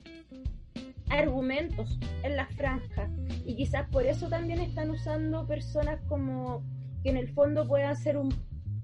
argumentos 1.10 1.98
en 2.24 2.36
la 2.36 2.48
franja 2.48 3.10
y 3.46 3.56
quizás 3.56 3.88
por 3.90 4.06
eso 4.06 4.28
también 4.28 4.60
están 4.60 4.90
usando 4.90 5.48
personas 5.48 6.02
como 6.10 6.62
que 7.04 7.10
en 7.10 7.18
el 7.18 7.30
fondo 7.30 7.66
puedan 7.68 7.96
ser 7.96 8.18
un 8.18 8.34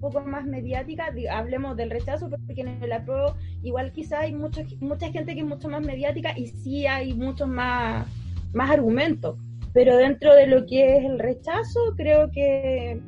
poco 0.00 0.20
más 0.20 0.46
mediáticas, 0.46 1.14
Di- 1.14 1.26
hablemos 1.26 1.76
del 1.76 1.90
rechazo, 1.90 2.28
porque 2.30 2.60
en 2.60 2.82
el 2.82 2.92
apruebo 2.92 3.34
igual 3.62 3.92
quizás 3.92 4.20
hay 4.20 4.34
mucha, 4.34 4.62
mucha 4.80 5.10
gente 5.10 5.34
que 5.34 5.40
es 5.40 5.46
mucho 5.46 5.68
más 5.68 5.84
mediática 5.84 6.36
y 6.38 6.46
sí 6.46 6.86
hay 6.86 7.14
muchos 7.14 7.48
más, 7.48 8.06
más 8.52 8.70
argumentos. 8.70 9.36
Pero 9.72 9.96
dentro 9.96 10.34
de 10.34 10.46
lo 10.46 10.66
que 10.66 10.96
es 10.98 11.04
el 11.04 11.18
rechazo, 11.18 11.80
creo 11.96 12.30
que 12.30 13.00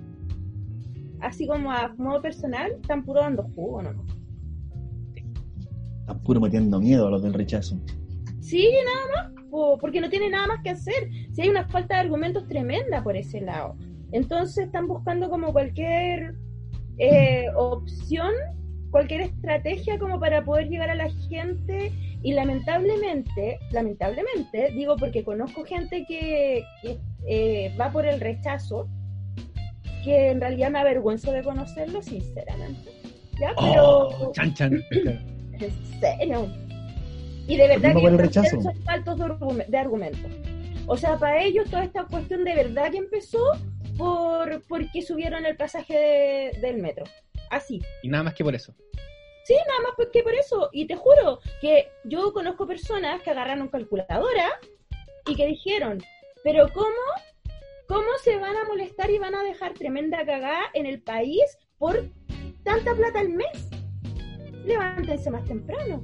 así 1.21 1.47
como 1.47 1.71
a 1.73 1.95
modo 1.97 2.21
personal, 2.23 2.73
están 2.81 3.05
puro 3.05 3.21
dando 3.21 3.45
jugo, 3.55 3.83
¿no? 3.83 4.05
Están 6.01 6.21
puro 6.23 6.41
metiendo 6.41 6.81
miedo 6.81 7.07
a 7.07 7.11
los 7.11 7.23
del 7.23 7.35
rechazo. 7.35 7.79
Sí, 8.41 8.69
nada 8.85 9.31
más, 9.33 9.45
po, 9.51 9.79
porque 9.79 10.01
no 10.01 10.11
tiene 10.11 10.29
nada 10.31 10.47
más 10.47 10.63
que 10.63 10.71
hacer. 10.71 11.09
Si 11.33 11.43
hay 11.43 11.49
una 11.49 11.67
falta 11.69 11.95
de 11.95 12.01
argumentos 12.01 12.47
tremenda 12.49 13.03
por 13.03 13.17
ese 13.17 13.41
lado. 13.41 13.77
Entonces 14.13 14.67
están 14.67 14.89
buscando 14.89 15.31
como 15.31 15.53
cualquier 15.53 16.35
eh, 17.01 17.47
opción, 17.57 18.31
cualquier 18.91 19.23
estrategia 19.23 19.99
como 19.99 20.21
para 20.21 20.45
poder 20.45 20.69
llegar 20.69 20.91
a 20.91 20.95
la 20.95 21.11
gente 21.29 21.93
y 22.23 22.35
lamentablemente, 22.35 23.59
lamentablemente, 23.71 24.71
digo 24.73 24.97
porque 24.97 25.25
conozco 25.25 25.65
gente 25.65 26.05
que, 26.07 26.63
que, 26.83 26.99
eh, 27.27 27.75
va 27.81 27.91
por 27.91 28.05
el 28.07 28.21
rechazo, 28.21 28.87
que 30.05 30.31
en 30.31 30.41
realidad 30.41 30.71
me 30.71 30.81
avergüenzo 30.81 31.33
de 31.33 31.43
conocerlo, 31.43 32.03
sinceramente. 32.03 32.91
¿Ya? 33.41 33.55
Pero... 33.59 34.09
Oh, 34.09 34.33
chan, 34.33 34.55
chan. 34.55 34.83
En 35.61 36.01
serio. 36.01 36.49
Y 37.47 37.57
de 37.57 37.69
verdad 37.69 37.95
que 37.95 38.07
el 38.07 38.19
rechazo. 38.19 38.63
son 38.63 38.75
faltos 38.83 39.19
de 39.69 39.77
argumentos. 39.77 40.31
O 40.87 40.97
sea, 40.97 41.19
para 41.19 41.43
ellos 41.43 41.69
toda 41.69 41.85
esta 41.85 42.05
cuestión 42.05 42.45
de 42.45 42.55
verdad 42.55 42.91
que 42.91 42.97
empezó 42.97 43.39
por 44.01 44.63
porque 44.67 45.03
subieron 45.03 45.45
el 45.45 45.57
pasaje 45.57 45.95
de- 45.95 46.59
del 46.61 46.79
metro. 46.79 47.05
Así. 47.51 47.83
Y 48.03 48.09
nada 48.09 48.25
más 48.25 48.35
que 48.35 48.43
por 48.45 48.55
eso. 48.55 48.75
Sí, 49.45 49.55
nada 49.55 49.81
más 49.83 49.93
porque 49.97 50.23
por 50.23 50.35
eso. 50.35 50.69
Y 50.73 50.87
te 50.87 50.97
juro 50.97 51.41
que 51.61 51.89
yo 52.05 52.33
conozco 52.33 52.67
personas 52.67 53.21
que 53.23 53.31
agarraron 53.31 53.69
calculadora 53.69 54.49
y 55.27 55.35
que 55.37 55.47
dijeron, 55.47 56.03
pero 56.45 56.69
¿cómo? 56.73 56.89
¿Cómo 57.89 58.09
se 58.23 58.37
van 58.39 58.57
a 58.57 58.65
molestar 58.65 59.11
y 59.11 59.19
van 59.19 59.35
a 59.35 59.43
dejar 59.43 59.75
tremenda 59.75 60.25
cagada 60.25 60.61
en 60.75 60.87
el 60.87 61.03
país 61.03 61.43
por 61.77 62.05
tanta 62.63 62.95
plata 62.95 63.19
al 63.21 63.31
mes? 63.31 63.69
Levántense 64.65 65.31
más 65.31 65.45
temprano 65.45 66.03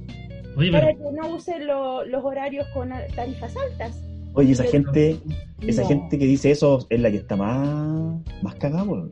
Oye, 0.57 0.71
para 0.71 0.87
pero 0.87 0.97
que 0.97 1.11
no 1.15 1.27
usen 1.35 1.65
lo- 1.67 2.03
los 2.03 2.23
horarios 2.25 2.67
con 2.73 2.89
tarifas 3.15 3.55
altas. 3.55 4.01
Oye, 4.37 4.51
esa 4.53 4.63
gente, 4.65 5.17
esa 5.61 5.81
No. 5.81 5.87
gente 5.87 6.17
que 6.19 6.25
dice 6.25 6.51
eso 6.51 6.85
es 6.89 6.99
la 7.01 7.09
que 7.11 7.17
está 7.17 7.35
más, 7.35 8.21
más 8.43 8.55
cagada, 8.55 8.85
por, 8.85 9.11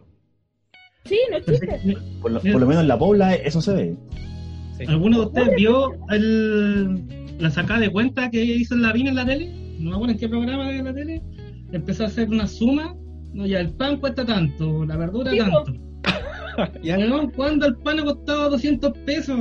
Sí, 1.05 1.19
no 1.29 1.37
existe. 1.37 1.79
por 2.21 2.31
lo, 2.31 2.39
por 2.41 2.59
lo 2.61 2.65
menos 2.67 2.81
en 2.83 2.87
la 2.87 2.97
pobla 2.97 3.33
eso 3.35 3.59
se 3.61 3.73
ve. 3.73 3.95
Sí. 4.77 4.85
¿Alguno 4.87 5.19
de 5.21 5.25
ustedes 5.27 5.55
vio 5.55 5.91
el, 6.09 7.05
la 7.39 7.49
sacada 7.49 7.79
de 7.79 7.91
cuenta 7.91 8.29
que 8.29 8.43
hizo 8.43 8.75
la 8.75 8.91
Vina 8.93 9.09
en 9.09 9.15
la 9.15 9.25
tele, 9.25 9.51
no 9.79 9.89
me 9.89 9.95
acuerdo 9.95 10.13
en 10.13 10.19
qué 10.19 10.29
programa 10.29 10.69
de 10.71 10.83
la 10.83 10.93
tele, 10.93 11.21
empezó 11.71 12.03
a 12.03 12.07
hacer 12.07 12.29
una 12.29 12.47
suma, 12.47 12.95
no, 13.33 13.45
ya 13.45 13.59
el 13.59 13.71
pan 13.73 13.97
cuesta 13.99 14.25
tanto, 14.25 14.85
la 14.85 14.95
verdura 14.97 15.31
Sí, 15.31 15.37
tanto. 15.39 15.63
Ya. 16.83 16.97
Weón, 16.97 17.31
¿Cuándo 17.31 17.65
el 17.65 17.75
pan 17.77 17.99
ha 17.99 18.03
costado 18.05 18.51
200 18.51 18.93
pesos? 19.05 19.39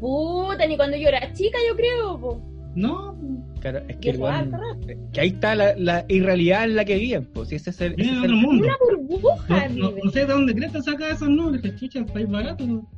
Puta, 0.00 0.64
ni 0.66 0.76
cuando 0.76 0.96
yo 0.96 1.08
era 1.08 1.32
chica, 1.34 1.58
yo 1.68 1.76
creo, 1.76 2.18
po. 2.20 2.42
No, 2.74 3.14
Claro, 3.62 3.78
es 3.88 3.96
que, 3.96 4.10
harto 4.10 4.56
rato. 4.56 4.86
que 5.12 5.20
ahí 5.20 5.28
está 5.28 5.54
la, 5.54 5.74
la 5.76 6.04
irrealidad 6.08 6.64
en 6.64 6.76
la 6.76 6.84
que 6.84 6.96
viven, 6.96 7.24
pues. 7.32 7.48
Si 7.48 7.54
ese 7.54 7.70
es 7.70 7.80
el, 7.80 7.92
ese 7.92 8.02
viene 8.02 8.16
es 8.16 8.20
de 8.22 8.26
el- 8.26 8.34
otro 8.34 8.48
mundo. 8.48 8.64
Una 8.66 8.76
burbuja, 9.08 9.68
No, 9.68 9.92
no, 10.04 10.10
sé 10.10 10.18
de 10.20 10.26
dónde 10.26 10.54
crees 10.54 10.72
que 10.72 10.82
saca 10.82 11.08
esos 11.10 11.28
nombres, 11.28 11.62
que 11.62 11.74
chucha, 11.76 12.04
país 12.06 12.28
barato. 12.28 12.66
¿no? 12.66 12.90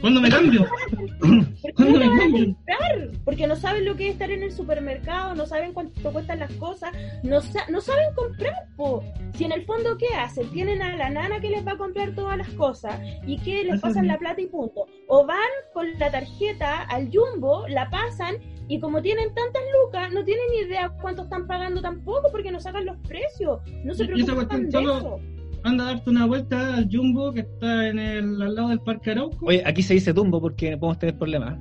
¿Cuándo 0.00 0.20
me 0.20 0.28
cambio? 0.30 0.64
¿Por 1.20 1.38
qué 1.62 1.72
¿Cuándo 1.74 1.98
no 1.98 1.98
me 1.98 2.04
te 2.04 2.08
van 2.08 2.18
a 2.18 2.20
cambio? 2.22 2.44
comprar? 2.54 3.10
Porque 3.24 3.46
no 3.46 3.56
saben 3.56 3.84
lo 3.84 3.96
que 3.96 4.06
es 4.08 4.12
estar 4.14 4.30
en 4.30 4.42
el 4.42 4.52
supermercado, 4.52 5.34
no 5.34 5.46
saben 5.46 5.72
cuánto 5.72 6.12
cuestan 6.12 6.38
las 6.40 6.52
cosas, 6.54 6.90
no, 7.22 7.40
sa- 7.40 7.66
no 7.70 7.80
saben 7.80 8.12
comprar, 8.14 8.54
po. 8.76 9.02
Si 9.34 9.44
en 9.44 9.52
el 9.52 9.64
fondo, 9.64 9.96
¿qué 9.98 10.06
hacen? 10.16 10.48
Tienen 10.50 10.82
a 10.82 10.96
la 10.96 11.08
nana 11.10 11.40
que 11.40 11.50
les 11.50 11.66
va 11.66 11.72
a 11.72 11.76
comprar 11.78 12.14
todas 12.14 12.36
las 12.36 12.48
cosas 12.50 13.00
y 13.26 13.38
que 13.38 13.64
les 13.64 13.74
Eso 13.74 13.82
pasan 13.82 14.06
la 14.08 14.18
plata 14.18 14.40
y 14.40 14.46
punto. 14.46 14.86
O 15.08 15.24
van 15.26 15.38
con 15.72 15.86
la 15.98 16.10
tarjeta 16.10 16.82
al 16.82 17.08
jumbo, 17.12 17.66
la 17.68 17.88
pasan 17.90 18.36
y 18.68 18.78
como 18.80 19.02
tienen 19.02 19.34
tantas 19.34 19.62
lucas, 19.84 20.12
no 20.12 20.24
tienen 20.24 20.44
ni 20.52 20.66
idea 20.68 20.90
cuánto 21.00 21.22
están 21.22 21.46
pagando 21.46 21.80
tampoco 21.82 22.28
porque 22.30 22.50
no 22.52 22.60
sacan 22.60 22.86
los 22.86 22.96
precios. 23.08 23.60
No 23.84 23.92
se 23.94 24.04
Y- 24.04 24.08
y 24.18 24.20
esa 24.22 24.32
preocupan 24.34 24.62
de 24.62 24.78
eso. 24.80 25.20
Anda 25.64 25.84
a 25.84 25.86
darte 25.94 26.10
una 26.10 26.26
vuelta 26.26 26.76
al 26.76 26.88
Jumbo 26.90 27.32
que 27.32 27.40
está 27.40 27.86
en 27.88 27.98
el, 27.98 28.42
al 28.42 28.54
lado 28.54 28.68
del 28.70 28.80
Parque 28.80 29.12
Arauco. 29.12 29.46
Oye, 29.46 29.62
aquí 29.64 29.82
se 29.82 29.94
dice 29.94 30.12
tumbo 30.12 30.40
porque 30.40 30.76
podemos 30.76 30.98
tener 30.98 31.16
problemas. 31.16 31.56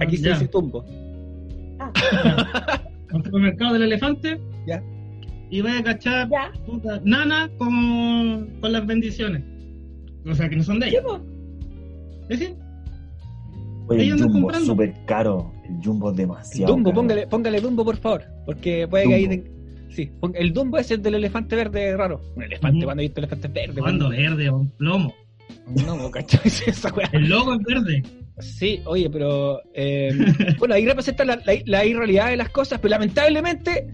Aquí 0.00 0.16
se 0.16 0.28
Ah, 0.28 0.32
Ya. 0.32 0.38
dice 0.38 0.48
tumbo. 0.50 0.84
Ah, 1.78 1.92
al 3.12 3.24
supermercado 3.24 3.74
del 3.74 3.82
elefante. 3.82 4.40
Ya. 4.66 4.82
Y 5.50 5.60
vaya 5.60 5.78
a 5.80 5.84
cachar 5.84 6.28
ya, 6.30 6.50
puta, 6.66 7.00
nana 7.04 7.48
con, 7.58 8.58
con 8.60 8.72
las 8.72 8.84
bendiciones. 8.86 9.44
O 10.26 10.34
sea, 10.34 10.48
que 10.48 10.56
no 10.56 10.64
son 10.64 10.80
de 10.80 10.88
sí, 10.90 10.96
ella. 10.96 11.02
po. 11.04 11.20
¿Es 12.28 12.40
decir? 12.40 12.56
Oye, 13.86 14.00
el 14.00 14.06
Ellos 14.06 14.22
andan 14.22 14.32
Jumbo 14.32 14.50
es 14.50 14.66
súper 14.66 14.94
caro. 15.06 15.52
El 15.68 15.82
Jumbo 15.84 16.10
es 16.10 16.16
demasiado 16.16 16.72
Dumbo, 16.72 16.90
caro. 16.90 17.00
póngale, 17.02 17.26
póngale 17.26 17.60
Dumbo, 17.60 17.84
por 17.84 17.96
favor. 17.96 18.24
Porque 18.46 18.86
puede 18.88 19.06
que 19.08 19.14
ahí. 19.14 19.26
Dumbo. 19.26 19.50
Sí, 19.90 20.10
el 20.34 20.52
Dumbo 20.52 20.78
es 20.78 20.90
el 20.90 21.02
del 21.02 21.14
elefante 21.14 21.54
verde 21.56 21.96
raro. 21.96 22.20
Un 22.36 22.42
elefante, 22.42 22.84
cuando 22.84 23.02
he 23.02 23.06
visto 23.06 23.20
elefantes 23.20 23.52
verdes. 23.52 23.78
Cuando 23.78 24.08
verde 24.08 24.48
o 24.50 24.56
un 24.58 24.68
plomo. 24.70 25.14
No, 25.86 26.10
¿cachai? 26.10 26.40
Esa 26.66 26.92
weá. 26.92 27.08
El 27.12 27.28
logo 27.28 27.54
es 27.54 27.60
verde. 27.62 28.02
Sí, 28.40 28.80
oye, 28.86 29.08
pero. 29.08 29.60
eh, 29.72 30.10
bueno, 30.58 30.74
ahí 30.74 30.84
representa 30.84 31.24
la, 31.24 31.36
la- 31.44 31.62
la 31.64 31.84
irrealidad 31.86 32.30
de 32.30 32.36
las 32.36 32.48
cosas, 32.50 32.80
pero 32.80 32.90
lamentablemente. 32.90 33.86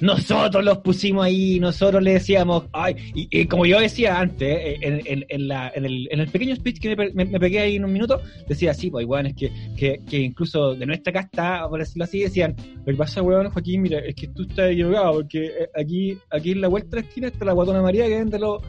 Nosotros 0.00 0.64
los 0.64 0.78
pusimos 0.78 1.24
ahí, 1.24 1.60
nosotros 1.60 2.02
le 2.02 2.14
decíamos, 2.14 2.64
ay, 2.72 2.96
y, 3.14 3.46
como 3.46 3.64
yo 3.64 3.78
decía 3.80 4.18
antes, 4.18 4.48
eh, 4.48 4.78
en, 4.82 6.20
el, 6.20 6.28
pequeño 6.30 6.56
speech 6.56 6.80
que 6.80 6.88
me, 6.90 6.96
pe- 6.96 7.12
me- 7.14 7.24
me 7.24 7.38
pegué 7.38 7.60
ahí 7.60 7.76
en 7.76 7.84
un 7.84 7.92
minuto, 7.92 8.20
decía, 8.48 8.74
sí, 8.74 8.90
pues 8.90 9.04
igual 9.04 9.26
es 9.26 9.34
que, 9.34 9.52
que, 9.76 10.00
que 10.08 10.18
incluso 10.18 10.74
de 10.74 10.84
nuestra 10.84 11.12
casta, 11.12 11.68
por 11.68 11.78
decirlo 11.78 12.04
así, 12.04 12.20
decían, 12.20 12.56
lo 12.78 12.84
que 12.86 12.94
pasa, 12.94 13.22
weón, 13.22 13.48
Joaquín, 13.50 13.82
mira, 13.82 14.00
es 14.00 14.14
que 14.16 14.28
tú 14.28 14.42
estás 14.42 14.72
equivocado, 14.72 15.12
porque 15.14 15.46
eh, 15.46 15.68
aquí, 15.80 16.18
aquí 16.30 16.50
en 16.52 16.60
la 16.60 16.68
vuelta 16.68 16.96
de 16.96 17.02
la 17.02 17.08
esquina 17.08 17.28
está 17.28 17.44
la 17.44 17.52
guatona 17.52 17.80
María 17.80 18.06
que 18.06 18.16
vende 18.18 18.38
los 18.38 18.62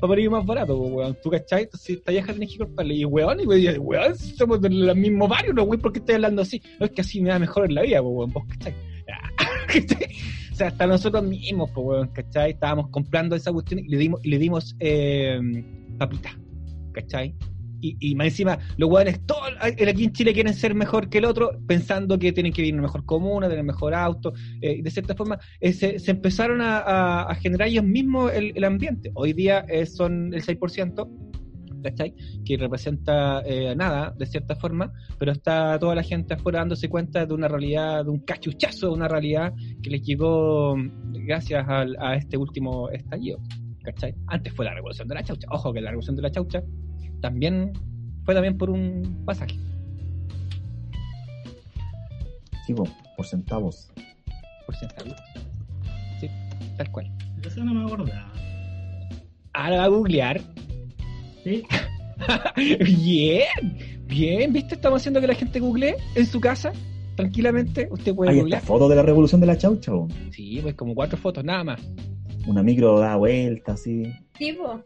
papelillos 0.00 0.32
más 0.32 0.44
baratos, 0.44 0.76
pues, 0.78 0.92
weón, 0.92 1.16
tú 1.22 1.30
cachai, 1.30 1.62
entonces 1.62 1.90
esta 1.98 2.10
vieja 2.10 2.32
tenés 2.32 2.50
que 2.52 2.58
culparle, 2.58 2.94
y 2.94 3.04
weón, 3.04 3.38
y 3.40 3.46
weón, 3.46 3.76
weón, 3.80 4.16
somos 4.18 4.60
de 4.60 4.68
los 4.68 4.96
mismos 4.96 5.28
barrios, 5.28 5.54
no, 5.54 5.62
weón, 5.62 5.80
¿por 5.80 5.92
qué 5.92 6.00
estás 6.00 6.16
hablando 6.16 6.42
así? 6.42 6.60
No, 6.80 6.86
es 6.86 6.92
que 6.92 7.02
así 7.02 7.20
me 7.22 7.30
da 7.30 7.38
mejor 7.38 7.66
en 7.66 7.74
la 7.76 7.82
vida, 7.82 8.02
pues, 8.02 8.12
weón, 8.12 8.32
vos 8.32 8.44
cachai. 8.48 8.74
Hasta 10.62 10.86
nosotros 10.86 11.24
mismos, 11.24 11.70
pues, 11.74 11.86
weón. 11.86 12.10
Estábamos 12.46 12.88
comprando 12.88 13.36
esa 13.36 13.52
cuestión 13.52 13.80
y 13.80 13.88
le 13.88 13.96
dimos, 13.96 14.20
y 14.24 14.28
le 14.30 14.38
dimos 14.38 14.76
eh, 14.80 15.40
papita, 15.98 16.38
¿cachai? 16.92 17.34
Y, 17.80 17.96
y 17.98 18.14
más 18.14 18.28
encima, 18.28 18.58
los 18.76 18.88
weones, 18.88 19.20
todos 19.26 19.50
aquí 19.60 20.04
en 20.04 20.12
Chile 20.12 20.32
quieren 20.32 20.54
ser 20.54 20.72
mejor 20.72 21.08
que 21.08 21.18
el 21.18 21.24
otro, 21.24 21.58
pensando 21.66 22.16
que 22.16 22.32
tienen 22.32 22.52
que 22.52 22.62
vivir 22.62 22.74
en 22.74 22.78
una 22.78 22.86
mejor 22.86 23.04
comuna, 23.04 23.48
tener 23.48 23.64
mejor 23.64 23.92
auto, 23.92 24.32
eh, 24.60 24.80
de 24.80 24.90
cierta 24.90 25.16
forma 25.16 25.40
eh, 25.60 25.72
se, 25.72 25.98
empezaron 26.08 26.60
a 26.62 27.36
generar 27.40 27.66
ellos 27.66 27.84
mismos 27.84 28.32
el, 28.32 28.52
el 28.54 28.64
ambiente. 28.64 29.10
Hoy 29.14 29.32
día 29.32 29.64
eh, 29.68 29.84
son 29.84 30.32
el 30.32 30.44
6%, 30.44 31.31
¿cachai? 31.82 32.14
Que 32.44 32.56
representa 32.56 33.42
eh, 33.44 33.74
nada, 33.76 34.12
de 34.16 34.26
cierta 34.26 34.54
forma, 34.56 34.92
pero 35.18 35.32
está 35.32 35.78
toda 35.78 35.94
la 35.94 36.02
gente 36.02 36.34
afuera 36.34 36.60
dándose 36.60 36.88
cuenta 36.88 37.26
de 37.26 37.34
una 37.34 37.48
realidad, 37.48 38.04
de 38.04 38.10
un 38.10 38.20
cachuchazo 38.20 38.86
de 38.88 38.92
una 38.92 39.08
realidad 39.08 39.52
que 39.82 39.90
les 39.90 40.02
llegó 40.02 40.76
mm, 40.76 41.12
gracias 41.26 41.68
al- 41.68 41.96
a, 42.00 42.14
este 42.16 42.36
último 42.36 42.88
estallido. 42.90 43.38
¿Cachai? 43.82 44.14
Antes 44.28 44.52
fue 44.54 44.64
la 44.64 44.74
revolución 44.74 45.08
de 45.08 45.14
la 45.16 45.24
chaucha. 45.24 45.46
Ojo 45.50 45.72
que 45.72 45.80
la 45.80 45.90
revolución 45.90 46.14
de 46.16 46.22
la 46.22 46.30
chaucha 46.30 46.62
también 47.20 47.72
fue 48.24 48.32
también 48.34 48.56
por 48.56 48.70
un 48.70 49.22
pasaje. 49.24 49.56
Sí, 52.66 52.74
po, 52.74 52.84
por 53.16 53.26
centavos. 53.26 53.90
Por 54.66 54.76
centavos. 54.76 55.16
Sí, 56.20 56.28
tal 56.76 56.90
cual. 56.92 57.10
Eso 57.44 57.64
no 57.64 57.74
me 57.74 57.84
acordaba. 57.84 58.32
Ahora 59.52 59.78
va 59.78 59.84
a 59.84 59.88
googlear. 59.88 60.40
¿Sí? 61.44 61.64
bien, 62.56 63.78
bien, 64.06 64.52
¿viste? 64.52 64.74
Estamos 64.74 65.00
haciendo 65.00 65.20
que 65.20 65.26
la 65.26 65.34
gente 65.34 65.58
googlee 65.60 65.94
en 66.14 66.26
su 66.26 66.40
casa, 66.40 66.72
tranquilamente. 67.16 67.88
Usted 67.90 68.14
puede 68.14 68.30
Hay 68.30 68.36
esta 68.36 68.42
googlear. 68.44 68.62
foto 68.62 68.88
de 68.88 68.96
la 68.96 69.02
revolución 69.02 69.40
de 69.40 69.46
la 69.48 69.58
chaucha, 69.58 69.92
po. 69.92 70.08
Sí, 70.30 70.60
pues 70.62 70.74
como 70.74 70.94
cuatro 70.94 71.18
fotos, 71.18 71.44
nada 71.44 71.64
más. 71.64 71.80
Una 72.46 72.62
micro 72.62 72.98
da 72.98 73.16
vuelta, 73.16 73.72
así. 73.72 74.04
Sí, 74.38 74.52
po. 74.52 74.82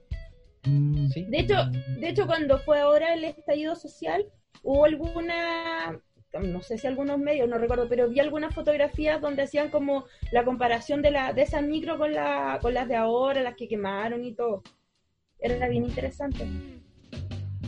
Sí. 1.12 1.24
De 1.28 1.38
hecho, 1.40 1.54
de 2.00 2.08
hecho, 2.08 2.26
cuando 2.26 2.58
fue 2.58 2.80
ahora 2.80 3.14
el 3.14 3.24
estallido 3.24 3.76
social, 3.76 4.24
hubo 4.62 4.84
alguna, 4.84 5.96
no 6.42 6.62
sé 6.62 6.76
si 6.76 6.86
algunos 6.86 7.18
medios, 7.18 7.48
no 7.48 7.56
recuerdo, 7.58 7.86
pero 7.88 8.08
vi 8.08 8.18
algunas 8.18 8.52
fotografías 8.54 9.20
donde 9.20 9.42
hacían 9.42 9.70
como 9.70 10.06
la 10.32 10.44
comparación 10.44 11.02
de 11.02 11.12
la 11.12 11.32
de 11.32 11.42
esas 11.42 11.62
micro 11.62 11.98
con 11.98 12.12
la 12.12 12.58
con 12.60 12.74
las 12.74 12.88
de 12.88 12.96
ahora, 12.96 13.42
las 13.42 13.54
que 13.54 13.68
quemaron 13.68 14.24
y 14.24 14.32
todo. 14.34 14.62
Era 15.38 15.68
bien 15.68 15.84
interesante. 15.84 16.46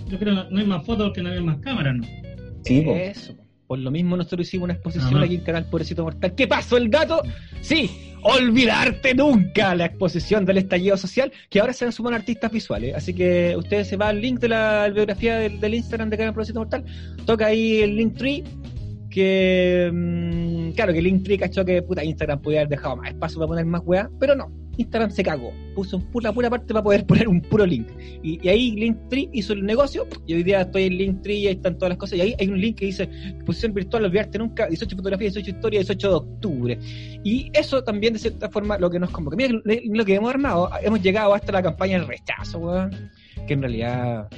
Yo 0.06 0.18
creo 0.18 0.34
que 0.34 0.54
no 0.54 0.60
hay 0.60 0.66
más 0.66 0.84
fotos 0.84 1.12
que 1.12 1.22
no 1.22 1.30
hay 1.30 1.42
más 1.42 1.58
cámaras, 1.58 1.96
¿no? 1.96 2.04
Sí, 2.64 2.80
po. 2.82 2.94
Eso. 2.94 3.34
Por 3.66 3.78
lo 3.80 3.90
mismo 3.90 4.16
nosotros 4.16 4.48
hicimos 4.48 4.64
una 4.64 4.72
exposición 4.72 5.16
Ajá. 5.16 5.24
aquí 5.26 5.34
en 5.34 5.42
Canal 5.42 5.66
Pobrecito 5.66 6.02
Mortal. 6.02 6.34
¿Qué 6.34 6.48
pasó 6.48 6.78
el 6.78 6.90
dato? 6.90 7.20
Sí, 7.60 8.14
olvidarte 8.22 9.14
nunca 9.14 9.74
la 9.74 9.84
exposición 9.84 10.46
del 10.46 10.56
estallido 10.56 10.96
social, 10.96 11.30
que 11.50 11.60
ahora 11.60 11.74
se 11.74 11.84
van 11.84 11.92
sumando 11.92 12.16
artistas 12.16 12.50
visuales. 12.50 12.94
Así 12.94 13.12
que 13.12 13.54
ustedes 13.58 13.88
se 13.88 13.96
van 13.96 14.08
al 14.08 14.20
link 14.22 14.40
de 14.40 14.48
la 14.48 14.88
biografía 14.88 15.36
del, 15.36 15.60
del 15.60 15.74
Instagram 15.74 16.08
de 16.08 16.16
Canal 16.16 16.32
Pobrecito 16.32 16.60
Mortal, 16.60 16.82
toca 17.26 17.46
ahí 17.46 17.82
el 17.82 17.94
link 17.94 18.16
tree, 18.16 18.42
que 19.10 19.90
mm, 19.92 20.70
claro 20.70 20.92
que 20.92 20.98
el 21.00 21.04
link 21.04 21.24
tree 21.24 21.36
cachó 21.36 21.62
que 21.62 21.82
puta 21.82 22.02
Instagram 22.02 22.40
podía 22.40 22.60
haber 22.60 22.70
dejado 22.70 22.96
más 22.96 23.10
espacio 23.10 23.38
para 23.38 23.48
poner 23.48 23.66
más 23.66 23.82
weá, 23.84 24.08
pero 24.18 24.34
no. 24.34 24.50
Instagram 24.78 25.10
se 25.10 25.22
cagó, 25.22 25.52
puso 25.74 25.98
un 25.98 26.04
pura, 26.04 26.32
pura 26.32 26.48
parte 26.48 26.72
para 26.72 26.82
poder 26.82 27.04
poner 27.06 27.28
un 27.28 27.40
puro 27.40 27.66
link. 27.66 27.88
Y, 28.22 28.38
y 28.42 28.48
ahí 28.48 28.70
Linktree 28.72 29.28
hizo 29.32 29.52
el 29.52 29.64
negocio, 29.64 30.06
y 30.26 30.34
hoy 30.34 30.42
día 30.42 30.62
estoy 30.62 30.84
en 30.84 30.96
Linktree 30.96 31.36
y 31.36 31.46
ahí 31.48 31.54
están 31.54 31.76
todas 31.76 31.90
las 31.90 31.98
cosas, 31.98 32.18
y 32.18 32.20
ahí 32.22 32.34
hay 32.38 32.48
un 32.48 32.60
link 32.60 32.76
que 32.76 32.86
dice 32.86 33.02
exposición 33.02 33.74
virtual, 33.74 34.04
olvidarte 34.04 34.38
nunca, 34.38 34.66
18 34.66 34.96
fotografías, 34.96 35.34
18 35.34 35.56
historias, 35.56 35.86
18 35.86 36.08
de 36.08 36.14
octubre. 36.14 36.78
Y 37.24 37.50
eso 37.52 37.82
también, 37.82 38.14
de 38.14 38.18
cierta 38.20 38.48
forma, 38.48 38.78
lo 38.78 38.88
que 38.88 38.98
nos 38.98 39.10
convoca. 39.10 39.36
Mira, 39.36 39.60
lo, 39.64 40.04
que 40.04 40.14
hemos 40.14 40.30
armado, 40.30 40.70
hemos 40.82 41.02
llegado 41.02 41.34
hasta 41.34 41.52
la 41.52 41.62
campaña 41.62 41.98
del 41.98 42.06
rechazo, 42.06 42.58
weón, 42.58 43.10
que 43.46 43.54
en 43.54 43.60
realidad, 43.60 44.28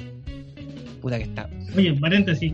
puta 1.01 1.17
que 1.17 1.23
está. 1.23 1.49
Oye, 1.75 1.93
paréntesis. 1.93 2.53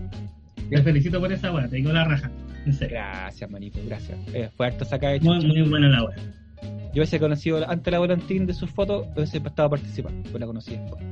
Te 0.70 0.84
felicito 0.84 1.20
por 1.20 1.32
esa 1.32 1.54
weá, 1.54 1.68
te 1.68 1.78
digo 1.78 1.94
la 1.94 2.04
raja. 2.04 2.30
En 2.66 2.74
serio. 2.74 2.98
Gracias, 2.98 3.50
manito, 3.50 3.80
gracias. 3.88 4.18
Eh, 4.34 4.50
fue 4.58 4.68
harto 4.68 4.84
saca 4.84 5.10
de 5.10 5.22
Muy, 5.22 5.46
muy 5.46 5.62
buena 5.62 5.88
la 5.88 6.04
weá. 6.04 6.18
Yo 6.62 7.02
hubiese 7.02 7.20
conocido 7.20 7.70
antes 7.70 7.92
la 7.92 8.00
volantín 8.00 8.46
de 8.48 8.54
sus 8.54 8.70
fotos, 8.72 9.06
hubiese 9.16 9.38
estado 9.38 9.68
a 9.68 9.70
participar, 9.72 10.12
pues 10.24 10.40
la 10.40 10.46
conocí 10.48 10.76
después. 10.76 11.04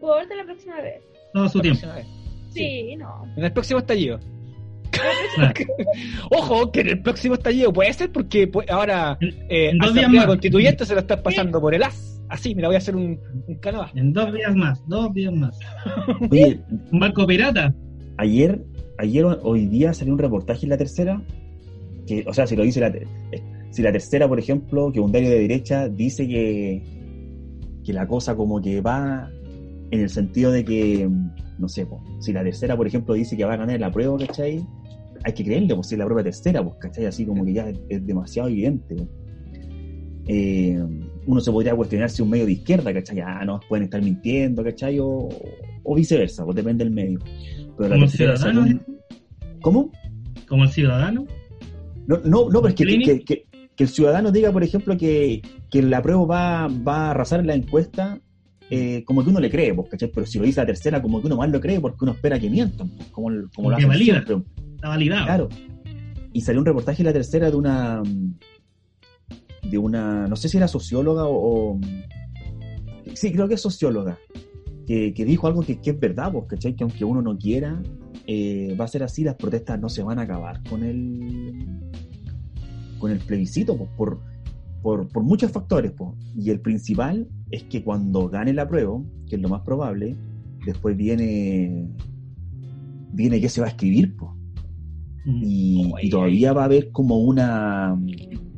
¿Puedo 0.00 0.16
verte 0.16 0.36
la 0.36 0.44
próxima 0.44 0.80
vez? 0.80 1.02
Todo 1.32 1.48
su 1.48 1.58
La 1.58 1.62
tiempo. 1.62 1.80
próxima 1.80 1.94
vez. 1.96 2.06
Sí, 2.52 2.96
no. 2.96 3.24
En 3.36 3.44
el 3.44 3.52
próximo 3.52 3.80
estallido. 3.80 4.20
Ojo, 6.30 6.70
que 6.72 6.80
en 6.80 6.88
el 6.88 7.02
próximo 7.02 7.34
estallido 7.34 7.72
puede 7.72 7.92
ser 7.92 8.12
porque 8.12 8.46
pues, 8.46 8.68
ahora 8.70 9.18
eh, 9.20 9.70
en 9.70 9.78
dos 9.78 9.92
días 9.92 10.04
Asamblea 10.04 10.20
más. 10.22 10.26
Constituyente 10.28 10.86
se 10.86 10.94
lo 10.94 11.00
está 11.00 11.22
pasando 11.22 11.60
por 11.60 11.74
el 11.74 11.82
as. 11.82 12.20
Así, 12.28 12.54
mira, 12.54 12.68
voy 12.68 12.76
a 12.76 12.78
hacer 12.78 12.96
un, 12.96 13.20
un 13.46 13.54
canoa. 13.56 13.90
En 13.94 14.12
dos 14.12 14.32
días 14.32 14.54
más, 14.54 14.82
dos 14.88 15.12
días 15.14 15.32
más. 15.32 15.58
Oye, 16.30 16.60
Un 16.90 17.00
barco 17.00 17.26
pirata. 17.26 17.74
ayer, 18.18 18.60
ayer 18.98 19.24
hoy 19.42 19.66
día 19.66 19.92
salió 19.92 20.12
un 20.14 20.18
reportaje 20.18 20.64
en 20.64 20.70
la 20.70 20.78
tercera, 20.78 21.20
que, 22.06 22.24
o 22.26 22.32
sea, 22.32 22.46
si 22.46 22.56
lo 22.56 22.62
dice 22.62 22.80
la, 22.80 22.92
si 23.74 23.82
la 23.82 23.90
tercera, 23.90 24.28
por 24.28 24.38
ejemplo, 24.38 24.92
que 24.92 25.00
un 25.00 25.10
diario 25.10 25.30
de 25.30 25.40
derecha 25.40 25.88
dice 25.88 26.28
que, 26.28 26.82
que 27.84 27.92
la 27.92 28.06
cosa 28.06 28.36
como 28.36 28.60
que 28.62 28.80
va 28.80 29.28
en 29.90 30.00
el 30.00 30.08
sentido 30.08 30.52
de 30.52 30.64
que, 30.64 31.10
no 31.58 31.68
sé, 31.68 31.84
po, 31.86 32.02
si 32.20 32.32
la 32.32 32.44
tercera, 32.44 32.76
por 32.76 32.86
ejemplo, 32.86 33.14
dice 33.14 33.36
que 33.36 33.44
va 33.44 33.54
a 33.54 33.56
ganar 33.56 33.80
la 33.80 33.90
prueba, 33.90 34.16
¿cachai? 34.18 34.64
hay 35.24 35.32
que 35.32 35.42
creerle, 35.42 35.74
pues 35.74 35.88
si 35.88 35.94
es 35.94 35.98
la 35.98 36.04
prueba 36.04 36.22
tercera, 36.22 36.62
pues, 36.62 36.76
¿cachai? 36.78 37.06
Así 37.06 37.24
como 37.24 37.44
que 37.44 37.54
ya 37.54 37.68
es, 37.68 37.80
es 37.88 38.06
demasiado 38.06 38.48
evidente. 38.48 38.94
Eh, 40.26 40.78
uno 41.26 41.40
se 41.40 41.50
podría 41.50 41.74
cuestionar 41.74 42.10
si 42.10 42.22
un 42.22 42.30
medio 42.30 42.46
de 42.46 42.52
izquierda, 42.52 42.92
¿cachai? 42.92 43.20
Ah, 43.20 43.42
no, 43.44 43.58
pueden 43.68 43.84
estar 43.84 44.02
mintiendo, 44.02 44.62
¿cachai? 44.62 44.98
O, 45.00 45.28
o 45.82 45.94
viceversa, 45.94 46.44
pues 46.44 46.56
depende 46.56 46.84
del 46.84 46.92
medio. 46.92 47.18
Pero 47.78 47.90
Como 47.94 48.06
ciudadano, 48.06 48.66
¿Cómo? 49.62 49.90
Como 50.46 50.64
el 50.64 50.68
ciudadano. 50.70 51.26
No, 52.06 52.18
no, 52.18 52.50
no, 52.50 52.60
pero 52.60 52.68
es 52.68 52.74
que, 52.74 52.84
Clinic. 52.84 53.06
que, 53.06 53.24
que- 53.24 53.43
que 53.76 53.84
el 53.84 53.88
ciudadano 53.88 54.30
diga, 54.30 54.52
por 54.52 54.62
ejemplo, 54.62 54.96
que, 54.96 55.42
que 55.70 55.82
la 55.82 56.00
prueba 56.02 56.24
va, 56.26 56.68
va 56.68 56.96
a 57.06 57.10
arrasar 57.10 57.40
en 57.40 57.46
la 57.48 57.54
encuesta, 57.54 58.20
eh, 58.70 59.02
como 59.04 59.22
que 59.24 59.30
uno 59.30 59.40
le 59.40 59.50
cree, 59.50 59.74
pues, 59.74 59.88
¿cachai? 59.90 60.10
Pero 60.14 60.26
si 60.26 60.38
lo 60.38 60.44
dice 60.44 60.60
la 60.60 60.66
tercera, 60.66 61.02
como 61.02 61.20
que 61.20 61.26
uno 61.26 61.36
más 61.36 61.50
lo 61.50 61.60
cree 61.60 61.80
porque 61.80 61.98
uno 62.02 62.12
espera 62.12 62.38
que 62.38 62.48
mientan, 62.50 62.88
pues, 62.90 63.08
como, 63.08 63.28
como 63.54 63.70
lo 63.70 63.76
hacen 63.76 63.88
valida. 63.88 64.22
siempre. 64.24 64.50
Está 64.76 64.88
validado. 64.88 65.24
Claro. 65.26 65.48
Y 66.32 66.40
salió 66.40 66.60
un 66.60 66.66
reportaje 66.66 67.02
en 67.02 67.06
la 67.06 67.12
tercera 67.12 67.50
de 67.50 67.56
una. 67.56 68.02
de 69.62 69.78
una. 69.78 70.26
no 70.28 70.36
sé 70.36 70.48
si 70.48 70.56
era 70.56 70.68
socióloga 70.68 71.24
o. 71.26 71.74
o- 71.74 71.80
sí, 73.14 73.32
creo 73.32 73.48
que 73.48 73.54
es 73.54 73.60
socióloga. 73.60 74.18
Que, 74.86 75.14
que 75.14 75.24
dijo 75.24 75.46
algo 75.46 75.62
que, 75.62 75.80
que 75.80 75.90
es 75.90 75.98
verdad, 76.00 76.30
pues, 76.32 76.44
¿cachai? 76.46 76.74
Que 76.76 76.84
aunque 76.84 77.04
uno 77.04 77.22
no 77.22 77.38
quiera, 77.38 77.80
eh, 78.26 78.76
va 78.78 78.84
a 78.84 78.88
ser 78.88 79.02
así, 79.02 79.24
las 79.24 79.36
protestas 79.36 79.80
no 79.80 79.88
se 79.88 80.02
van 80.02 80.18
a 80.18 80.22
acabar 80.22 80.62
con 80.68 80.82
el. 80.84 81.54
Con 83.04 83.12
el 83.12 83.20
plebiscito, 83.20 83.76
pues, 83.76 83.90
por, 83.96 84.20
por, 84.82 85.08
por 85.08 85.22
muchos 85.22 85.52
factores, 85.52 85.92
pues. 85.92 86.10
Y 86.36 86.50
el 86.50 86.60
principal 86.60 87.28
es 87.50 87.62
que 87.64 87.84
cuando 87.84 88.28
gane 88.28 88.52
la 88.52 88.68
prueba, 88.68 89.00
que 89.28 89.36
es 89.36 89.42
lo 89.42 89.48
más 89.48 89.62
probable, 89.62 90.16
después 90.66 90.96
viene. 90.96 91.88
viene 93.12 93.40
que 93.40 93.48
se 93.48 93.60
va 93.60 93.66
a 93.66 93.70
escribir, 93.70 94.16
pues 94.16 94.30
Mm. 95.24 95.42
y, 96.02 96.10
todavía 96.10 96.52
va 96.52 96.62
a 96.62 96.64
haber 96.66 96.90
como 96.92 97.18
una 97.18 97.98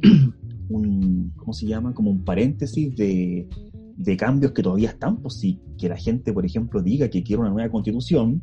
un 0.68 1.32
¿cómo 1.36 1.52
se 1.52 1.66
llama? 1.66 1.94
como 1.94 2.10
un 2.10 2.24
paréntesis 2.24 2.94
de, 2.96 3.48
de 3.96 4.16
cambios 4.16 4.50
que 4.52 4.62
todavía 4.62 4.90
están 4.90 5.18
pues 5.18 5.34
sí, 5.34 5.60
que 5.78 5.88
la 5.88 5.96
gente 5.96 6.32
por 6.32 6.44
ejemplo 6.44 6.82
diga 6.82 7.08
que 7.08 7.22
quiere 7.22 7.42
una 7.42 7.50
nueva 7.50 7.70
constitución 7.70 8.42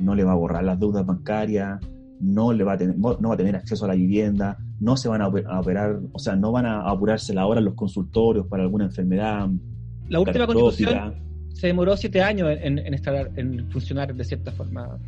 no 0.00 0.14
le 0.14 0.24
va 0.24 0.32
a 0.32 0.36
borrar 0.36 0.64
las 0.64 0.80
deudas 0.80 1.04
bancarias 1.04 1.78
no 2.20 2.52
le 2.52 2.64
va 2.64 2.72
a 2.74 2.78
tener 2.78 2.96
no 2.98 3.16
va 3.28 3.34
a 3.34 3.36
tener 3.36 3.56
acceso 3.56 3.84
a 3.84 3.88
la 3.88 3.94
vivienda 3.94 4.56
no 4.80 4.96
se 4.96 5.08
van 5.08 5.22
a 5.22 5.28
oper- 5.28 5.46
a 5.46 5.60
operar 5.60 5.98
o 6.12 6.18
sea 6.18 6.34
no 6.36 6.52
van 6.52 6.66
a 6.66 6.88
apurarse 6.88 7.34
la 7.34 7.46
hora 7.46 7.58
en 7.60 7.64
los 7.66 7.74
consultorios 7.74 8.46
para 8.46 8.62
alguna 8.62 8.84
enfermedad 8.86 9.48
La 10.08 10.20
última 10.20 10.46
constitución 10.46 11.14
se 11.54 11.68
demoró 11.68 11.96
siete 11.96 12.22
años 12.22 12.50
en, 12.60 12.78
en, 12.78 12.92
estar, 12.94 13.30
en 13.36 13.70
funcionar 13.70 14.14
de 14.14 14.24
cierta 14.24 14.52
forma 14.52 14.98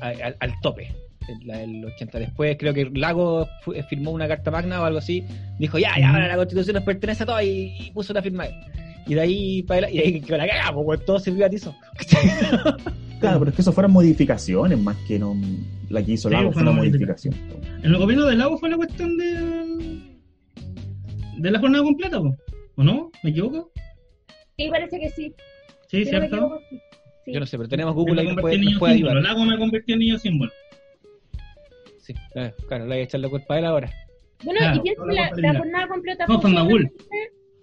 al, 0.00 0.36
al 0.40 0.52
tope. 0.62 0.88
La 1.44 1.58
del 1.58 1.84
80. 1.84 2.18
Después 2.20 2.56
creo 2.58 2.72
que 2.72 2.86
Lago 2.94 3.46
fu- 3.62 3.74
firmó 3.90 4.12
una 4.12 4.26
carta 4.26 4.50
magna 4.50 4.80
o 4.80 4.84
algo 4.86 5.00
así. 5.00 5.22
Dijo, 5.58 5.76
ya, 5.78 5.90
ya, 5.98 6.08
ahora 6.08 6.26
la 6.26 6.36
constitución 6.36 6.76
nos 6.76 6.84
pertenece 6.84 7.24
a 7.24 7.26
todos 7.26 7.42
y, 7.42 7.76
y 7.78 7.90
puso 7.92 8.14
una 8.14 8.22
firma 8.22 8.44
ahí. 8.44 8.52
Y 9.06 9.14
de 9.16 9.20
ahí 9.20 9.62
para 9.64 9.90
y 9.90 9.98
ahí 9.98 10.20
quedó 10.22 10.38
la 10.38 10.48
cagada, 10.48 10.72
pues 10.82 11.04
todo 11.04 11.18
se 11.18 11.30
privatizó. 11.30 11.74
claro 13.20 13.38
pero 13.40 13.50
es 13.50 13.54
que 13.54 13.60
eso 13.62 13.72
fueron 13.72 13.92
modificaciones 13.92 14.78
más 14.78 14.96
que 15.06 15.18
no 15.18 15.36
la 15.90 16.02
que 16.02 16.12
hizo 16.12 16.28
Lago 16.30 16.52
fue 16.52 16.62
una 16.62 16.72
modificación 16.72 17.34
En 17.82 17.92
el 17.92 17.96
gobierno 17.96 18.26
del 18.26 18.38
lago 18.38 18.58
fue 18.58 18.68
la 18.70 18.76
cuestión 18.76 19.16
de. 19.16 20.18
de 21.38 21.50
la 21.50 21.58
jornada 21.60 21.84
completa, 21.84 22.18
po. 22.20 22.36
¿o 22.76 22.82
no? 22.82 23.10
¿Me 23.22 23.30
equivoco? 23.30 23.70
Sí, 24.56 24.68
parece 24.68 24.98
que 25.00 25.10
sí. 25.10 25.34
Sí, 25.88 26.04
¿cierto? 26.04 26.36
equivoco, 26.36 26.60
sí. 26.70 26.80
Sí. 27.24 27.32
Yo 27.34 27.40
no 27.40 27.46
sé, 27.46 27.56
pero 27.58 27.68
tenemos 27.68 27.94
Google 27.94 28.20
ahí 28.22 28.34
que 28.34 28.40
puede, 28.40 28.56
nos 28.56 28.66
niño 28.66 28.78
puede 28.78 28.94
símbolo. 28.94 29.12
ayudar. 29.18 29.30
El 29.32 29.36
lago 29.38 29.50
me 29.50 29.58
convirtió 29.58 29.94
en 29.94 29.98
niño 30.00 30.18
símbolo. 30.18 30.50
Sí, 31.98 32.14
claro, 32.32 32.54
claro, 32.68 32.84
le 32.86 32.90
voy 32.94 32.98
a 33.00 33.04
echar 33.04 33.20
la 33.20 33.28
culpa 33.28 33.54
a 33.54 33.58
él 33.58 33.64
ahora. 33.66 33.90
Bueno, 34.44 34.60
Claro, 34.60 34.76
y 34.76 34.80
piensa 34.80 35.02
toda 35.02 35.30
que 35.34 35.40
la 35.42 35.58
jornada 35.58 35.88
completa 35.88 36.26
No, 36.26 36.40
fue 36.40 36.52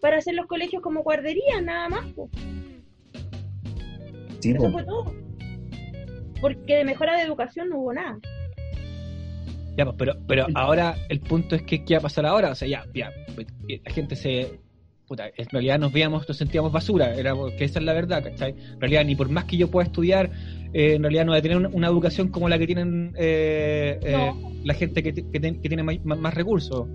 para 0.02 0.18
hacer 0.18 0.36
los 0.36 0.46
colegios 0.46 0.82
como 0.84 1.02
guarderías, 1.02 1.64
nada 1.64 1.90
más. 1.90 2.06
po. 2.14 2.30
sí, 4.40 4.52
Eso 4.52 4.60
pues. 4.60 4.72
fue 4.74 4.84
todo. 4.84 5.14
Porque 6.42 6.76
de 6.76 6.84
mejora 6.86 7.18
de 7.18 7.24
educación 7.24 7.70
no 7.70 7.80
hubo 7.80 7.94
nada. 7.94 8.18
Ya, 9.78 9.84
pues, 9.86 9.96
pero, 9.98 10.14
pero 10.28 10.48
ahora 10.56 10.96
el 11.10 11.20
punto 11.20 11.56
es 11.56 11.64
que 11.64 11.84
qué 11.84 11.96
va 11.96 12.00
a 12.00 12.04
pasar 12.04 12.26
ahora. 12.26 12.52
O 12.52 12.56
sea, 12.56 12.68
ya, 12.68 12.86
ya, 12.94 13.12
pues, 13.36 13.48
la 13.84 13.92
gente 13.92 14.16
se. 14.16 14.60
Puta, 15.08 15.28
en 15.38 15.48
realidad 15.50 15.78
nos 15.78 15.94
veíamos, 15.94 16.28
nos 16.28 16.36
sentíamos 16.38 16.72
basura, 16.72 17.14
era 17.14 17.34
que 17.56 17.64
esa 17.66 17.78
es 17.78 17.86
la 17.86 17.94
verdad, 17.94 18.24
¿cachai? 18.24 18.56
En 18.74 18.82
realidad, 18.82 19.06
ni 19.06 19.16
por 19.16 19.30
más 19.30 19.44
que 19.46 19.56
yo 19.56 19.70
pueda 19.70 19.86
estudiar, 19.86 20.32
eh, 20.74 20.96
en 20.96 21.04
realidad 21.04 21.26
no 21.26 21.32
voy 21.34 21.38
a 21.40 21.42
tener 21.44 21.58
una, 21.58 21.70
una 21.70 21.88
educación 21.88 22.30
como 22.30 22.50
la 22.50 22.58
que 22.58 22.66
tienen 22.66 23.14
eh, 23.16 24.00
eh, 24.02 24.12
No. 24.14 24.52
la 24.64 24.74
gente 24.74 25.04
que, 25.04 25.14
te- 25.14 25.30
que, 25.30 25.40
ten- 25.40 25.62
que 25.62 25.68
tiene 25.70 25.84
más 25.84 26.34
recursos, 26.34 26.88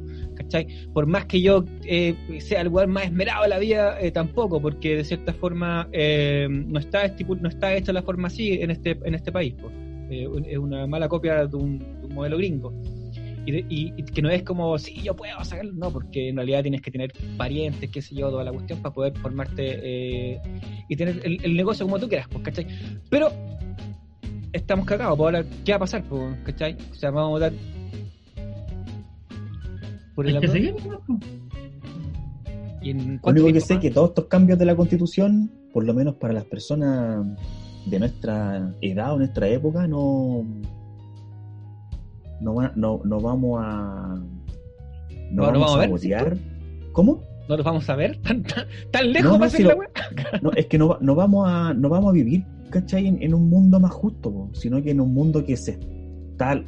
¿cachai? 0.50 0.66
Por 0.92 1.06
más 1.06 1.26
que 1.26 1.40
yo 1.40 1.64
eh, 1.84 2.14
sea 2.40 2.60
el 2.62 2.66
lugar 2.68 2.88
más 2.88 3.04
esmerado 3.04 3.44
de 3.44 3.48
la 3.48 3.58
vida, 3.58 4.00
eh, 4.00 4.10
tampoco, 4.10 4.60
porque 4.60 4.96
de 4.96 5.04
cierta 5.04 5.32
forma 5.32 5.88
eh, 5.92 6.48
no 6.50 6.78
está 6.80 7.12
no 7.40 7.48
está 7.48 7.74
hecha 7.76 7.92
la 7.92 8.02
forma 8.02 8.26
así 8.28 8.52
en 8.60 8.70
este 8.72 8.98
en 9.04 9.14
este 9.14 9.30
país, 9.32 9.54
pues. 9.60 9.72
Es 10.10 10.58
una 10.58 10.88
mala 10.88 11.08
copia 11.08 11.46
de 11.46 11.56
un, 11.56 11.78
de 11.78 12.06
un 12.06 12.14
modelo 12.14 12.36
gringo. 12.36 12.72
Y, 13.46 13.52
de- 13.52 13.64
y- 13.70 13.92
y 13.96 14.02
que 14.02 14.20
no 14.22 14.28
es 14.28 14.42
como, 14.42 14.76
sí, 14.76 15.00
yo 15.02 15.14
puedo 15.16 15.42
sacarlo, 15.44 15.72
no, 15.72 15.90
porque 15.92 16.28
en 16.28 16.36
realidad 16.36 16.62
tienes 16.62 16.82
que 16.82 16.90
tener 16.90 17.12
parientes, 17.38 17.88
qué 17.90 18.02
sé 18.02 18.14
yo, 18.16 18.28
toda 18.28 18.42
la 18.44 18.50
cuestión 18.52 18.82
para 18.82 18.92
poder 18.92 19.16
formarte 19.18 19.78
eh, 19.82 20.40
y 20.88 20.96
tener 20.96 21.20
el, 21.24 21.38
el 21.42 21.54
negocio 21.56 21.86
como 21.86 21.98
tú 22.00 22.08
quieras, 22.08 22.26
pues, 22.28 22.42
¿cachai? 22.44 22.66
Pero 23.08 23.32
estamos 24.52 24.84
cagados, 24.84 25.16
pues 25.16 25.26
ahora, 25.34 25.44
¿qué 25.64 25.72
va 25.72 25.76
a 25.76 25.80
pasar, 25.80 26.02
pues, 26.04 26.36
¿cachai? 26.44 26.76
O 26.90 26.94
sea, 26.94 27.10
vamos 27.10 27.28
a 27.40 27.46
votar 27.46 27.52
por 30.20 30.28
el 30.28 30.34
¿no? 30.86 31.20
¿Y 32.82 32.90
en 32.90 33.20
Lo 33.22 33.30
único 33.30 33.52
que 33.52 33.60
sé 33.60 33.74
es 33.74 33.80
que 33.80 33.90
todos 33.90 34.10
estos 34.10 34.26
cambios 34.26 34.58
de 34.58 34.66
la 34.66 34.76
constitución, 34.76 35.50
por 35.72 35.84
lo 35.84 35.94
menos 35.94 36.16
para 36.16 36.34
las 36.34 36.44
personas 36.44 37.26
de 37.86 37.98
nuestra 37.98 38.74
edad 38.82 39.14
o 39.14 39.18
nuestra 39.18 39.48
época, 39.48 39.86
no, 39.86 40.44
no, 42.40 42.70
no, 42.74 43.00
no 43.02 43.20
vamos 43.20 43.60
a 43.62 44.22
no, 45.30 45.42
vamos, 45.42 45.76
vamos 45.76 46.04
a 46.04 46.18
a. 46.18 46.34
¿Cómo? 46.92 47.22
¿No 47.48 47.56
los 47.56 47.64
vamos 47.64 47.88
a 47.88 47.96
ver? 47.96 48.16
¿Tan, 48.22 48.42
tan, 48.42 48.66
tan 48.90 49.12
lejos 49.12 49.32
No, 49.32 49.38
va 49.38 49.46
a 49.46 49.50
ser 49.50 49.60
si 49.62 49.66
la 49.66 49.74
wea? 49.74 49.88
No, 50.42 50.50
es 50.52 50.66
que 50.66 50.76
no, 50.76 50.98
no 51.00 51.14
vamos 51.14 51.48
a 51.48 51.72
no 51.72 51.88
vamos 51.88 52.10
a 52.10 52.12
vivir, 52.12 52.44
¿cachai? 52.68 53.06
En, 53.06 53.22
en 53.22 53.32
un 53.32 53.48
mundo 53.48 53.80
más 53.80 53.92
justo, 53.92 54.30
po, 54.30 54.50
sino 54.52 54.82
que 54.82 54.90
en 54.90 55.00
un 55.00 55.14
mundo 55.14 55.42
que 55.44 55.56
se 55.56 55.78
está 56.32 56.62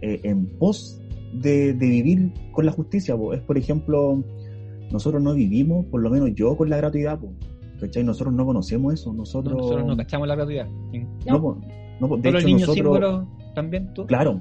eh, 0.00 0.20
en 0.22 0.46
pos 0.58 1.02
de, 1.34 1.74
de 1.74 1.88
vivir 1.88 2.32
con 2.52 2.66
la 2.66 2.72
justicia. 2.72 3.16
po. 3.16 3.32
Es, 3.34 3.40
por 3.40 3.58
ejemplo, 3.58 4.22
nosotros 4.90 5.22
no 5.22 5.34
vivimos, 5.34 5.86
por 5.86 6.00
lo 6.02 6.10
menos 6.10 6.30
yo, 6.34 6.56
con 6.56 6.70
la 6.70 6.76
gratuidad. 6.76 7.18
po, 7.18 7.32
¿cachai? 7.80 8.04
Nosotros 8.04 8.34
no 8.34 8.44
conocemos 8.46 8.94
eso. 8.94 9.10
No, 9.12 9.18
Nosotros, 9.18 9.56
nosotros 9.56 9.86
no 9.86 9.96
cachamos 9.96 10.28
la 10.28 10.34
gratuidad. 10.36 10.66
no, 11.26 11.40
po, 11.42 11.60
no, 12.00 12.08
po, 12.08 12.16
de 12.16 12.22
¿Todos 12.22 12.34
los 12.34 12.44
niños 12.44 12.68
nosotros, 12.68 12.76
símbolos 12.76 13.26
también 13.54 13.92
tú? 13.94 14.06
Claro, 14.06 14.40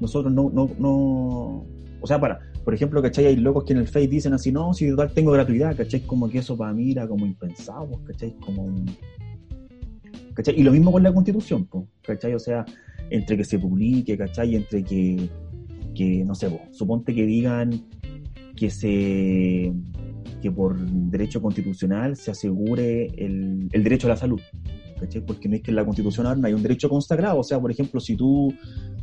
nosotros 0.00 0.32
no, 0.32 0.50
no, 0.50 0.70
no, 0.78 1.64
o 2.00 2.06
sea, 2.06 2.20
para, 2.20 2.38
por 2.64 2.74
ejemplo, 2.74 3.00
¿cachai? 3.02 3.26
Hay 3.26 3.36
locos 3.36 3.64
que 3.64 3.72
en 3.72 3.80
el 3.80 3.88
Face 3.88 4.06
dicen 4.08 4.32
así, 4.34 4.52
no, 4.52 4.72
si 4.74 4.88
total 4.90 5.12
tengo 5.12 5.32
gratuidad, 5.32 5.76
¿cachai? 5.76 6.00
Como 6.00 6.28
que 6.28 6.38
eso 6.38 6.56
para 6.56 6.72
mí 6.72 6.92
era 6.92 7.08
como 7.08 7.26
impensado, 7.26 7.88
¿cachai? 8.04 8.34
Como 8.44 8.62
un- 8.64 8.86
¿cachai? 10.34 10.58
Y 10.58 10.62
lo 10.62 10.70
mismo 10.72 10.92
con 10.92 11.02
la 11.02 11.12
constitución, 11.12 11.68
¿cachai? 12.02 12.34
O 12.34 12.38
sea, 12.38 12.64
entre 13.10 13.36
que 13.36 13.44
se 13.44 13.58
publique, 13.58 14.16
¿cachai? 14.16 14.54
Entre 14.54 14.84
que, 14.84 15.28
que 15.98 16.24
no 16.24 16.36
sé, 16.36 16.48
po, 16.48 16.60
suponte 16.70 17.12
que 17.12 17.26
digan 17.26 17.82
que 18.54 18.70
se 18.70 19.72
que 20.40 20.52
por 20.52 20.78
derecho 20.78 21.42
constitucional 21.42 22.16
se 22.16 22.30
asegure 22.30 23.06
el, 23.16 23.68
el 23.72 23.82
derecho 23.82 24.06
a 24.06 24.10
la 24.10 24.16
salud. 24.16 24.40
¿cachai? 25.00 25.20
Porque 25.24 25.48
no 25.48 25.56
es 25.56 25.62
que 25.62 25.72
en 25.72 25.76
la 25.76 25.84
constitución 25.84 26.26
ahora 26.26 26.38
no 26.38 26.46
hay 26.46 26.52
un 26.52 26.62
derecho 26.62 26.88
consagrado. 26.88 27.40
O 27.40 27.42
sea, 27.42 27.58
por 27.58 27.70
ejemplo, 27.72 27.98
si 28.00 28.14
tú 28.14 28.54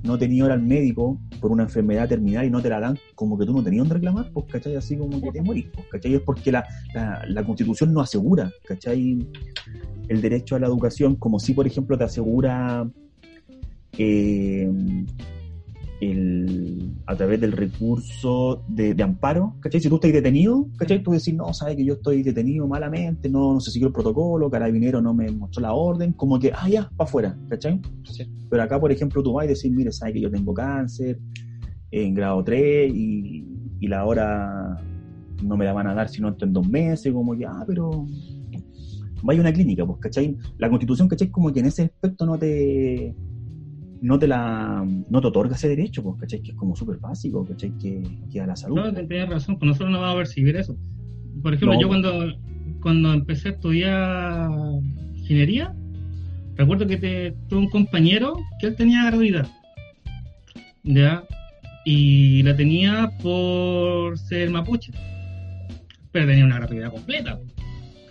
no 0.04 0.18
tenías 0.18 0.46
hora 0.46 0.54
al 0.54 0.62
médico 0.62 1.20
por 1.42 1.52
una 1.52 1.64
enfermedad 1.64 2.08
terminal 2.08 2.46
y 2.46 2.50
no 2.50 2.62
te 2.62 2.70
la 2.70 2.80
dan, 2.80 2.98
como 3.16 3.38
que 3.38 3.46
tú 3.46 3.54
no 3.54 3.62
tenías 3.62 3.82
donde 3.82 3.96
reclamar, 3.96 4.32
pues, 4.32 4.46
¿cachai? 4.50 4.76
Así 4.76 4.96
como 4.96 5.22
que 5.22 5.32
te 5.32 5.42
morís, 5.42 5.66
pues, 5.74 5.88
¿cachai? 5.88 6.16
Es 6.16 6.22
porque 6.22 6.52
la, 6.54 6.66
la, 6.94 7.26
la 7.28 7.44
constitución 7.44 7.94
no 7.94 8.00
asegura, 8.00 8.52
¿cachai? 8.66 9.18
El 10.08 10.22
derecho 10.22 10.56
a 10.56 10.60
la 10.60 10.68
educación, 10.68 11.16
como 11.16 11.40
si, 11.40 11.54
por 11.54 11.68
ejemplo, 11.68 11.98
te 11.98 12.06
asegura 12.06 12.90
eh, 13.98 14.72
el, 16.02 16.94
a 17.06 17.16
través 17.16 17.40
del 17.40 17.52
recurso 17.52 18.64
de, 18.68 18.94
de 18.94 19.04
amparo, 19.04 19.56
¿cachai? 19.60 19.82
Si 19.82 19.90
tú 19.90 19.96
estás 19.96 20.12
detenido, 20.12 20.68
¿cachai? 20.78 21.02
Tú 21.02 21.12
decís, 21.12 21.34
no, 21.34 21.54
sabes 21.54 21.76
que 21.76 21.86
yo 21.86 21.94
estoy 21.94 22.24
detenido 22.24 22.68
malamente, 22.68 23.30
no, 23.30 23.54
no 23.54 23.60
se 23.60 23.72
siguió 23.72 23.88
el 23.88 23.94
protocolo, 23.94 24.50
carabinero 24.50 25.02
no 25.02 25.14
me 25.14 25.32
mostró 25.32 25.62
la 25.62 25.74
orden, 25.74 26.14
como 26.14 26.40
que, 26.40 26.52
ah, 26.54 26.68
ya, 26.70 26.90
para 26.96 27.08
afuera, 27.08 27.38
¿cachai? 27.50 27.82
Sí. 28.04 28.26
Pero 28.50 28.64
acá, 28.64 28.80
por 28.80 28.92
ejemplo, 28.92 29.24
tú 29.24 29.34
vas 29.34 29.46
y 29.46 29.50
decís, 29.50 29.72
mire, 29.72 29.92
sabes 29.92 30.14
que 30.14 30.22
yo 30.22 30.32
tengo 30.32 30.54
cáncer 30.54 31.20
en 31.92 32.14
grado 32.14 32.44
3 32.44 32.92
y, 32.94 33.46
y 33.80 33.88
la 33.88 34.06
hora 34.06 34.78
no 35.44 35.58
me 35.58 35.66
la 35.66 35.74
van 35.74 35.88
a 35.88 35.94
dar 35.94 36.10
sino 36.10 36.36
en 36.40 36.54
dos 36.54 36.68
meses, 36.68 37.14
como 37.14 37.36
que, 37.38 37.46
ah, 37.46 37.64
pero 37.66 38.06
vaya 39.24 39.40
a 39.40 39.42
una 39.42 39.54
clínica, 39.54 39.86
pues, 39.86 40.00
¿cachai? 40.00 40.38
La 40.58 40.70
constitución, 40.70 41.08
¿cachai? 41.08 41.30
Como 41.30 41.52
que 41.52 41.62
en 41.62 41.68
ese 41.68 41.84
aspecto 41.84 42.26
no 42.26 42.38
te 42.38 43.16
no 44.06 44.20
te 44.20 44.28
la 44.28 44.86
no 45.10 45.20
te 45.22 45.28
otorga 45.28 45.56
ese 45.56 45.68
derecho, 45.68 46.04
pues, 46.04 46.20
¿cachai? 46.20 46.42
Que 46.42 46.52
es 46.52 46.58
como 46.58 46.76
súper 46.76 46.98
básico, 46.98 47.44
¿cachai? 47.44 47.72
Que, 47.80 48.04
que 48.32 48.40
a 48.40 48.46
la 48.46 48.56
salud. 48.56 48.76
No, 48.78 48.94
tienes 48.94 49.30
razón, 49.30 49.58
pues 49.58 49.68
nosotros 49.68 49.90
no 49.90 50.00
vamos 50.00 50.14
a 50.14 50.18
percibir 50.20 50.56
eso. 50.56 50.78
Por 51.42 51.56
ejemplo, 51.56 51.74
No. 51.74 51.82
yo 51.82 51.88
cuando, 51.88 52.34
cuando 52.82 53.14
empecé 53.14 53.50
a 53.50 53.52
estudiar 53.54 54.52
ingeniería, 55.16 55.74
recuerdo 56.56 56.86
que 56.86 56.98
te, 56.98 57.32
tuve 57.50 57.62
un 57.62 57.70
compañero 57.70 58.36
que 58.60 58.68
él 58.68 58.76
tenía 58.76 59.06
gratuidad. 59.06 59.48
¿Ya? 60.84 61.24
Y 61.84 62.44
la 62.44 62.56
tenía 62.56 63.10
por 63.24 64.20
ser 64.20 64.52
mapuche. 64.52 64.92
Pero 66.12 66.28
tenía 66.28 66.46
una 66.46 66.58
gratuidad 66.58 66.92
completa. 66.92 67.40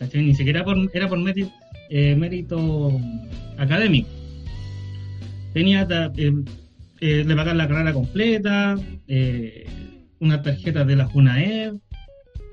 ¿cachai? 0.00 0.24
Ni 0.24 0.34
siquiera 0.34 0.64
por, 0.64 0.76
era 0.92 1.08
por 1.08 1.18
mérito, 1.20 1.52
eh, 1.88 2.16
mérito 2.16 3.00
académico. 3.58 4.08
Tenía 5.54 5.86
eh, 5.90 6.32
eh, 7.00 7.24
le 7.24 7.36
pagaban 7.36 7.58
la 7.58 7.68
carrera 7.68 7.92
completa, 7.92 8.76
eh, 9.08 9.66
una 10.20 10.42
tarjeta 10.42 10.84
de 10.84 10.96
la 10.96 11.08
FUNAEB, 11.08 11.78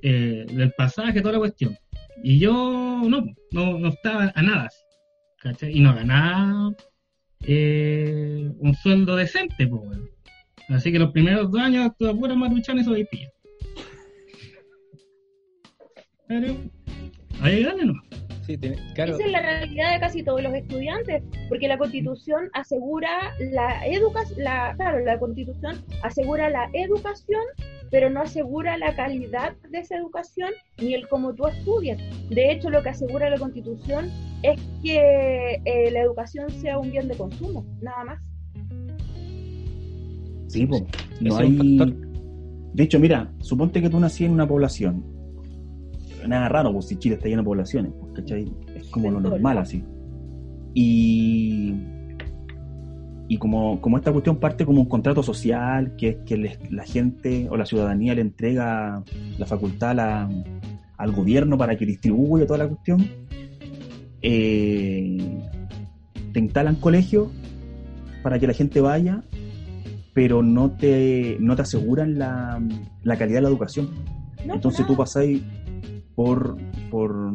eh, 0.03 0.45
del 0.51 0.71
pasaje, 0.77 1.21
toda 1.21 1.33
la 1.33 1.39
cuestión. 1.39 1.77
Y 2.23 2.39
yo 2.39 3.01
no, 3.07 3.25
no, 3.51 3.79
no 3.79 3.89
estaba 3.89 4.31
a 4.33 4.41
nada. 4.41 4.69
¿cachai? 5.41 5.75
Y 5.75 5.81
no 5.81 5.93
ganaba 5.95 6.73
eh, 7.45 8.51
un 8.59 8.75
sueldo 8.75 9.15
decente, 9.15 9.67
pues. 9.67 9.99
Así 10.69 10.91
que 10.91 10.99
los 10.99 11.11
primeros 11.11 11.51
dos 11.51 11.61
años 11.61 11.87
estuve 11.87 12.13
pura 12.15 12.35
maruchan 12.35 12.79
y 12.79 12.83
sobrepilla. 12.83 13.29
Pero 16.27 16.55
ahí 17.41 17.63
gane 17.63 17.85
nomás. 17.85 18.20
Sí, 18.51 18.57
tiene- 18.57 18.77
claro. 18.93 19.15
Esa 19.15 19.25
es 19.25 19.31
la 19.31 19.41
realidad 19.41 19.93
de 19.93 19.99
casi 19.99 20.23
todos 20.23 20.41
los 20.43 20.53
estudiantes, 20.53 21.23
porque 21.47 21.67
la 21.67 21.77
constitución 21.77 22.49
asegura 22.53 23.33
la 23.39 23.85
educación, 23.87 24.43
la, 24.43 24.73
claro, 24.75 24.99
la 25.05 25.17
constitución 25.19 25.77
asegura 26.03 26.49
la 26.49 26.69
educación, 26.73 27.41
pero 27.89 28.09
no 28.09 28.21
asegura 28.21 28.77
la 28.77 28.95
calidad 28.95 29.53
de 29.69 29.79
esa 29.79 29.97
educación 29.97 30.49
ni 30.79 30.93
el 30.93 31.07
cómo 31.07 31.33
tú 31.33 31.47
estudias. 31.47 31.97
De 32.29 32.51
hecho, 32.51 32.69
lo 32.69 32.83
que 32.83 32.89
asegura 32.89 33.29
la 33.29 33.37
constitución 33.37 34.09
es 34.43 34.59
que 34.83 35.61
eh, 35.65 35.91
la 35.91 36.01
educación 36.01 36.49
sea 36.49 36.77
un 36.77 36.91
bien 36.91 37.07
de 37.07 37.15
consumo, 37.15 37.65
nada 37.81 38.03
más. 38.03 38.21
Sí, 40.47 40.65
pues. 40.65 40.83
No 41.21 41.35
un 41.35 41.41
hay... 41.41 41.77
factor. 41.77 41.95
De 42.73 42.83
hecho, 42.83 42.99
mira, 42.99 43.31
suponte 43.39 43.81
que 43.81 43.89
tú 43.89 43.99
nacías 43.99 44.27
en 44.27 44.33
una 44.33 44.47
población. 44.47 45.05
Nada 46.27 46.49
raro, 46.49 46.71
pues 46.71 46.87
si 46.87 46.97
Chile 46.97 47.15
está 47.15 47.27
lleno 47.27 47.41
de 47.41 47.45
poblaciones, 47.45 47.91
¿cachai? 48.13 48.51
Es 48.75 48.87
como 48.89 49.09
lo 49.11 49.19
normal 49.19 49.57
así. 49.57 49.83
Y, 50.73 51.73
y 53.27 53.37
como, 53.37 53.79
como 53.81 53.97
esta 53.97 54.11
cuestión 54.11 54.37
parte 54.37 54.65
como 54.65 54.81
un 54.81 54.87
contrato 54.87 55.21
social, 55.23 55.95
que 55.97 56.09
es 56.09 56.15
que 56.25 56.37
les- 56.37 56.71
la 56.71 56.83
gente 56.85 57.47
o 57.49 57.57
la 57.57 57.65
ciudadanía 57.65 58.15
le 58.15 58.21
entrega 58.21 59.03
la 59.37 59.45
facultad 59.45 59.95
la- 59.95 60.29
al 60.97 61.11
gobierno 61.11 61.57
para 61.57 61.75
que 61.77 61.85
distribuya 61.85 62.45
toda 62.45 62.59
la 62.59 62.67
cuestión, 62.67 63.05
eh, 64.21 65.17
te 66.33 66.39
instalan 66.39 66.75
colegios 66.75 67.29
para 68.23 68.39
que 68.39 68.47
la 68.47 68.53
gente 68.53 68.81
vaya, 68.81 69.23
pero 70.13 70.43
no 70.43 70.71
te, 70.71 71.37
no 71.39 71.55
te 71.55 71.63
aseguran 71.63 72.19
la, 72.19 72.61
la 73.03 73.17
calidad 73.17 73.37
de 73.37 73.41
la 73.43 73.49
educación. 73.49 73.89
No, 74.45 74.53
Entonces 74.55 74.85
tú 74.85 74.95
pasáis 74.95 75.41
por, 76.15 76.57
por, 76.89 77.31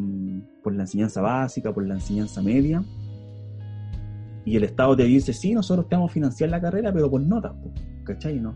por 0.66 0.74
la 0.74 0.82
enseñanza 0.82 1.20
básica, 1.20 1.72
por 1.72 1.86
la 1.86 1.94
enseñanza 1.94 2.42
media, 2.42 2.82
y 4.44 4.56
el 4.56 4.64
Estado 4.64 4.96
te 4.96 5.04
dice, 5.04 5.32
sí, 5.32 5.54
nosotros 5.54 5.88
te 5.88 5.94
vamos 5.94 6.10
a 6.10 6.14
financiar 6.14 6.50
la 6.50 6.60
carrera, 6.60 6.92
pero 6.92 7.08
por 7.08 7.20
notas, 7.20 7.52
po, 7.52 7.70
¿cachai? 8.02 8.40
¿No? 8.40 8.52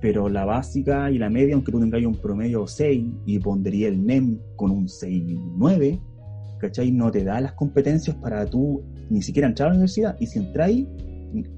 Pero 0.00 0.28
la 0.28 0.44
básica 0.44 1.10
y 1.10 1.18
la 1.18 1.28
media, 1.28 1.56
aunque 1.56 1.72
tú 1.72 1.80
tengas 1.80 2.00
un 2.04 2.14
promedio 2.14 2.68
6 2.68 3.04
y 3.24 3.40
pondría 3.40 3.88
el 3.88 4.06
NEM 4.06 4.38
con 4.54 4.70
un 4.70 4.86
6-9, 4.86 6.00
¿cachai? 6.60 6.92
No 6.92 7.10
te 7.10 7.24
da 7.24 7.40
las 7.40 7.54
competencias 7.54 8.14
para 8.18 8.46
tú 8.46 8.84
ni 9.10 9.20
siquiera 9.20 9.48
entrar 9.48 9.66
a 9.66 9.70
la 9.70 9.78
universidad, 9.78 10.16
y 10.20 10.28
si 10.28 10.38
entráis, 10.38 10.86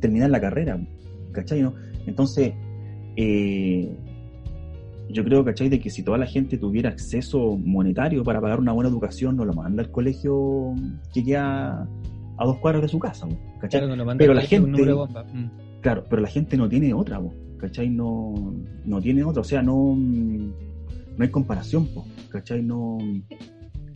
terminar 0.00 0.30
la 0.30 0.40
carrera, 0.40 0.80
¿cachai? 1.32 1.60
¿No? 1.60 1.74
Entonces, 2.06 2.54
eh, 3.16 3.94
yo 5.10 5.24
creo, 5.24 5.44
¿cachai? 5.44 5.68
De 5.68 5.80
que 5.80 5.90
si 5.90 6.02
toda 6.02 6.18
la 6.18 6.26
gente 6.26 6.58
tuviera 6.58 6.90
acceso 6.90 7.56
monetario 7.56 8.24
para 8.24 8.40
pagar 8.40 8.60
una 8.60 8.72
buena 8.72 8.90
educación, 8.90 9.36
no 9.36 9.44
lo 9.44 9.54
manda 9.54 9.82
al 9.82 9.90
colegio 9.90 10.74
que 11.12 11.24
queda 11.24 11.88
a 12.36 12.44
dos 12.44 12.58
cuadras 12.58 12.82
de 12.82 12.88
su 12.88 12.98
casa, 12.98 13.26
¿cachai? 13.60 13.80
Claro, 13.80 13.88
no 13.88 13.96
lo 13.96 14.04
manda 14.04 14.18
Pero 14.18 14.34
la 14.34 14.42
gente-. 14.42 14.82
Mm. 14.82 15.50
Claro, 15.80 16.04
pero 16.08 16.22
la 16.22 16.28
gente 16.28 16.56
no 16.56 16.68
tiene 16.68 16.92
otra, 16.92 17.20
¿cachai? 17.58 17.88
No, 17.88 18.54
no 18.84 19.00
tiene 19.00 19.24
otra, 19.24 19.40
o 19.42 19.44
sea, 19.44 19.62
no, 19.62 19.94
no 19.96 21.24
hay 21.24 21.28
comparación, 21.30 21.88
¿cachai? 22.30 22.62
No, 22.62 22.98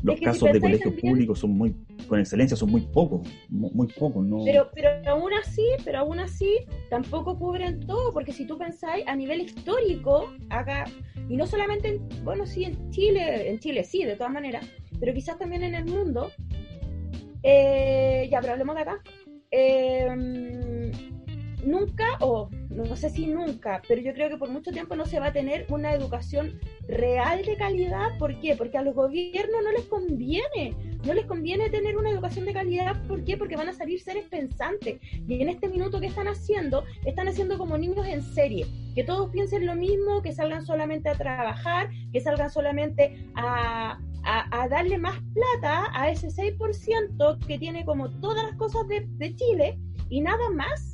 los 0.02 0.14
Es 0.14 0.20
que 0.20 0.26
si 0.26 0.32
casos 0.32 0.52
de 0.52 0.60
colegios 0.60 0.94
también- 0.94 1.12
públicos 1.12 1.38
son 1.38 1.50
muy, 1.52 1.74
con 2.08 2.18
excelencia, 2.18 2.56
son 2.56 2.70
muy 2.70 2.80
pocos, 2.82 3.20
mu- 3.48 3.70
muy 3.72 3.86
pocos, 3.86 4.24
¿no? 4.24 4.44
Pero, 4.44 4.68
pero 4.74 4.88
aún 5.06 5.32
así, 5.34 5.62
pero 5.84 6.00
aún 6.00 6.18
así, 6.18 6.58
tampoco 6.90 7.38
cubren 7.38 7.80
todo, 7.86 8.12
porque 8.12 8.32
si 8.32 8.46
tú 8.46 8.58
pensáis 8.58 9.06
a 9.06 9.14
nivel 9.14 9.40
histórico, 9.42 10.32
acá, 10.50 10.84
y 11.28 11.36
no 11.36 11.46
solamente 11.46 11.88
en, 11.88 12.24
bueno, 12.24 12.46
sí, 12.46 12.64
en 12.64 12.90
Chile, 12.90 13.48
en 13.50 13.58
Chile 13.60 13.84
sí, 13.84 14.04
de 14.04 14.16
todas 14.16 14.32
maneras, 14.32 14.66
pero 14.98 15.14
quizás 15.14 15.38
también 15.38 15.62
en 15.62 15.74
el 15.76 15.84
mundo, 15.84 16.30
eh, 17.42 18.28
ya, 18.30 18.40
pero 18.40 18.52
hablemos 18.54 18.74
de 18.76 18.82
acá, 18.82 19.00
eh, 19.50 20.90
nunca, 21.64 22.04
o 22.20 22.48
no 22.74 22.96
sé 22.96 23.10
si 23.10 23.26
nunca, 23.26 23.82
pero 23.86 24.00
yo 24.00 24.12
creo 24.14 24.28
que 24.28 24.36
por 24.36 24.48
mucho 24.50 24.70
tiempo 24.72 24.96
no 24.96 25.04
se 25.06 25.20
va 25.20 25.26
a 25.26 25.32
tener 25.32 25.66
una 25.68 25.92
educación 25.92 26.58
real 26.88 27.44
de 27.44 27.56
calidad, 27.56 28.16
¿por 28.18 28.38
qué? 28.40 28.56
Porque 28.56 28.78
a 28.78 28.82
los 28.82 28.94
gobiernos 28.94 29.62
no 29.62 29.72
les 29.72 29.84
conviene, 29.84 30.74
no 31.06 31.14
les 31.14 31.26
conviene 31.26 31.70
tener 31.70 31.96
una 31.96 32.10
educación 32.10 32.44
de 32.46 32.52
calidad, 32.52 33.00
¿por 33.06 33.24
qué? 33.24 33.36
Porque 33.36 33.56
van 33.56 33.68
a 33.68 33.72
salir 33.72 34.00
seres 34.00 34.24
pensantes. 34.24 35.00
Y 35.28 35.40
en 35.42 35.48
este 35.48 35.68
minuto 35.68 36.00
que 36.00 36.06
están 36.06 36.28
haciendo, 36.28 36.84
están 37.04 37.28
haciendo 37.28 37.58
como 37.58 37.76
niños 37.78 38.06
en 38.06 38.22
serie, 38.22 38.66
que 38.94 39.04
todos 39.04 39.30
piensen 39.30 39.66
lo 39.66 39.74
mismo, 39.74 40.22
que 40.22 40.32
salgan 40.32 40.64
solamente 40.64 41.08
a 41.08 41.14
trabajar, 41.14 41.90
que 42.12 42.20
salgan 42.20 42.50
solamente 42.50 43.26
a, 43.34 43.98
a- 44.24 44.68
darle 44.68 44.98
más 44.98 45.18
plata 45.34 45.88
a 45.92 46.10
ese 46.10 46.28
6% 46.30 47.38
que 47.46 47.58
tiene 47.58 47.84
como 47.84 48.08
todas 48.20 48.44
las 48.44 48.56
cosas 48.56 48.86
de, 48.88 49.06
de 49.18 49.34
Chile 49.34 49.78
y 50.08 50.20
nada 50.20 50.48
más. 50.50 50.91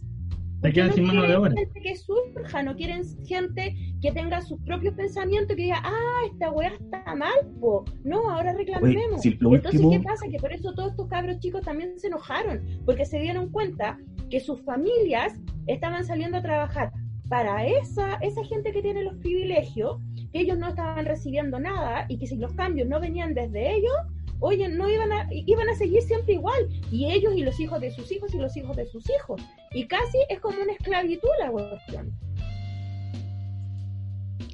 Porque 0.61 0.72
quedan 0.74 0.88
no 0.88 0.94
sin 0.94 1.04
mano 1.06 1.20
de 1.22 1.26
quieren 1.28 1.40
obra. 1.42 1.54
gente 1.56 1.80
que 1.80 1.96
surja, 1.96 2.62
no 2.62 2.74
quieren 2.76 3.02
gente 3.26 3.76
que 4.02 4.12
tenga 4.12 4.40
sus 4.42 4.61
propios 4.62 4.94
pensamientos, 4.94 5.56
que 5.56 5.62
diga, 5.62 5.80
ah, 5.84 6.22
esta 6.32 6.50
weá 6.50 6.72
está 6.80 7.14
mal, 7.14 7.32
po. 7.61 7.84
no, 8.04 8.28
ahora 8.30 8.52
reclamemos. 8.54 9.20
si 9.22 9.28
Entonces, 9.30 9.74
último- 9.74 9.90
¿qué 9.90 10.00
pasa? 10.00 10.26
Que 10.28 10.38
por 10.38 10.52
eso 10.52 10.72
todos 10.74 10.90
estos 10.90 11.06
cabros 11.09 11.38
chicos 11.38 11.62
también 11.62 11.98
se 11.98 12.09
enojaron, 12.09 12.62
porque 12.84 13.04
se 13.04 13.20
dieron 13.20 13.50
cuenta 13.50 13.98
que 14.30 14.40
sus 14.40 14.61
familias 14.62 15.38
estaban 15.66 16.04
saliendo 16.04 16.38
a 16.38 16.42
trabajar 16.42 16.92
para 17.28 17.64
esa, 17.66 18.14
esa 18.22 18.42
gente 18.44 18.72
que 18.72 18.82
tiene 18.82 19.04
los 19.04 19.16
privilegios, 19.18 19.98
que 20.32 20.40
ellos 20.40 20.59
no 20.59 20.68
estaban 20.68 21.04
recibiendo 21.06 21.61
nada 21.61 22.06
y 22.09 22.18
que 22.18 22.26
si 22.26 22.36
los 22.36 22.52
cambios 22.54 22.88
no 22.88 22.98
venían 23.00 23.34
desde 23.34 23.76
ellos, 23.76 23.92
oye, 24.41 24.68
no 24.68 24.89
iban 24.89 25.11
a, 25.12 25.28
iban 25.32 25.68
a 25.68 25.74
seguir 25.76 26.03
siempre 26.03 26.34
igual, 26.34 26.68
y 26.91 27.07
ellos 27.11 27.34
y 27.36 27.43
los 27.43 27.59
hijos 27.61 27.80
de 27.80 27.91
sus 27.91 28.11
hijos 28.12 28.32
y 28.34 28.39
los 28.39 28.57
hijos 28.57 28.76
de 28.76 28.86
sus 28.86 29.05
hijos. 29.11 29.41
Y 29.72 29.84
casi 29.86 30.18
es 30.28 30.41
como 30.41 30.61
una 30.61 30.72
esclavitud 30.72 31.28
la 31.41 31.51
cuestión. 31.51 32.12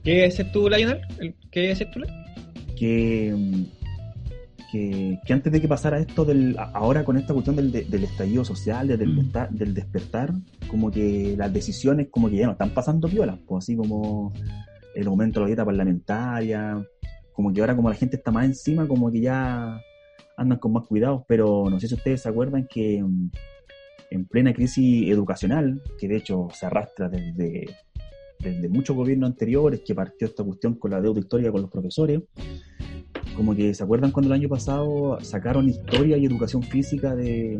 ¿Qué 0.03 0.26
es 0.26 0.53
tú, 0.53 0.68
Lionel? 0.68 1.01
¿El- 1.18 1.35
¿Qué 1.51 1.70
es 1.70 1.78
tú? 1.91 2.01
que, 2.76 3.32
que, 4.72 5.18
que 5.24 5.32
antes 5.32 5.53
de 5.53 5.61
que 5.61 5.68
pasara 5.68 5.99
esto, 6.01 6.24
del, 6.24 6.57
ahora 6.59 7.05
con 7.05 7.16
esta 7.16 7.32
cuestión 7.32 7.55
del, 7.57 7.70
de- 7.70 7.85
del 7.85 8.05
estallido 8.05 8.45
social, 8.45 8.89
del, 8.89 8.99
Mm. 9.07 9.14
despertar, 9.16 9.51
del 9.51 9.74
despertar, 9.74 10.32
como 10.68 10.91
que 10.91 11.35
las 11.39 11.53
decisiones 11.53 12.09
como 12.11 12.28
que 12.28 12.37
ya 12.37 12.47
no 12.47 12.53
están 12.53 12.70
pasando 12.70 13.09
piolas, 13.09 13.39
pues 13.47 13.64
así 13.64 13.76
como 13.76 14.32
el 14.97 15.07
aumento 15.07 15.39
de 15.41 15.45
la 15.45 15.47
dieta 15.49 15.64
parlamentaria, 15.64 16.85
como 17.35 17.53
que 17.53 17.61
ahora 17.61 17.76
como 17.76 17.91
la 17.91 17.97
gente 17.97 18.16
está 18.16 18.30
más 18.30 18.47
encima, 18.47 18.89
como 18.89 19.11
que 19.11 19.20
ya 19.20 19.80
andan 20.37 20.59
con 20.59 20.72
más 20.72 20.87
cuidados, 20.87 21.22
pero 21.26 21.68
no 21.68 21.78
sé 21.78 21.89
si 21.89 21.95
ustedes 21.95 22.22
se 22.22 22.28
acuerdan 22.28 22.66
que 22.68 23.03
mm, 23.03 23.30
en 24.11 24.24
plena 24.26 24.55
crisis 24.55 25.11
educacional, 25.11 25.82
que 25.99 26.09
de 26.09 26.16
hecho 26.16 26.49
se 26.53 26.66
arrastra 26.66 27.09
desde, 27.09 27.66
desde 28.39 28.68
muchos 28.68 28.97
gobiernos 28.97 29.30
anteriores, 29.30 29.82
que 29.85 29.95
partió 29.95 30.28
esta 30.28 30.45
cuestión 30.45 30.74
con 30.74 30.93
la 30.93 31.01
deuda 31.01 31.20
histórica 31.20 31.51
con 31.51 31.62
los 31.62 31.70
profesores, 31.70 32.22
como 33.37 33.55
que 33.55 33.74
se 33.74 33.82
acuerdan 33.82 34.12
cuando 34.12 34.32
el 34.32 34.41
año 34.41 34.49
pasado 34.49 35.18
sacaron 35.20 35.68
historia 35.68 36.16
y 36.16 36.24
educación 36.24 36.62
física 36.62 37.16
de, 37.16 37.59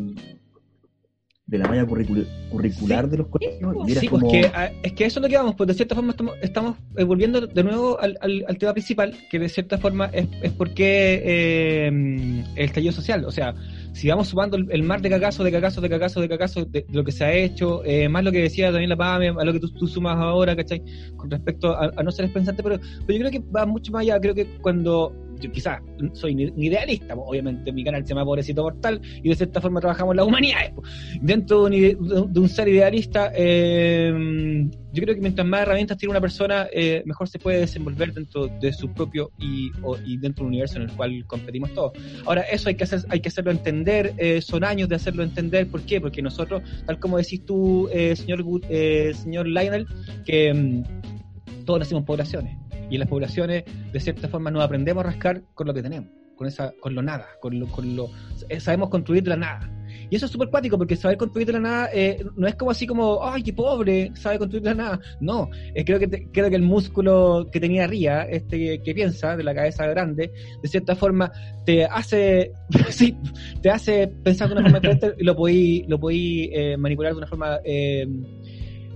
de 1.47 1.57
la 1.59 1.67
malla 1.67 1.85
curricul- 1.85 2.25
curricular 2.49 3.05
Sí. 3.05 3.11
de 3.11 3.17
los 3.17 3.27
colegios. 3.27 3.99
Sí, 3.99 4.07
como, 4.07 4.27
pues 4.29 4.31
que, 4.33 4.51
ah, 4.55 4.71
es 4.81 4.93
que 4.93 5.05
eso 5.05 5.19
es 5.19 5.23
lo 5.23 5.29
que 5.29 5.37
vamos, 5.37 5.53
pues 5.55 5.67
de 5.67 5.73
cierta 5.75 5.93
forma 5.93 6.09
estamos, 6.11 6.35
estamos 6.41 6.77
eh, 6.97 7.03
volviendo 7.03 7.39
de 7.41 7.63
nuevo 7.63 7.99
al, 7.99 8.17
al- 8.21 8.45
al 8.47 8.57
tema 8.57 8.73
principal, 8.73 9.13
que 9.29 9.37
de 9.37 9.47
cierta 9.49 9.77
forma 9.77 10.05
es, 10.11 10.27
es 10.41 10.51
porque 10.53 11.21
eh, 11.23 11.87
el 11.87 12.65
estallido 12.65 12.91
social, 12.93 13.23
o 13.25 13.31
sea, 13.31 13.53
si 13.93 14.09
vamos 14.09 14.27
sumando 14.29 14.57
el, 14.57 14.67
el 14.71 14.81
mar 14.83 15.01
de 15.01 15.09
cagazo, 15.11 15.43
de 15.43 15.51
cagazo, 15.51 15.81
de 15.81 15.89
cagazo, 15.89 16.19
de 16.19 16.29
cagazo, 16.29 16.65
de, 16.65 16.81
de 16.81 16.85
lo 16.91 17.03
que 17.03 17.11
se 17.11 17.23
ha 17.25 17.33
hecho, 17.33 17.83
eh, 17.85 18.09
más 18.09 18.23
lo 18.23 18.31
que 18.31 18.41
decía 18.41 18.71
también 18.71 18.89
la 18.89 18.97
PAME, 18.97 19.29
a 19.29 19.43
lo 19.45 19.53
que 19.53 19.59
tú, 19.59 19.69
tú 19.69 19.87
sumas 19.87 20.17
ahora, 20.17 20.55
¿cachai? 20.55 20.81
Con 21.15 21.29
respecto 21.29 21.75
a, 21.77 21.91
a 21.95 22.03
no 22.03 22.11
ser 22.11 22.31
pensante, 22.33 22.63
pero, 22.63 22.79
pero 23.05 23.19
yo 23.19 23.29
creo 23.29 23.31
que 23.31 23.47
va 23.55 23.65
mucho 23.67 23.91
más 23.91 24.01
allá, 24.01 24.19
creo 24.19 24.33
que 24.33 24.47
cuando, 24.61 25.13
yo 25.39 25.51
quizás 25.51 25.81
soy 26.13 26.33
un 26.45 26.63
idealista, 26.63 27.15
pues, 27.15 27.27
obviamente 27.27 27.71
mi 27.71 27.83
canal 27.83 28.03
se 28.03 28.09
llama 28.09 28.25
Pobrecito 28.25 28.63
Mortal 28.63 29.01
y 29.23 29.29
de 29.29 29.35
cierta 29.35 29.61
forma 29.61 29.79
trabajamos 29.79 30.15
la 30.15 30.23
humanidad, 30.23 30.71
pues. 30.75 30.89
dentro 31.21 31.65
de 31.65 31.95
un, 31.95 32.33
de 32.33 32.39
un 32.39 32.49
ser 32.49 32.67
idealista, 32.67 33.31
eh, 33.35 34.69
yo 34.95 35.03
creo 35.03 35.13
que 35.13 35.21
mientras 35.21 35.45
más 35.45 35.63
herramientas 35.63 35.97
tiene 35.97 36.11
una 36.11 36.21
persona, 36.21 36.67
eh, 36.71 37.03
mejor 37.05 37.27
se 37.27 37.37
puede 37.37 37.59
desenvolver 37.59 38.13
dentro 38.13 38.47
de 38.47 38.71
su 38.71 38.93
propio 38.93 39.29
y, 39.37 39.69
dentro 40.17 40.43
de 40.43 40.47
un 40.47 40.47
universo 40.47 40.77
en 40.77 40.83
el 40.83 40.91
cual 40.95 41.25
competimos 41.27 41.73
todos. 41.73 41.91
Ahora, 42.25 42.41
eso 42.43 42.69
hay 42.69 42.75
que, 42.75 42.85
hacer, 42.85 43.01
hay 43.09 43.19
que 43.19 43.27
hacerlo 43.27 43.51
entender, 43.51 44.13
eh, 44.17 44.41
son 44.41 44.63
años 44.63 44.87
de 44.87 44.95
hacerlo 44.95 45.23
entender, 45.23 45.67
¿por 45.67 45.81
qué? 45.81 45.99
Porque 45.99 46.21
nosotros, 46.21 46.61
tal 46.85 46.97
como 46.97 47.17
decís 47.17 47.45
tú, 47.45 47.89
eh, 47.91 48.15
señor, 48.15 48.45
eh, 48.69 49.13
señor 49.21 49.47
Lionel, 49.47 49.85
que 50.25 50.53
mm, 50.53 51.65
todos 51.65 51.79
nacimos 51.79 52.05
poblaciones, 52.05 52.57
y 52.89 52.95
en 52.95 52.99
las 52.99 53.09
poblaciones, 53.09 53.63
de 53.91 53.99
cierta 53.99 54.27
forma, 54.27 54.51
nos 54.51 54.63
aprendemos 54.63 55.03
a 55.03 55.07
rascar 55.07 55.41
con 55.53 55.67
lo 55.67 55.73
que 55.73 55.81
tenemos, 55.83 56.09
con 56.35 56.47
esa 56.47 56.73
con 56.79 56.93
lo 56.95 57.01
nada, 57.01 57.27
con 57.41 57.59
lo, 57.59 57.67
con 57.67 57.95
lo 57.95 58.09
eh, 58.49 58.59
sabemos 58.59 58.89
construir 58.89 59.23
de 59.23 59.29
la 59.29 59.37
nada. 59.37 59.71
Y 60.09 60.15
eso 60.17 60.25
es 60.25 60.31
súper 60.31 60.49
cuático, 60.49 60.77
porque 60.77 60.95
saber 60.95 61.17
construir 61.17 61.47
de 61.47 61.53
la 61.53 61.59
nada 61.59 61.89
eh, 61.93 62.23
no 62.35 62.47
es 62.47 62.55
como 62.55 62.71
así 62.71 62.85
como, 62.85 63.25
ay, 63.25 63.41
qué 63.43 63.53
pobre, 63.53 64.11
sabe 64.15 64.37
construir 64.37 64.65
la 64.65 64.73
nada. 64.73 64.99
No, 65.19 65.49
eh, 65.73 65.83
creo, 65.85 65.97
que 65.99 66.07
te- 66.07 66.27
creo 66.31 66.49
que 66.49 66.55
el 66.55 66.61
músculo 66.63 67.47
que 67.51 67.59
tenía 67.59 67.87
Ría, 67.87 68.23
este 68.23 68.81
que, 68.83 68.93
piensa, 68.93 69.35
de 69.37 69.43
la 69.43 69.55
cabeza 69.55 69.87
grande, 69.87 70.31
de 70.61 70.67
cierta 70.67 70.95
forma 70.95 71.31
te 71.65 71.85
hace, 71.85 72.51
sí, 72.89 73.15
te 73.61 73.69
hace 73.69 74.07
pensar 74.07 74.49
de 74.49 74.55
una 74.55 74.63
forma 74.63 74.79
diferente 74.79 75.13
y 75.17 75.23
lo 75.23 75.35
podí, 75.35 75.85
lo 75.87 75.99
podí 75.99 76.49
eh, 76.53 76.77
manipular 76.77 77.13
de 77.13 77.17
una 77.19 77.27
forma 77.27 77.59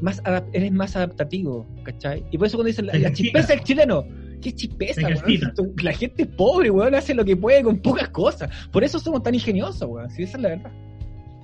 más, 0.02 0.22
eres 0.54 0.72
más 0.72 0.96
adaptativo, 0.96 1.66
¿cachai? 1.84 2.26
Y 2.32 2.38
por 2.38 2.48
eso 2.48 2.58
cuando 2.58 2.68
dicen 2.68 2.88
la, 2.88 2.94
la 2.94 3.14
chispeza 3.14 3.54
del 3.54 3.64
chileno, 3.64 4.06
¿qué 4.42 4.54
chispeza, 4.54 5.02
weón? 5.08 5.74
La 5.84 5.94
gente 5.94 6.24
es 6.24 6.28
pobre, 6.30 6.72
weón, 6.72 6.96
hace 6.96 7.14
lo 7.14 7.26
que 7.26 7.36
puede 7.36 7.64
con 7.64 7.80
pocas 7.80 8.10
cosas. 8.10 8.50
Por 8.72 8.84
eso 8.84 9.00
somos 9.00 9.24
tan 9.24 9.36
ingeniosos, 9.36 9.88
weón, 9.90 10.10
si 10.10 10.24
esa 10.24 10.38
es 10.38 10.44
la 10.44 10.50
verdad. 10.50 10.72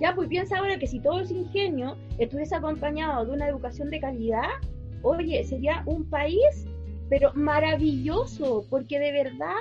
Ya, 0.02 0.14
pues 0.14 0.28
piensa 0.28 0.58
ahora 0.58 0.78
que 0.78 0.88
si 0.88 1.00
todo 1.00 1.22
ese 1.22 1.34
ingenio 1.34 1.96
estuviese 2.18 2.56
acompañado 2.56 3.26
de 3.26 3.32
una 3.32 3.48
educación 3.48 3.90
de 3.90 4.00
calidad, 4.00 4.50
oye, 5.04 5.44
sería 5.46 5.84
un 5.86 6.10
país, 6.10 6.68
pero 7.10 7.32
maravilloso, 7.34 8.66
porque 8.70 9.00
de 9.00 9.12
verdad 9.12 9.56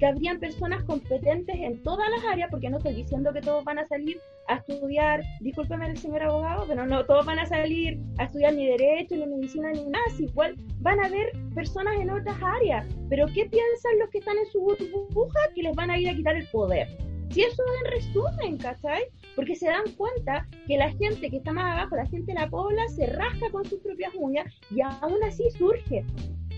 que 0.00 0.06
habrían 0.06 0.40
personas 0.40 0.82
competentes 0.84 1.54
en 1.54 1.82
todas 1.82 2.08
las 2.10 2.24
áreas, 2.24 2.48
porque 2.50 2.70
no 2.70 2.78
estoy 2.78 2.94
diciendo 2.94 3.32
que 3.32 3.42
todos 3.42 3.62
van 3.64 3.78
a 3.78 3.86
salir 3.86 4.18
a 4.48 4.56
estudiar, 4.56 5.22
discúlpeme 5.40 5.86
el 5.86 5.98
señor 5.98 6.22
abogado, 6.22 6.64
pero 6.66 6.86
no 6.86 7.04
todos 7.04 7.26
van 7.26 7.38
a 7.38 7.46
salir 7.46 8.00
a 8.18 8.24
estudiar 8.24 8.54
ni 8.54 8.66
derecho, 8.66 9.14
ni 9.14 9.26
medicina, 9.26 9.70
ni 9.70 9.84
nada, 9.84 10.04
igual 10.18 10.56
van 10.78 10.98
a 11.00 11.06
haber 11.06 11.30
personas 11.54 11.94
en 12.00 12.10
otras 12.10 12.36
áreas, 12.42 12.86
pero 13.08 13.26
¿qué 13.26 13.44
piensan 13.44 13.98
los 14.00 14.10
que 14.10 14.18
están 14.18 14.38
en 14.38 14.46
su 14.46 14.60
burbuja 14.60 15.40
que 15.54 15.62
les 15.62 15.76
van 15.76 15.90
a 15.90 15.98
ir 15.98 16.08
a 16.08 16.14
quitar 16.14 16.34
el 16.34 16.46
poder? 16.48 16.88
Si 17.30 17.42
eso 17.42 17.62
es 17.62 17.84
en 17.84 17.92
resumen, 17.92 18.56
¿cachai? 18.58 19.04
porque 19.36 19.54
se 19.56 19.66
dan 19.66 19.84
cuenta 19.96 20.46
que 20.66 20.76
la 20.76 20.90
gente 20.92 21.30
que 21.30 21.36
está 21.38 21.52
más 21.52 21.78
abajo, 21.78 21.96
la 21.96 22.06
gente 22.06 22.32
de 22.32 22.40
la 22.40 22.48
pobla, 22.48 22.86
se 22.88 23.06
rasca 23.06 23.50
con 23.50 23.64
sus 23.64 23.80
propias 23.80 24.12
uñas 24.14 24.46
y 24.70 24.80
aún 24.80 25.22
así 25.24 25.44
surge, 25.56 26.04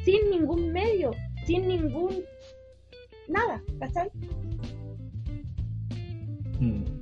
sin 0.04 0.30
ningún 0.30 0.72
medio, 0.72 1.12
sin 1.46 1.68
ningún 1.68 2.24
nada, 3.32 3.62
¿cachai? 3.80 4.10
Mm. 6.60 7.01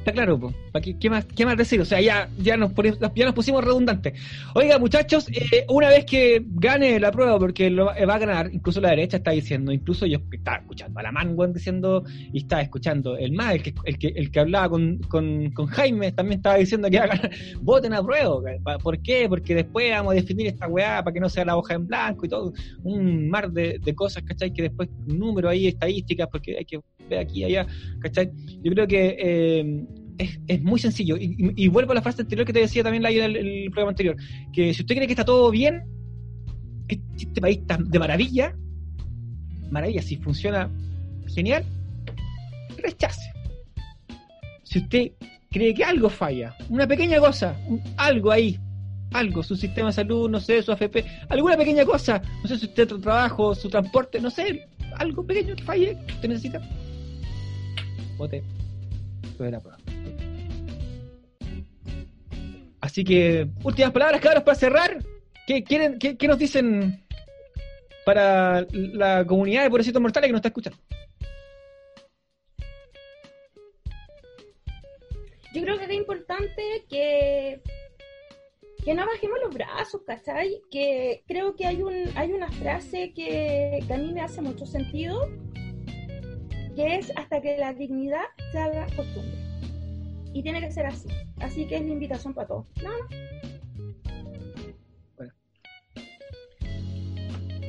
Está 0.00 0.12
claro, 0.12 0.40
po. 0.40 0.54
¿Pa' 0.72 0.80
qué, 0.80 0.98
qué 0.98 1.10
más, 1.10 1.26
¿qué 1.26 1.44
más 1.44 1.58
decir? 1.58 1.78
O 1.78 1.84
sea, 1.84 2.00
ya, 2.00 2.30
ya, 2.38 2.56
nos, 2.56 2.72
ya 3.14 3.26
nos 3.26 3.34
pusimos 3.34 3.62
redundantes. 3.62 4.18
Oiga, 4.54 4.78
muchachos, 4.78 5.28
eh, 5.28 5.66
una 5.68 5.90
vez 5.90 6.06
que 6.06 6.42
gane 6.42 6.98
la 6.98 7.12
prueba, 7.12 7.38
porque 7.38 7.68
lo, 7.68 7.94
eh, 7.94 8.06
va 8.06 8.14
a 8.14 8.18
ganar, 8.18 8.48
incluso 8.50 8.80
la 8.80 8.88
derecha 8.88 9.18
está 9.18 9.32
diciendo, 9.32 9.72
incluso 9.72 10.06
yo 10.06 10.20
estaba 10.32 10.56
escuchando 10.56 10.98
a 11.00 11.02
la 11.02 11.12
Manguan 11.12 11.52
diciendo, 11.52 12.02
y 12.32 12.38
estaba 12.38 12.62
escuchando 12.62 13.18
el 13.18 13.32
más, 13.32 13.56
el 13.56 13.62
que, 13.62 13.74
el 13.84 13.98
que, 13.98 14.08
el 14.08 14.30
que 14.30 14.40
hablaba 14.40 14.70
con, 14.70 15.00
con, 15.00 15.50
con 15.50 15.66
Jaime, 15.66 16.12
también 16.12 16.38
estaba 16.38 16.56
diciendo 16.56 16.88
que 16.88 16.96
iba 16.96 17.04
a 17.04 17.08
ganar, 17.08 17.30
voten 17.60 17.92
a 17.92 18.02
prueba. 18.02 18.40
¿Por 18.82 19.02
qué? 19.02 19.28
Porque 19.28 19.54
después 19.54 19.90
vamos 19.90 20.12
a 20.12 20.14
definir 20.14 20.46
esta 20.46 20.66
weá 20.66 21.04
para 21.04 21.12
que 21.12 21.20
no 21.20 21.28
sea 21.28 21.44
la 21.44 21.58
hoja 21.58 21.74
en 21.74 21.86
blanco 21.86 22.24
y 22.24 22.28
todo, 22.30 22.54
un 22.84 23.28
mar 23.28 23.52
de, 23.52 23.78
de 23.78 23.94
cosas, 23.94 24.22
¿cachai? 24.22 24.50
Que 24.50 24.62
después, 24.62 24.88
número 25.06 25.50
ahí, 25.50 25.66
estadísticas, 25.66 26.26
porque 26.28 26.56
hay 26.56 26.64
que 26.64 26.80
aquí 27.18 27.44
allá, 27.44 27.66
¿cachai? 28.00 28.30
Yo 28.62 28.72
creo 28.72 28.86
que 28.86 29.16
eh, 29.18 29.84
es, 30.18 30.40
es 30.46 30.62
muy 30.62 30.78
sencillo. 30.78 31.16
Y, 31.18 31.68
vuelvo 31.68 31.92
a 31.92 31.94
la 31.94 32.02
frase 32.02 32.22
anterior 32.22 32.46
que 32.46 32.52
te 32.52 32.60
decía 32.60 32.82
también 32.82 33.02
la 33.02 33.10
en 33.10 33.36
el, 33.36 33.70
programa 33.70 33.90
anterior, 33.90 34.16
que 34.52 34.74
si 34.74 34.82
usted 34.82 34.94
cree 34.94 35.06
que 35.06 35.14
está 35.14 35.24
todo 35.24 35.50
bien, 35.50 35.82
este, 36.88 37.40
país 37.40 37.58
está 37.58 37.78
de 37.78 37.98
maravilla, 37.98 38.54
maravilla, 39.70 40.02
si 40.02 40.16
funciona 40.16 40.70
genial, 41.34 41.64
rechace. 42.78 43.32
Si 44.62 44.80
usted 44.80 45.12
cree 45.50 45.74
que 45.74 45.84
algo 45.84 46.08
falla, 46.08 46.54
una 46.68 46.86
pequeña 46.86 47.18
cosa, 47.18 47.56
algo 47.96 48.30
ahí, 48.30 48.58
algo, 49.12 49.42
su 49.42 49.56
sistema 49.56 49.88
de 49.88 49.94
salud, 49.94 50.30
no 50.30 50.40
sé, 50.40 50.62
su 50.62 50.72
AFP, 50.72 51.04
alguna 51.28 51.56
pequeña 51.56 51.84
cosa, 51.84 52.22
no 52.42 52.48
sé 52.48 52.58
si 52.58 52.66
su 52.66 53.00
trabajo, 53.00 53.54
su 53.54 53.68
transporte, 53.68 54.20
no 54.20 54.30
sé, 54.30 54.68
algo 54.96 55.26
pequeño 55.26 55.56
que 55.56 55.62
falle, 55.62 55.98
usted 56.08 56.28
necesita, 56.28 56.60
la 58.28 59.60
prueba. 59.60 59.78
Así 62.80 63.04
que, 63.04 63.48
últimas 63.62 63.92
palabras, 63.92 64.20
cabros, 64.20 64.42
para 64.42 64.54
cerrar. 64.54 65.04
¿Qué, 65.46 65.62
quieren, 65.64 65.98
qué, 65.98 66.16
qué 66.16 66.28
nos 66.28 66.38
dicen 66.38 67.04
para 68.04 68.66
la 68.72 69.24
comunidad 69.24 69.64
de 69.64 69.70
Pobrecitos 69.70 70.00
Mortales 70.00 70.28
que 70.28 70.32
nos 70.32 70.38
está 70.38 70.48
escuchando? 70.48 70.78
Yo 75.52 75.62
creo 75.62 75.78
que 75.78 75.84
es 75.84 75.92
importante 75.92 76.84
que, 76.88 77.60
que 78.84 78.94
no 78.94 79.04
bajemos 79.04 79.38
los 79.42 79.52
brazos, 79.52 80.02
¿cachai? 80.06 80.60
Que 80.70 81.22
creo 81.26 81.56
que 81.56 81.66
hay, 81.66 81.82
un, 81.82 81.94
hay 82.14 82.32
una 82.32 82.50
frase 82.52 83.12
que, 83.12 83.80
que 83.86 83.92
a 83.92 83.98
mí 83.98 84.12
me 84.12 84.20
hace 84.20 84.40
mucho 84.40 84.64
sentido, 84.64 85.28
que 86.80 86.96
es 86.96 87.12
hasta 87.16 87.40
que 87.42 87.56
la 87.58 87.74
dignidad 87.74 88.22
se 88.52 88.58
haga 88.58 88.86
costumbre. 88.96 89.34
Y 90.32 90.42
tiene 90.42 90.60
que 90.60 90.70
ser 90.70 90.86
así. 90.86 91.08
Así 91.40 91.66
que 91.66 91.76
es 91.76 91.82
la 91.84 91.92
invitación 91.92 92.32
para 92.32 92.46
todos. 92.48 92.66
Nada 92.82 92.96
más. 93.00 93.10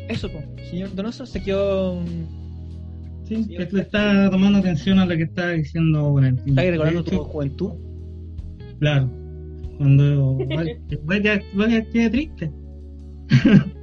Eso, 0.08 0.30
po. 0.30 0.40
señor 0.70 0.94
Donoso, 0.96 1.26
se 1.26 1.42
quedó. 1.42 2.02
Sí, 3.24 3.48
que 3.48 3.66
tú 3.66 3.78
estás 3.78 4.30
tomando 4.30 4.60
atención 4.60 5.00
a 5.00 5.06
lo 5.06 5.16
que 5.16 5.24
está 5.24 5.50
diciendo 5.52 6.14
Valentín. 6.14 6.50
¿Estás 6.50 6.66
recordando 6.72 7.04
tu 7.04 7.18
juventud? 7.24 7.72
Claro. 8.80 9.10
Cuando 9.78 10.38
después 10.88 11.24
ya, 11.24 11.42
ya 11.70 11.90
quede 11.90 12.10
triste. 12.10 12.52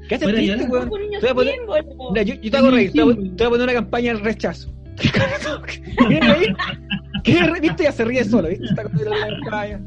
¿Qué 0.09 0.15
haces 0.15 0.23
Bueno, 0.33 0.39
triste, 0.39 0.65
weón? 0.71 0.83
Somos 0.85 1.01
niños 1.01 1.21
Te 1.23 1.27
voy 1.27 1.31
a 1.31 1.35
poner- 1.35 1.55
símbolos. 1.55 2.13
Mira, 2.13 2.23
yo, 2.23 2.35
yo 2.35 2.51
te 2.51 2.57
hago 2.57 2.71
reír, 2.71 2.93
te 2.93 3.03
voy, 3.03 3.13
a- 3.13 3.49
poner 3.49 3.63
una 3.65 3.73
campaña 3.73 4.13
del 4.15 4.23
rechazo. 4.23 4.78
¿Quieres 7.25 7.51
reír? 7.51 7.63
¿Viste? 7.63 7.85
Ya 7.85 7.93
se 7.93 8.05
ríe 8.05 8.25
solo, 8.25 8.49
¿viste? 8.49 8.65
Está 8.65 8.85
con 8.85 8.93
la. 9.05 9.81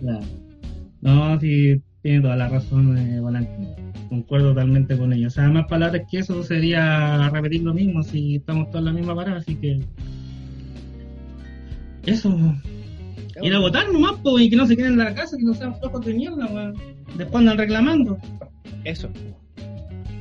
Claro. 0.00 0.20
No, 1.00 1.40
sí, 1.40 1.82
tiene 2.02 2.20
toda 2.20 2.36
la 2.36 2.48
razón, 2.48 2.96
eh, 2.96 3.20
Valentín. 3.20 3.68
Concuerdo 4.08 4.50
totalmente 4.50 4.96
con 4.96 5.12
ellos. 5.12 5.32
O 5.32 5.36
sea, 5.36 5.48
más 5.48 5.66
palabras 5.66 6.02
que 6.10 6.18
eso 6.18 6.42
sería 6.42 7.28
repetir 7.30 7.62
lo 7.62 7.74
mismo 7.74 8.02
si 8.02 8.36
estamos 8.36 8.70
todos 8.70 8.80
en 8.80 8.84
la 8.86 8.92
misma 8.92 9.14
parada, 9.14 9.38
así 9.38 9.54
que. 9.56 9.80
Eso. 12.06 12.36
Ir 13.42 13.54
a 13.54 13.58
votar 13.58 13.92
nomás, 13.92 14.18
po, 14.20 14.38
y 14.38 14.48
que 14.48 14.56
no 14.56 14.66
se 14.66 14.76
queden 14.76 14.92
en 14.92 14.98
la 14.98 15.14
casa, 15.14 15.36
que 15.36 15.42
no 15.42 15.54
sean 15.54 15.76
flojos 15.78 16.04
de 16.04 16.14
mierda, 16.14 16.46
weón. 16.46 16.74
Después 17.16 17.40
andan 17.40 17.58
reclamando. 17.58 18.18
Eso. 18.84 19.10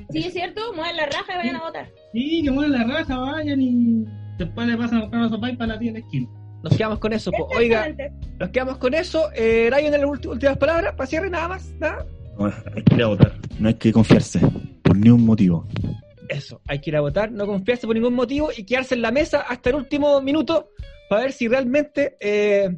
Sí, 0.10 0.20
es 0.20 0.34
cierto, 0.34 0.62
muevan 0.74 0.96
la 0.96 1.06
raja 1.06 1.34
y 1.34 1.38
vayan 1.38 1.56
a 1.56 1.64
votar. 1.64 1.90
Sí, 2.14 2.42
que 2.44 2.52
mueven 2.52 2.72
la 2.72 2.84
raja, 2.84 3.18
vayan 3.18 3.62
y 3.62 4.06
después 4.38 4.68
le 4.68 4.78
pasan 4.78 4.98
a 4.98 5.02
buscar 5.02 5.22
los 5.22 5.32
sopais 5.32 5.58
para 5.58 5.74
la 5.74 5.80
tía 5.80 5.92
de 5.94 6.00
la 6.00 6.06
esquina. 6.06 6.28
Nos 6.64 6.78
quedamos 6.78 7.00
con 7.00 7.12
eso, 7.14 7.32
po. 7.32 7.48
Oiga, 7.58 7.88
nos 8.40 8.50
quedamos 8.50 8.78
con 8.78 8.94
eso. 8.94 9.30
Eh, 9.36 9.70
Ryan, 9.72 9.92
las 9.92 10.02
ulti- 10.04 10.30
últimas 10.30 10.58
palabras 10.58 10.94
para 10.96 11.08
cierre, 11.08 11.30
nada 11.30 11.50
más. 11.50 11.66
¿Nada? 11.80 12.06
No, 12.40 12.46
hay 12.46 12.84
que 12.84 12.96
ir 12.96 13.04
a 13.04 13.08
votar. 13.08 13.34
No 13.60 13.68
hay 13.68 13.74
que 13.76 13.92
confiarse 13.92 14.40
por 14.82 14.96
ni 14.96 15.10
un 15.10 15.26
motivo. 15.26 15.68
Eso, 16.30 16.62
hay 16.68 16.80
que 16.80 16.90
ir 16.90 16.96
a 16.96 17.02
votar, 17.02 17.32
no 17.32 17.46
confiarse 17.46 17.86
por 17.86 17.96
ningún 17.96 18.14
motivo 18.14 18.50
y 18.56 18.64
quedarse 18.64 18.96
en 18.96 19.02
la 19.02 19.12
mesa 19.12 19.42
hasta 19.42 19.70
el 19.72 19.76
último 19.76 20.22
minuto 20.22 20.70
para 21.10 21.24
ver 21.24 21.34
si 21.34 21.50
realmente 21.50 22.16
eh, 22.22 22.78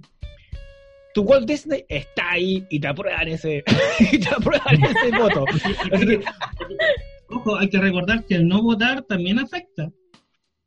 tu 1.13 1.21
Walt 1.21 1.47
Disney 1.47 1.85
está 1.87 2.31
ahí 2.31 2.65
y 2.69 2.79
te 2.79 2.87
aprueban 2.87 3.27
ese, 3.27 3.63
y 4.11 4.17
te 4.17 4.29
aprueban 4.29 4.83
ese 4.83 5.17
voto. 5.17 5.45
Así 5.91 6.05
que, 6.07 6.21
Ojo, 7.29 7.55
hay 7.57 7.69
que 7.69 7.77
recordar 7.77 8.25
que 8.25 8.35
el 8.35 8.47
no 8.47 8.61
votar 8.63 9.03
también 9.03 9.39
afecta. 9.39 9.89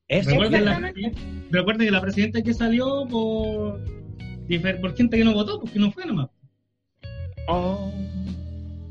Eso, 0.09 0.31
Recuerden, 0.31 0.65
la, 0.65 0.93
recuerden 1.51 1.87
que 1.87 1.91
la 1.93 2.01
presidenta 2.01 2.43
que 2.43 2.55
salió 2.55 3.07
por, 3.09 3.81
por 4.81 4.97
gente 4.97 5.19
que 5.19 5.25
no 5.25 5.35
votó, 5.35 5.61
porque 5.61 5.79
no 5.79 5.93
fue 5.93 6.07
nomás. 6.07 6.29
Oh, 7.47 7.93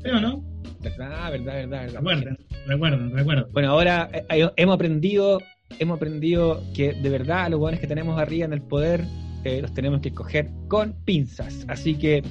¿Sí 0.02 0.10
o 0.10 0.20
no? 0.20 0.44
verdad, 0.80 1.30
verdad, 1.30 1.54
verdad, 1.54 1.80
verdad. 1.82 1.94
Recuerden, 1.94 2.38
recuerden, 2.66 3.16
recuerden. 3.16 3.44
Bueno, 3.52 3.70
ahora 3.70 4.08
eh, 4.12 4.48
hemos 4.56 4.74
aprendido, 4.74 5.40
hemos 5.78 5.96
aprendido 5.96 6.62
que 6.74 6.92
de 6.92 7.10
verdad 7.10 7.50
los 7.50 7.60
hueones 7.60 7.80
que 7.80 7.86
tenemos 7.86 8.18
arriba 8.18 8.44
en 8.44 8.52
el 8.52 8.62
poder 8.62 9.04
eh, 9.44 9.60
los 9.60 9.72
tenemos 9.72 10.00
que 10.00 10.12
coger 10.12 10.50
con 10.68 10.92
pinzas. 11.04 11.64
Así 11.68 11.94
que 11.94 12.22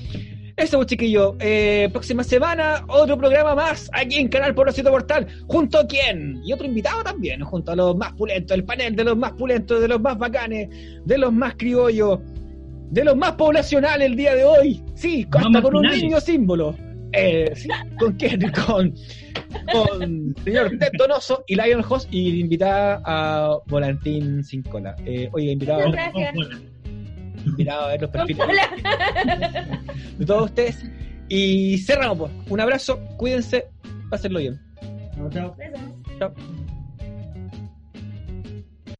eso, 0.57 0.77
pues, 0.77 0.87
chiquillo. 0.87 1.35
Eh, 1.39 1.87
próxima 1.91 2.23
semana, 2.23 2.83
otro 2.87 3.15
programa 3.15 3.53
más 3.53 3.91
aquí 3.93 4.15
en 4.15 4.27
Canal 4.27 4.55
Porosito 4.55 4.89
Portal. 4.89 5.27
¿Junto 5.45 5.77
a 5.77 5.85
quién? 5.85 6.41
Y 6.43 6.51
otro 6.51 6.65
invitado 6.65 7.03
también, 7.03 7.41
junto 7.41 7.73
a 7.73 7.75
los 7.75 7.95
más 7.95 8.13
pulentos, 8.13 8.57
el 8.57 8.63
panel 8.63 8.95
de 8.95 9.03
los 9.03 9.15
más 9.15 9.33
pulentos, 9.33 9.79
de 9.79 9.87
los 9.87 10.01
más 10.01 10.17
bacanes, 10.17 10.69
de 11.05 11.17
los 11.19 11.31
más 11.31 11.53
criollos, 11.57 12.19
de 12.89 13.03
los 13.03 13.15
más 13.15 13.33
poblacionales 13.33 14.07
el 14.07 14.15
día 14.15 14.33
de 14.33 14.45
hoy. 14.45 14.83
Sí, 14.95 15.27
hasta 15.31 15.61
con 15.61 15.75
un 15.75 15.83
niño 15.83 16.19
símbolo. 16.19 16.75
Eh, 17.13 17.51
sí, 17.53 17.69
¿Con 17.99 18.13
quién? 18.13 18.39
Con, 18.65 18.93
con 19.71 20.35
señor 20.43 20.69
Ted 20.77 20.91
Donoso 20.97 21.43
y 21.47 21.55
Lion 21.55 21.83
Host 21.87 22.09
y 22.11 22.39
invitada 22.39 23.01
a 23.05 23.57
Volantín 23.67 24.43
Sin 24.43 24.63
Cola. 24.63 24.95
Eh, 25.05 25.29
oye, 25.31 25.51
invitado, 25.51 25.87
Muchas 25.87 26.13
gracias. 26.13 26.61
Invitado 27.49 27.85
a 27.85 27.87
ver 27.89 28.01
los 28.01 28.11
perfiles 28.11 28.47
de 30.17 30.25
todos 30.25 30.45
ustedes. 30.45 30.83
Y 31.29 31.77
cerramos, 31.79 32.17
pues. 32.17 32.31
Un 32.49 32.61
abrazo, 32.61 32.99
cuídense, 33.17 33.67
pásenlo 34.09 34.39
bien. 34.39 34.59
Chao, 35.15 35.29
chao. 35.29 35.55
Besos. 35.57 35.81
Chao. 36.19 36.33